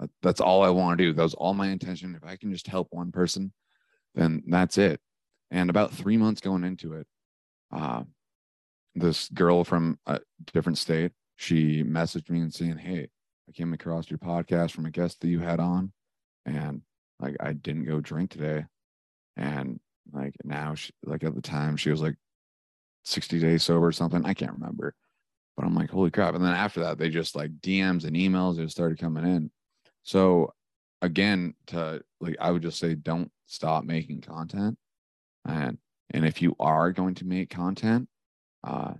That, 0.01 0.11
that's 0.23 0.41
all 0.41 0.62
I 0.62 0.71
want 0.71 0.99
to 0.99 1.05
do. 1.05 1.12
That 1.12 1.23
was 1.23 1.35
all 1.35 1.55
my 1.55 1.69
intention. 1.69 2.14
If 2.14 2.29
I 2.29 2.37
can 2.37 2.53
just 2.53 2.66
help 2.66 2.89
one 2.91 3.12
person, 3.12 3.53
then 4.14 4.43
that's 4.47 4.79
it. 4.79 5.01
And 5.51 5.70
about 5.70 5.92
three 5.92 6.16
months 6.16 6.40
going 6.40 6.64
into 6.64 6.94
it, 6.94 7.07
uh, 7.72 8.05
this 8.94 9.28
girl 9.28 9.64
from 9.64 9.99
a 10.07 10.20
different 10.53 10.78
state, 10.78 11.12
she 11.36 11.84
messaged 11.84 12.30
me 12.30 12.40
and 12.40 12.53
saying, 12.53 12.78
"Hey, 12.78 13.09
I 13.49 13.53
came 13.53 13.72
across 13.72 14.11
your 14.11 14.18
podcast 14.18 14.72
from 14.72 14.86
a 14.86 14.90
guest 14.90 15.20
that 15.20 15.28
you 15.28 15.40
had 15.40 15.61
on, 15.61 15.92
and 16.44 16.82
like 17.20 17.36
I 17.40 17.53
didn't 17.53 17.84
go 17.86 18.01
drink 18.01 18.30
today, 18.30 18.64
and 19.36 19.80
like 20.12 20.34
now, 20.44 20.74
she, 20.74 20.92
like 21.05 21.24
at 21.24 21.34
the 21.34 21.42
time, 21.42 21.76
she 21.76 21.90
was 21.90 22.03
like 22.03 22.16
60 23.05 23.38
days 23.38 23.62
sober 23.62 23.86
or 23.86 23.92
something. 23.92 24.24
I 24.24 24.34
can't 24.34 24.53
remember, 24.53 24.94
but 25.57 25.64
I'm 25.64 25.74
like, 25.74 25.90
holy 25.90 26.11
crap! 26.11 26.34
And 26.34 26.44
then 26.44 26.55
after 26.55 26.80
that, 26.80 26.99
they 26.99 27.09
just 27.11 27.36
like 27.36 27.53
DMs 27.61 28.05
and 28.05 28.16
emails 28.16 28.57
just 28.57 28.74
started 28.74 28.99
coming 28.99 29.24
in. 29.24 29.51
So 30.03 30.53
again, 31.03 31.55
to 31.68 32.03
like, 32.20 32.36
I 32.40 32.51
would 32.51 32.62
just 32.62 32.78
say, 32.78 32.94
don't 32.94 33.30
stop 33.46 33.84
making 33.84 34.22
content, 34.22 34.78
and 35.49 35.78
and 36.11 36.24
if 36.26 36.40
you 36.40 36.55
are 36.61 36.92
going 36.92 37.14
to 37.16 37.26
make 37.26 37.51
content, 37.51 38.09
uh, 38.64 38.94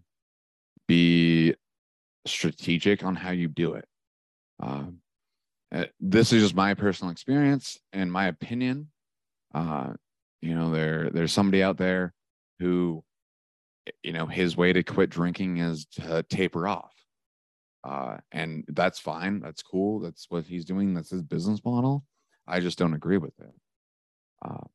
be 0.87 1.55
strategic 2.27 3.05
on 3.05 3.15
how 3.15 3.31
you 3.31 3.49
do 3.49 3.75
it. 3.75 3.87
Uh, 4.61 4.87
this 6.01 6.33
is 6.33 6.43
just 6.43 6.55
my 6.55 6.75
personal 6.75 7.11
experience 7.13 7.79
and 7.93 8.11
my 8.11 8.27
opinion. 8.27 8.89
Uh, 9.55 9.93
you 10.41 10.55
know, 10.55 10.71
there 10.71 11.11
there's 11.11 11.33
somebody 11.33 11.63
out 11.63 11.77
there 11.77 12.15
who, 12.59 13.03
you 14.03 14.13
know, 14.13 14.27
his 14.27 14.57
way 14.57 14.73
to 14.73 14.83
quit 14.83 15.11
drinking 15.11 15.59
is 15.59 15.87
to 15.87 16.23
taper 16.25 16.69
off, 16.69 16.95
uh, 17.85 18.19
and 18.33 18.65
that's 18.69 18.99
fine. 18.99 19.41
That's 19.41 19.63
cool. 19.63 20.01
That's 20.01 20.27
what 20.29 20.45
he's 20.45 20.65
doing. 20.65 20.95
That's 20.95 21.11
his 21.11 21.23
business 21.23 21.61
model. 21.65 22.05
I 22.47 22.61
just 22.61 22.79
don't 22.79 22.95
agree 22.95 23.19
with 23.19 23.39
it. 23.41 24.71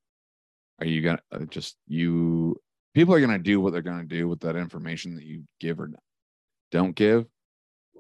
Are 0.80 0.86
you 0.86 1.02
gonna 1.02 1.22
uh, 1.32 1.46
just 1.46 1.78
you? 1.88 2.60
People 2.94 3.14
are 3.14 3.22
gonna 3.22 3.40
do 3.40 3.60
what 3.62 3.74
they're 3.74 3.82
gonna 3.82 4.04
do 4.04 4.28
with 4.28 4.42
that 4.42 4.56
information 4.56 5.16
that 5.16 5.26
you 5.26 5.44
give 5.60 5.80
or 5.80 5.92
don't 6.72 6.96
give 6.96 7.26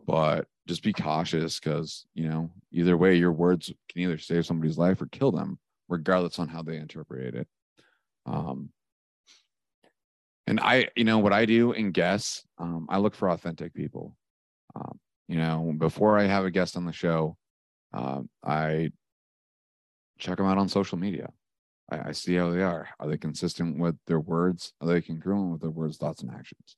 but 0.05 0.47
just 0.67 0.83
be 0.83 0.93
cautious 0.93 1.59
because 1.59 2.05
you 2.13 2.27
know 2.27 2.49
either 2.71 2.97
way 2.97 3.15
your 3.15 3.31
words 3.31 3.71
can 3.89 4.01
either 4.01 4.17
save 4.17 4.45
somebody's 4.45 4.77
life 4.77 5.01
or 5.01 5.07
kill 5.07 5.31
them 5.31 5.59
regardless 5.89 6.39
on 6.39 6.47
how 6.47 6.61
they 6.61 6.77
interpret 6.77 7.35
it 7.35 7.47
um 8.25 8.69
and 10.47 10.59
i 10.59 10.87
you 10.95 11.03
know 11.03 11.19
what 11.19 11.33
i 11.33 11.45
do 11.45 11.71
in 11.73 11.91
guests 11.91 12.45
um, 12.57 12.87
i 12.89 12.97
look 12.97 13.15
for 13.15 13.29
authentic 13.29 13.73
people 13.73 14.15
um, 14.75 14.99
you 15.27 15.37
know 15.37 15.73
before 15.77 16.17
i 16.17 16.23
have 16.23 16.45
a 16.45 16.51
guest 16.51 16.77
on 16.77 16.85
the 16.85 16.93
show 16.93 17.37
um, 17.93 18.29
i 18.45 18.89
check 20.17 20.37
them 20.37 20.47
out 20.47 20.57
on 20.57 20.69
social 20.69 20.97
media 20.97 21.29
I, 21.91 22.09
I 22.09 22.11
see 22.11 22.35
how 22.35 22.49
they 22.51 22.61
are. 22.61 22.87
Are 22.99 23.07
they 23.07 23.17
consistent 23.17 23.79
with 23.79 23.95
their 24.07 24.19
words? 24.19 24.73
Are 24.81 24.87
they 24.87 25.01
congruent 25.01 25.51
with 25.51 25.61
their 25.61 25.69
words 25.69 25.97
thoughts 25.97 26.21
and 26.21 26.31
actions? 26.31 26.75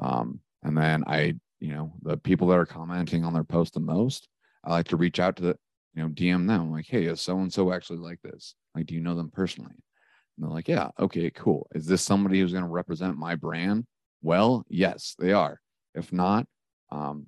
Um, 0.00 0.40
and 0.64 0.76
then 0.76 1.04
i 1.06 1.34
you 1.60 1.72
know 1.72 1.92
the 2.02 2.16
people 2.16 2.48
that 2.48 2.58
are 2.58 2.66
commenting 2.66 3.24
on 3.24 3.32
their 3.32 3.44
post 3.44 3.74
the 3.74 3.80
most 3.80 4.28
i 4.64 4.72
like 4.72 4.88
to 4.88 4.96
reach 4.96 5.20
out 5.20 5.36
to 5.36 5.42
the 5.42 5.56
you 5.94 6.02
know 6.02 6.08
dm 6.08 6.48
them 6.48 6.72
like 6.72 6.86
hey 6.86 7.04
is 7.04 7.20
so 7.20 7.38
and 7.38 7.52
so 7.52 7.72
actually 7.72 7.98
like 7.98 8.20
this? 8.22 8.54
Like 8.74 8.86
do 8.86 8.94
you 8.94 9.00
know 9.00 9.14
them 9.14 9.30
personally? 9.30 9.70
And 9.70 10.44
they're 10.44 10.50
like 10.50 10.66
yeah 10.66 10.88
okay 10.98 11.30
cool. 11.30 11.68
Is 11.74 11.86
this 11.86 12.02
somebody 12.02 12.40
who's 12.40 12.52
going 12.52 12.64
to 12.64 12.70
represent 12.70 13.16
my 13.16 13.36
brand? 13.36 13.86
Well 14.20 14.64
yes 14.68 15.14
they 15.18 15.32
are. 15.32 15.60
If 15.94 16.12
not 16.12 16.46
um 16.90 17.26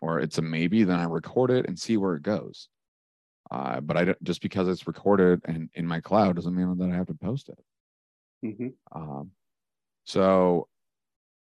or 0.00 0.20
it's 0.20 0.38
a 0.38 0.42
maybe 0.42 0.84
then 0.84 0.98
i 0.98 1.04
record 1.04 1.50
it 1.50 1.66
and 1.66 1.78
see 1.78 1.96
where 1.96 2.14
it 2.14 2.22
goes 2.22 2.68
uh, 3.50 3.80
but 3.80 3.96
i 3.96 4.04
don't 4.04 4.22
just 4.24 4.40
because 4.42 4.68
it's 4.68 4.86
recorded 4.86 5.40
and 5.46 5.68
in 5.74 5.86
my 5.86 6.00
cloud 6.00 6.36
doesn't 6.36 6.54
mean 6.54 6.76
that 6.78 6.90
i 6.90 6.94
have 6.94 7.06
to 7.06 7.14
post 7.14 7.48
it 7.48 7.58
Mhm. 8.44 8.74
um 8.92 9.30
so 10.04 10.68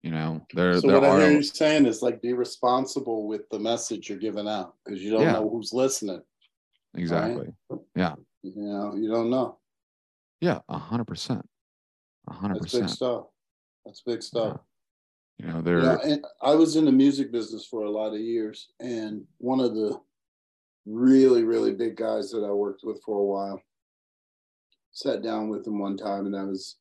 you 0.02 0.10
know 0.10 0.44
there 0.54 0.80
So 0.80 0.88
there 0.88 1.00
what 1.00 1.04
I 1.10 1.10
are 1.12 1.20
hear 1.20 1.30
you 1.32 1.42
saying 1.42 1.86
is 1.86 2.02
like 2.02 2.20
be 2.22 2.32
responsible 2.32 3.26
with 3.28 3.48
the 3.50 3.58
message 3.58 4.08
you're 4.08 4.18
giving 4.18 4.48
out 4.48 4.74
because 4.84 5.02
you 5.02 5.10
don't 5.10 5.22
Yeah. 5.22 5.32
know 5.32 5.48
who's 5.48 5.72
listening. 5.72 6.22
exactly 6.94 7.48
Yeah. 7.94 8.16
You 8.42 8.52
know, 8.56 8.94
you 8.96 9.08
don't 9.10 9.28
know. 9.30 9.58
Yeah, 10.40 10.60
a 10.70 10.78
hundred 10.78 11.04
percent, 11.06 11.46
a 12.26 12.32
hundred 12.32 12.62
percent. 12.62 12.84
That's 12.84 12.92
big 12.92 12.96
stuff. 12.96 13.26
That's 13.84 14.00
big 14.02 14.22
stuff. 14.22 14.60
You 15.38 15.46
know, 15.48 15.60
there. 15.60 15.82
Yeah, 15.82 16.16
I 16.40 16.54
was 16.54 16.76
in 16.76 16.86
the 16.86 16.92
music 16.92 17.30
business 17.30 17.66
for 17.66 17.82
a 17.84 17.90
lot 17.90 18.14
of 18.14 18.20
years, 18.20 18.72
and 18.80 19.26
one 19.36 19.60
of 19.60 19.74
the 19.74 20.00
really, 20.86 21.44
really 21.44 21.72
big 21.72 21.96
guys 21.96 22.30
that 22.30 22.44
I 22.44 22.50
worked 22.52 22.82
with 22.84 23.00
for 23.02 23.16
a 23.18 23.24
while 23.24 23.62
sat 24.92 25.22
down 25.22 25.48
with 25.48 25.66
him 25.66 25.78
one 25.78 25.96
time, 25.96 26.26
and 26.26 26.36
I 26.36 26.44
was, 26.44 26.76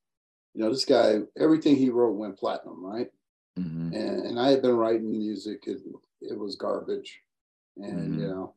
you 0.53 0.63
know, 0.63 0.69
this 0.71 0.85
guy, 0.85 1.19
everything 1.37 1.75
he 1.75 1.89
wrote 1.89 2.17
went 2.17 2.37
platinum, 2.39 2.83
right? 2.83 3.09
Mhm, 3.57 3.93
And, 3.93 4.25
and 4.25 4.39
I 4.39 4.49
had 4.49 4.61
been 4.61 4.75
writing 4.77 5.11
music, 5.11 5.67
and 5.67 5.79
it 6.21 6.37
was 6.37 6.55
garbage, 6.55 7.21
and 7.77 8.13
Mhm. 8.13 8.19
you 8.19 8.27
know, 8.27 8.55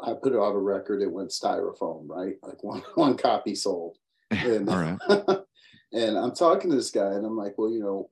I 0.00 0.14
put 0.14 0.32
it 0.32 0.38
out 0.38 0.54
a 0.54 0.58
record, 0.58 1.02
it 1.02 1.12
went 1.12 1.30
styrofoam, 1.30 2.08
right? 2.08 2.38
Like 2.42 2.62
one 2.64 2.82
one 2.94 3.16
copy 3.16 3.54
sold. 3.54 3.98
And, 4.30 4.66
right. 4.68 4.98
and 5.92 6.18
I'm 6.18 6.34
talking 6.34 6.70
to 6.70 6.76
this 6.76 6.90
guy, 6.90 7.12
and 7.12 7.24
I'm 7.24 7.36
like, 7.36 7.56
well, 7.58 7.70
you 7.70 7.80
know, 7.80 8.10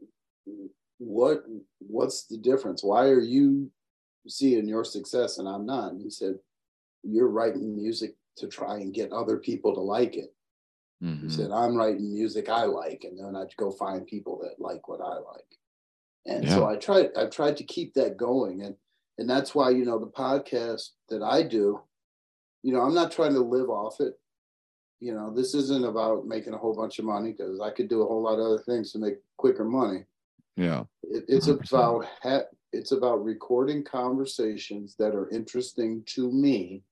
what 0.98 1.44
what's 1.80 2.26
the 2.26 2.38
difference? 2.38 2.84
Why 2.84 3.08
are 3.08 3.20
you 3.20 3.70
seeing 4.28 4.68
your 4.68 4.84
success 4.84 5.38
and 5.38 5.48
I'm 5.48 5.66
not? 5.66 5.92
And 5.92 6.00
he 6.00 6.08
said, 6.10 6.38
you're 7.04 7.28
writing 7.28 7.74
music 7.76 8.16
to 8.36 8.48
try 8.48 8.76
and 8.76 8.92
get 8.94 9.12
other 9.12 9.38
people 9.38 9.74
to 9.74 9.80
like 9.80 10.16
it. 10.16 10.34
He 11.00 11.06
Mhm, 11.06 11.30
said, 11.30 11.50
I'm 11.50 11.76
writing 11.76 12.12
music 12.14 12.48
I 12.48 12.64
like, 12.64 13.04
and 13.04 13.18
then 13.18 13.36
I'd 13.36 13.54
go 13.56 13.70
find 13.70 14.06
people 14.06 14.38
that 14.42 14.58
like 14.58 14.88
what 14.88 15.00
I 15.00 15.18
like. 15.18 15.58
And 16.26 16.48
so 16.48 16.64
I 16.66 16.76
tried 16.76 17.10
I 17.16 17.26
tried 17.26 17.56
to 17.58 17.64
keep 17.64 17.92
that 17.94 18.16
going. 18.16 18.62
And 18.62 18.76
and 19.18 19.28
that's 19.28 19.54
why, 19.54 19.70
you 19.70 19.84
know, 19.84 19.98
the 19.98 20.06
podcast 20.06 20.90
that 21.10 21.22
I 21.22 21.42
do, 21.42 21.80
you 22.62 22.72
know, 22.72 22.80
I'm 22.80 22.94
not 22.94 23.12
trying 23.12 23.34
to 23.34 23.40
live 23.40 23.68
off 23.68 24.00
it. 24.00 24.18
You 25.00 25.14
know, 25.14 25.32
this 25.34 25.54
isn't 25.54 25.84
about 25.84 26.26
making 26.26 26.54
a 26.54 26.58
whole 26.58 26.74
bunch 26.74 26.98
of 26.98 27.04
money 27.04 27.32
because 27.32 27.60
I 27.60 27.70
could 27.70 27.88
do 27.88 28.02
a 28.02 28.06
whole 28.06 28.22
lot 28.22 28.38
of 28.38 28.46
other 28.46 28.62
things 28.62 28.90
to 28.92 28.98
make 28.98 29.18
quicker 29.36 29.64
money. 29.64 30.06
Yeah. 30.56 30.84
It, 31.02 31.24
it's 31.28 31.48
100%. 31.48 31.68
about 31.68 32.06
ha- 32.22 32.48
it's 32.72 32.92
about 32.92 33.22
recording 33.22 33.84
conversations 33.84 34.96
that 34.96 35.14
are 35.14 35.28
interesting 35.30 36.02
to 36.06 36.32
me 36.32 36.82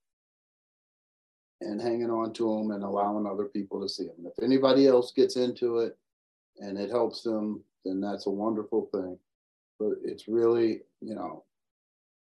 and 1.63 1.81
hanging 1.81 2.11
on 2.11 2.33
to 2.35 2.57
them 2.57 2.71
and 2.71 2.85
allowing 2.85 3.27
other 3.27 3.47
people 3.47 3.81
to 3.81 3.89
see 3.89 4.05
them. 4.05 4.27
If 4.27 4.43
anybody 4.43 4.87
else 4.87 5.13
gets 5.13 5.37
into 5.37 5.79
it 5.79 5.97
and 6.59 6.79
it 6.79 6.91
helps 6.91 7.23
them, 7.23 7.63
then 7.85 8.01
that's 8.01 8.27
a 8.27 8.31
wonderful 8.31 8.89
thing. 8.93 9.19
But 9.79 9.93
it's 10.05 10.29
really, 10.29 10.83
you 11.01 11.15
know, 11.15 11.45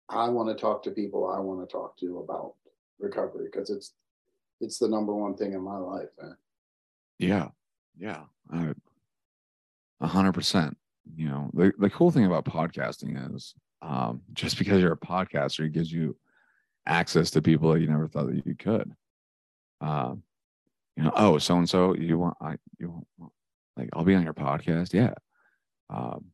I 0.09 0.29
want 0.29 0.49
to 0.49 0.61
talk 0.61 0.83
to 0.85 0.91
people 0.91 1.29
I 1.29 1.39
want 1.39 1.66
to 1.66 1.70
talk 1.70 1.97
to 1.99 2.18
about 2.18 2.55
recovery 2.99 3.49
because 3.51 3.70
it's 3.70 3.93
it's 4.61 4.79
the 4.79 4.89
number 4.89 5.14
one 5.14 5.37
thing 5.37 5.53
in 5.53 5.62
my 5.62 5.76
life, 5.76 6.09
man. 6.20 6.37
Yeah, 7.18 7.49
yeah, 7.99 8.22
a 8.53 10.07
hundred 10.07 10.33
percent. 10.33 10.76
You 11.16 11.29
know, 11.29 11.51
the 11.55 11.72
the 11.79 11.91
cool 11.91 12.11
thing 12.11 12.26
about 12.26 12.45
podcasting 12.45 13.35
is 13.35 13.55
um, 13.83 14.22
just 14.33 14.59
because 14.59 14.81
you're 14.81 14.93
a 14.93 14.97
podcaster, 14.97 15.66
it 15.66 15.72
gives 15.72 15.93
you 15.93 16.16
access 16.87 17.31
to 17.31 17.43
people 17.43 17.72
that 17.72 17.81
you 17.81 17.89
never 17.89 18.09
thought 18.09 18.26
that 18.26 18.47
you 18.47 18.55
could. 18.55 18.93
Um, 19.81 20.22
you 20.97 21.05
know, 21.05 21.12
oh, 21.14 21.39
so 21.39 21.57
and 21.57 21.68
so, 21.68 21.95
you 21.95 22.18
want, 22.18 22.37
I, 22.41 22.57
you 22.79 22.91
want, 23.18 23.33
like, 23.76 23.89
I'll 23.93 24.05
be 24.05 24.14
on 24.14 24.24
your 24.24 24.35
podcast. 24.35 24.93
Yeah. 24.93 25.14
Um, 25.91 26.26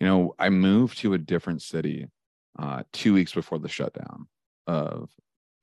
you 0.00 0.06
know, 0.06 0.34
I 0.38 0.48
moved 0.48 0.98
to 0.98 1.14
a 1.14 1.18
different 1.18 1.62
city 1.62 2.08
uh, 2.58 2.82
two 2.92 3.14
weeks 3.14 3.32
before 3.32 3.58
the 3.58 3.68
shutdown 3.68 4.28
of 4.66 5.10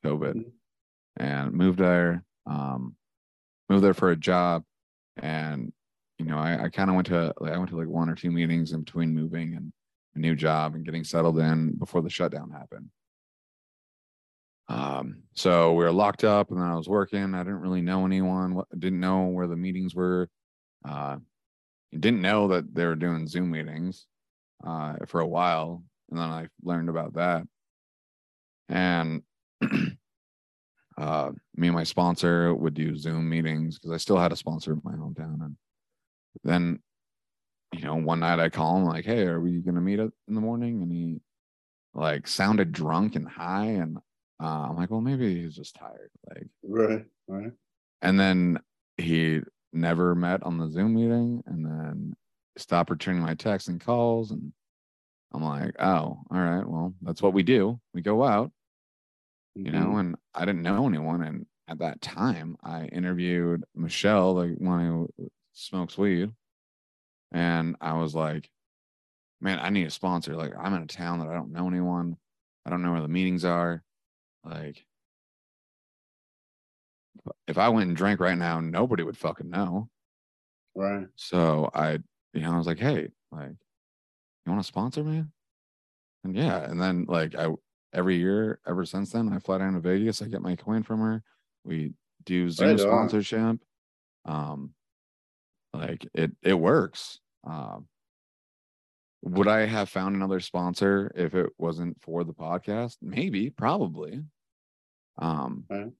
COVID, 0.05 0.35
mm-hmm. 0.35 1.23
and 1.23 1.53
moved 1.53 1.79
there. 1.79 2.23
Um, 2.45 2.95
moved 3.69 3.83
there 3.83 3.93
for 3.93 4.11
a 4.11 4.15
job, 4.15 4.63
and 5.17 5.71
you 6.19 6.25
know, 6.25 6.37
I, 6.37 6.65
I 6.65 6.69
kind 6.69 6.89
of 6.89 6.95
went 6.95 7.07
to 7.07 7.33
like 7.39 7.53
I 7.53 7.57
went 7.57 7.69
to 7.71 7.77
like 7.77 7.87
one 7.87 8.09
or 8.09 8.15
two 8.15 8.31
meetings 8.31 8.71
in 8.71 8.81
between 8.81 9.13
moving 9.13 9.55
and 9.55 9.71
a 10.15 10.19
new 10.19 10.35
job 10.35 10.75
and 10.75 10.85
getting 10.85 11.03
settled 11.03 11.39
in 11.39 11.75
before 11.77 12.01
the 12.01 12.09
shutdown 12.09 12.51
happened. 12.51 12.89
Um, 14.69 15.23
so 15.33 15.73
we 15.73 15.83
were 15.83 15.91
locked 15.91 16.23
up, 16.23 16.49
and 16.49 16.59
then 16.59 16.67
I 16.67 16.75
was 16.75 16.87
working. 16.87 17.35
I 17.35 17.39
didn't 17.43 17.61
really 17.61 17.81
know 17.81 18.05
anyone. 18.05 18.61
Didn't 18.77 18.99
know 18.99 19.25
where 19.25 19.47
the 19.47 19.55
meetings 19.55 19.93
were. 19.93 20.29
Uh, 20.87 21.17
didn't 21.91 22.21
know 22.21 22.47
that 22.49 22.73
they 22.73 22.85
were 22.85 22.95
doing 22.95 23.27
Zoom 23.27 23.51
meetings 23.51 24.07
uh, 24.65 24.95
for 25.07 25.21
a 25.21 25.27
while, 25.27 25.83
and 26.09 26.19
then 26.19 26.29
I 26.29 26.47
learned 26.63 26.89
about 26.89 27.13
that. 27.15 27.43
And 28.69 29.21
uh, 30.97 31.31
me 31.55 31.67
and 31.67 31.75
my 31.75 31.83
sponsor 31.83 32.53
would 32.53 32.73
do 32.73 32.95
Zoom 32.95 33.29
meetings 33.29 33.77
because 33.77 33.91
I 33.91 33.97
still 33.97 34.17
had 34.17 34.31
a 34.31 34.37
sponsor 34.37 34.73
in 34.73 34.81
my 34.83 34.93
hometown. 34.93 35.43
And 35.43 35.57
then, 36.43 36.79
you 37.73 37.81
know, 37.81 37.95
one 37.95 38.21
night 38.21 38.39
I 38.39 38.49
call 38.49 38.77
him 38.77 38.85
like, 38.85 39.05
"Hey, 39.05 39.23
are 39.23 39.41
we 39.41 39.59
gonna 39.59 39.81
meet 39.81 39.99
up 39.99 40.11
in 40.27 40.35
the 40.35 40.41
morning?" 40.41 40.81
And 40.81 40.91
he 40.91 41.21
like 41.93 42.27
sounded 42.27 42.71
drunk 42.71 43.15
and 43.15 43.27
high, 43.27 43.65
and 43.65 43.97
uh, 44.43 44.67
I'm 44.69 44.75
like, 44.75 44.91
well, 44.91 45.01
maybe 45.01 45.41
he's 45.41 45.55
just 45.55 45.75
tired. 45.75 46.09
Like, 46.29 46.47
right, 46.63 47.05
right. 47.27 47.51
And 48.01 48.19
then 48.19 48.59
he 48.97 49.41
never 49.71 50.13
met 50.13 50.43
on 50.43 50.57
the 50.57 50.69
Zoom 50.69 50.95
meeting, 50.95 51.43
and 51.45 51.65
then 51.65 52.13
stopped 52.57 52.89
returning 52.89 53.21
my 53.21 53.35
texts 53.35 53.69
and 53.69 53.81
calls, 53.81 54.31
and 54.31 54.51
I'm 55.33 55.43
like, 55.43 55.73
oh, 55.79 56.19
all 56.29 56.39
right, 56.39 56.67
well, 56.67 56.93
that's 57.01 57.21
what 57.21 57.33
we 57.33 57.43
do. 57.43 57.79
We 57.93 58.01
go 58.01 58.23
out, 58.23 58.51
mm-hmm. 59.57 59.65
you 59.65 59.71
know, 59.71 59.87
mm-hmm. 59.87 59.99
and 59.99 60.15
I 60.35 60.45
didn't 60.45 60.61
know 60.61 60.87
anyone, 60.87 61.23
and 61.23 61.45
at 61.67 61.79
that 61.79 62.01
time, 62.01 62.57
I 62.63 62.85
interviewed 62.85 63.63
Michelle, 63.73 64.35
like 64.35 64.57
one 64.57 64.85
who 64.85 65.29
smokes 65.53 65.97
weed, 65.97 66.31
and 67.31 67.75
I 67.81 67.93
was 67.93 68.13
like, 68.13 68.49
man, 69.41 69.59
I 69.59 69.69
need 69.69 69.87
a 69.87 69.91
sponsor. 69.91 70.35
Like, 70.35 70.53
I'm 70.57 70.73
in 70.73 70.83
a 70.83 70.87
town 70.87 71.19
that 71.19 71.29
I 71.29 71.33
don't 71.33 71.51
know 71.51 71.67
anyone. 71.67 72.17
I 72.65 72.69
don't 72.69 72.81
know 72.81 72.91
where 72.91 73.01
the 73.01 73.07
meetings 73.07 73.43
are. 73.43 73.83
Like, 74.43 74.85
if 77.47 77.57
I 77.57 77.69
went 77.69 77.87
and 77.87 77.97
drank 77.97 78.19
right 78.19 78.37
now, 78.37 78.59
nobody 78.59 79.03
would 79.03 79.17
fucking 79.17 79.49
know. 79.49 79.89
Right. 80.75 81.07
So 81.15 81.69
I, 81.73 81.99
you 82.33 82.41
know, 82.41 82.53
I 82.53 82.57
was 82.57 82.67
like, 82.67 82.79
hey, 82.79 83.09
like, 83.31 83.55
you 84.45 84.51
want 84.51 84.61
to 84.61 84.67
sponsor 84.67 85.03
me? 85.03 85.25
And 86.23 86.35
yeah, 86.35 86.69
and 86.69 86.81
then 86.81 87.05
like 87.05 87.35
I 87.35 87.49
every 87.93 88.17
year 88.17 88.59
ever 88.67 88.85
since 88.85 89.11
then, 89.11 89.31
I 89.33 89.39
fly 89.39 89.59
down 89.59 89.73
to 89.73 89.79
Vegas. 89.79 90.21
I 90.21 90.27
get 90.27 90.41
my 90.41 90.55
coin 90.55 90.83
from 90.83 90.99
her. 91.01 91.23
We 91.63 91.93
do 92.23 92.49
Zoom 92.49 92.71
right 92.71 92.79
sponsorship. 92.79 93.59
Um, 94.25 94.75
like 95.73 96.07
it 96.13 96.31
it 96.41 96.55
works. 96.55 97.19
Um, 97.43 97.87
would 99.23 99.47
I 99.47 99.65
have 99.65 99.89
found 99.89 100.15
another 100.15 100.41
sponsor 100.41 101.11
if 101.15 101.33
it 101.33 101.49
wasn't 101.57 102.01
for 102.01 102.25
the 102.25 102.33
podcast? 102.33 102.97
Maybe, 103.01 103.49
probably. 103.49 104.21
Um, 105.17 105.63
okay. 105.71 105.91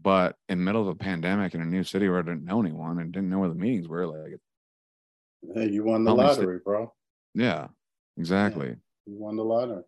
but 0.00 0.36
in 0.48 0.58
the 0.58 0.64
middle 0.64 0.82
of 0.82 0.88
a 0.88 0.94
pandemic 0.94 1.54
in 1.54 1.62
a 1.62 1.66
new 1.66 1.84
city 1.84 2.08
where 2.08 2.18
I 2.18 2.22
didn't 2.22 2.44
know 2.44 2.60
anyone 2.60 2.98
and 2.98 3.12
didn't 3.12 3.30
know 3.30 3.38
where 3.38 3.48
the 3.48 3.54
meetings 3.54 3.88
were, 3.88 4.06
like, 4.06 4.38
hey, 5.54 5.70
you 5.70 5.84
won 5.84 6.04
the 6.04 6.14
lottery, 6.14 6.58
bro. 6.62 6.92
Yeah, 7.34 7.68
exactly. 8.18 8.68
Yeah, 8.68 8.74
you 9.06 9.18
won 9.18 9.36
the 9.36 9.44
lottery. 9.44 9.84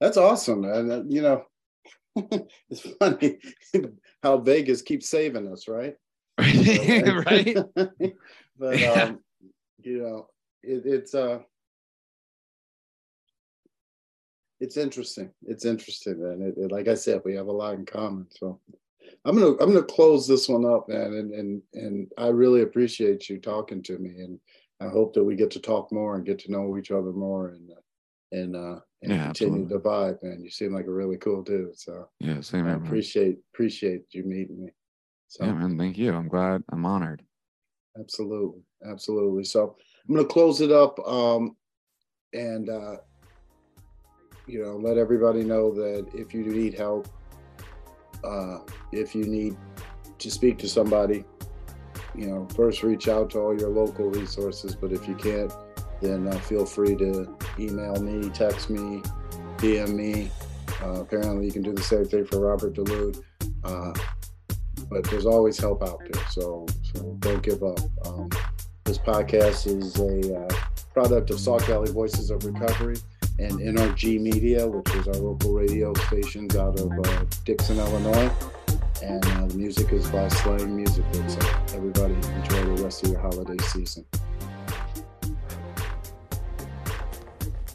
That's 0.00 0.16
awesome, 0.16 0.64
and 0.64 0.90
uh, 0.90 1.02
you 1.06 1.22
know, 1.22 1.44
it's 2.70 2.80
funny 2.98 3.38
how 4.22 4.38
Vegas 4.38 4.82
keeps 4.82 5.08
saving 5.08 5.52
us, 5.52 5.68
right? 5.68 5.94
right. 6.38 7.56
but 8.58 8.78
yeah. 8.78 8.92
um, 8.92 9.20
you 9.82 10.02
know, 10.02 10.26
it, 10.62 10.82
it's 10.84 11.14
uh 11.14 11.40
it's 14.64 14.78
interesting. 14.78 15.30
It's 15.46 15.66
interesting, 15.66 16.14
and 16.14 16.42
it, 16.42 16.54
it, 16.56 16.72
like 16.72 16.88
I 16.88 16.94
said, 16.94 17.20
we 17.22 17.34
have 17.34 17.48
a 17.48 17.52
lot 17.52 17.74
in 17.74 17.84
common. 17.84 18.26
So 18.30 18.58
I'm 19.26 19.36
gonna 19.36 19.52
I'm 19.60 19.72
gonna 19.72 19.82
close 19.82 20.26
this 20.26 20.48
one 20.48 20.64
up, 20.64 20.88
man, 20.88 21.12
and 21.12 21.34
and 21.34 21.62
and 21.74 22.10
I 22.16 22.28
really 22.28 22.62
appreciate 22.62 23.28
you 23.28 23.38
talking 23.38 23.82
to 23.82 23.98
me, 23.98 24.22
and 24.22 24.40
I 24.80 24.88
hope 24.88 25.12
that 25.14 25.22
we 25.22 25.36
get 25.36 25.50
to 25.52 25.60
talk 25.60 25.92
more 25.92 26.16
and 26.16 26.24
get 26.24 26.38
to 26.40 26.50
know 26.50 26.78
each 26.78 26.90
other 26.90 27.12
more, 27.12 27.48
and 27.48 27.70
uh, 27.70 27.80
and 28.32 28.56
uh, 28.56 28.80
and 29.02 29.12
yeah, 29.12 29.24
continue 29.26 29.64
absolutely. 29.64 29.68
to 29.68 29.80
vibe, 29.80 30.22
man. 30.22 30.42
You 30.42 30.50
seem 30.50 30.72
like 30.72 30.86
a 30.86 30.92
really 30.92 31.18
cool 31.18 31.42
dude. 31.42 31.78
So 31.78 32.08
yeah, 32.20 32.40
same. 32.40 32.66
I 32.66 32.72
appreciate 32.72 33.36
appreciate 33.52 34.04
you 34.12 34.24
meeting 34.24 34.64
me. 34.64 34.70
So, 35.28 35.44
yeah, 35.44 35.52
man. 35.52 35.76
Thank 35.76 35.98
you. 35.98 36.14
I'm 36.14 36.28
glad. 36.28 36.64
I'm 36.70 36.86
honored. 36.86 37.22
Absolutely, 38.00 38.62
absolutely. 38.90 39.44
So 39.44 39.76
I'm 40.08 40.14
gonna 40.14 40.26
close 40.26 40.62
it 40.62 40.72
up. 40.72 40.98
Um, 41.06 41.54
and 42.32 42.68
uh, 42.68 42.96
you 44.46 44.62
know, 44.62 44.76
let 44.76 44.98
everybody 44.98 45.42
know 45.42 45.72
that 45.72 46.06
if 46.14 46.34
you 46.34 46.44
need 46.44 46.74
help, 46.74 47.08
uh, 48.22 48.58
if 48.92 49.14
you 49.14 49.24
need 49.24 49.56
to 50.18 50.30
speak 50.30 50.58
to 50.58 50.68
somebody, 50.68 51.24
you 52.14 52.26
know, 52.26 52.46
first 52.54 52.82
reach 52.82 53.08
out 53.08 53.30
to 53.30 53.38
all 53.38 53.58
your 53.58 53.70
local 53.70 54.08
resources. 54.10 54.74
But 54.74 54.92
if 54.92 55.08
you 55.08 55.14
can't, 55.14 55.52
then 56.00 56.28
uh, 56.28 56.38
feel 56.40 56.66
free 56.66 56.94
to 56.96 57.36
email 57.58 57.96
me, 57.96 58.30
text 58.30 58.70
me, 58.70 59.02
DM 59.56 59.94
me. 59.94 60.30
Uh, 60.82 61.00
apparently, 61.00 61.46
you 61.46 61.52
can 61.52 61.62
do 61.62 61.72
the 61.72 61.82
same 61.82 62.04
thing 62.04 62.26
for 62.26 62.40
Robert 62.40 62.74
DeLude. 62.74 63.22
Uh, 63.64 63.92
but 64.90 65.04
there's 65.04 65.26
always 65.26 65.58
help 65.58 65.82
out 65.82 66.00
there, 66.00 66.22
so 66.30 66.66
so 66.82 67.16
don't 67.20 67.42
give 67.42 67.62
up. 67.62 67.78
Um, 68.06 68.28
this 68.84 68.98
podcast 68.98 69.66
is 69.66 69.98
a 69.98 70.44
uh, 70.44 70.48
product 70.92 71.30
of 71.30 71.40
Sauk 71.40 71.62
Valley 71.62 71.90
Voices 71.90 72.30
of 72.30 72.44
Recovery 72.44 72.96
and 73.38 73.52
NRG 73.52 74.20
Media, 74.20 74.66
which 74.66 74.94
is 74.94 75.08
our 75.08 75.14
local 75.14 75.52
radio 75.52 75.92
stations 75.94 76.56
out 76.56 76.78
of 76.78 76.92
uh, 76.92 77.24
Dixon, 77.44 77.78
Illinois. 77.78 78.30
And 79.02 79.24
uh, 79.26 79.46
the 79.46 79.54
music 79.56 79.92
is 79.92 80.08
by 80.08 80.28
Slang 80.28 80.76
Music. 80.76 81.04
So 81.28 81.40
everybody 81.74 82.14
enjoy 82.14 82.76
the 82.76 82.82
rest 82.82 83.02
of 83.02 83.10
your 83.10 83.20
holiday 83.20 83.62
season. 83.64 84.06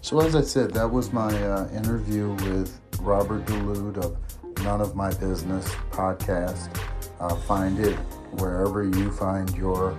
So, 0.01 0.20
as 0.22 0.36
I 0.36 0.41
said, 0.41 0.74
that 0.74 0.89
was 0.89 1.14
my 1.14 1.32
uh, 1.43 1.70
interview 1.70 2.30
with 2.30 2.80
Robert 3.01 3.45
DeLude 3.45 3.97
of 3.97 4.18
None 4.64 4.82
of 4.82 4.95
My 4.95 5.14
Business 5.16 5.70
podcast. 5.91 6.76
Uh, 7.20 7.36
find 7.36 7.80
it 7.80 7.95
wherever 8.39 8.84
you 8.84 9.12
find 9.12 9.55
your 9.55 9.91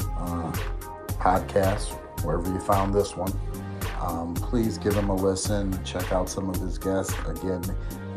uh, 0.00 0.52
podcasts, 1.18 1.90
wherever 2.24 2.48
you 2.50 2.60
found 2.60 2.94
this 2.94 3.14
one. 3.14 3.32
Um, 4.02 4.34
please 4.34 4.78
give 4.78 4.94
him 4.94 5.10
a 5.10 5.14
listen. 5.14 5.82
Check 5.84 6.12
out 6.12 6.28
some 6.28 6.50
of 6.50 6.56
his 6.56 6.76
guests. 6.76 7.14
Again, 7.28 7.62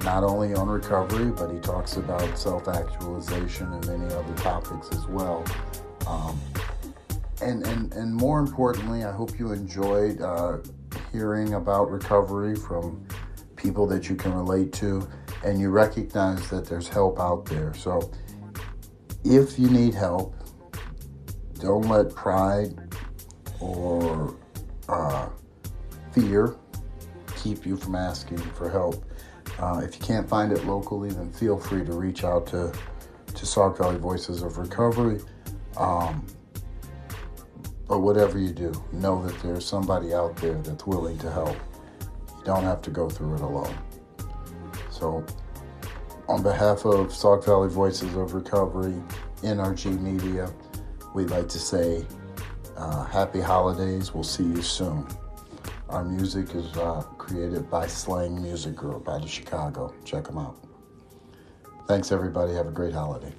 not 0.03 0.23
only 0.23 0.55
on 0.55 0.67
recovery, 0.67 1.31
but 1.31 1.51
he 1.51 1.59
talks 1.59 1.97
about 1.97 2.37
self 2.37 2.67
actualization 2.67 3.71
and 3.71 3.87
many 3.87 4.13
other 4.13 4.33
topics 4.35 4.89
as 4.91 5.05
well. 5.07 5.45
Um, 6.07 6.39
and, 7.41 7.65
and, 7.67 7.93
and 7.93 8.13
more 8.13 8.39
importantly, 8.39 9.03
I 9.03 9.11
hope 9.11 9.37
you 9.37 9.51
enjoyed 9.51 10.21
uh, 10.21 10.57
hearing 11.11 11.53
about 11.53 11.91
recovery 11.91 12.55
from 12.55 13.05
people 13.55 13.85
that 13.87 14.09
you 14.09 14.15
can 14.15 14.33
relate 14.33 14.73
to 14.73 15.07
and 15.43 15.59
you 15.59 15.69
recognize 15.69 16.49
that 16.49 16.65
there's 16.65 16.87
help 16.87 17.19
out 17.19 17.45
there. 17.45 17.73
So 17.75 18.11
if 19.23 19.59
you 19.59 19.69
need 19.69 19.93
help, 19.93 20.35
don't 21.59 21.87
let 21.87 22.13
pride 22.15 22.73
or 23.59 24.35
uh, 24.89 25.29
fear 26.15 26.55
keep 27.45 27.63
you 27.65 27.77
from 27.77 27.93
asking 27.93 28.37
for 28.37 28.69
help. 28.69 29.05
Uh, 29.59 29.81
if 29.83 29.99
you 29.99 30.03
can't 30.03 30.27
find 30.27 30.51
it 30.51 30.65
locally, 30.65 31.09
then 31.09 31.31
feel 31.31 31.59
free 31.59 31.85
to 31.85 31.93
reach 31.93 32.23
out 32.23 32.47
to, 32.47 32.73
to 33.27 33.45
Sauk 33.45 33.77
Valley 33.77 33.97
Voices 33.97 34.41
of 34.41 34.57
Recovery. 34.57 35.19
Um, 35.77 36.25
but 37.87 37.99
whatever 37.99 38.39
you 38.39 38.51
do, 38.51 38.73
know 38.91 39.23
that 39.27 39.39
there's 39.43 39.63
somebody 39.63 40.11
out 40.13 40.35
there 40.37 40.55
that's 40.55 40.87
willing 40.87 41.19
to 41.19 41.31
help. 41.31 41.55
You 42.29 42.43
don't 42.43 42.63
have 42.63 42.81
to 42.83 42.89
go 42.89 43.09
through 43.09 43.35
it 43.35 43.41
alone. 43.41 43.77
So 44.89 45.23
On 46.27 46.41
behalf 46.41 46.85
of 46.85 47.13
Sauk 47.13 47.45
Valley 47.45 47.69
Voices 47.69 48.15
of 48.15 48.33
Recovery, 48.33 48.95
NRG 49.43 50.01
Media, 50.01 50.51
we'd 51.13 51.29
like 51.29 51.47
to 51.49 51.59
say 51.59 52.03
uh, 52.75 53.05
happy 53.05 53.39
holidays. 53.39 54.11
We'll 54.15 54.23
see 54.23 54.45
you 54.45 54.63
soon. 54.63 55.05
Our 55.89 56.03
music 56.03 56.55
is 56.55 56.75
uh, 56.77 57.03
created 57.19 57.69
by 57.69 57.85
Slang 57.85 58.41
Music 58.41 58.75
Group 58.75 59.07
out 59.07 59.23
of 59.23 59.29
Chicago. 59.29 59.93
Check 60.03 60.23
them 60.23 60.39
out. 60.39 60.57
Thanks, 61.87 62.11
everybody. 62.11 62.53
Have 62.53 62.67
a 62.67 62.71
great 62.71 62.93
holiday. 62.93 63.31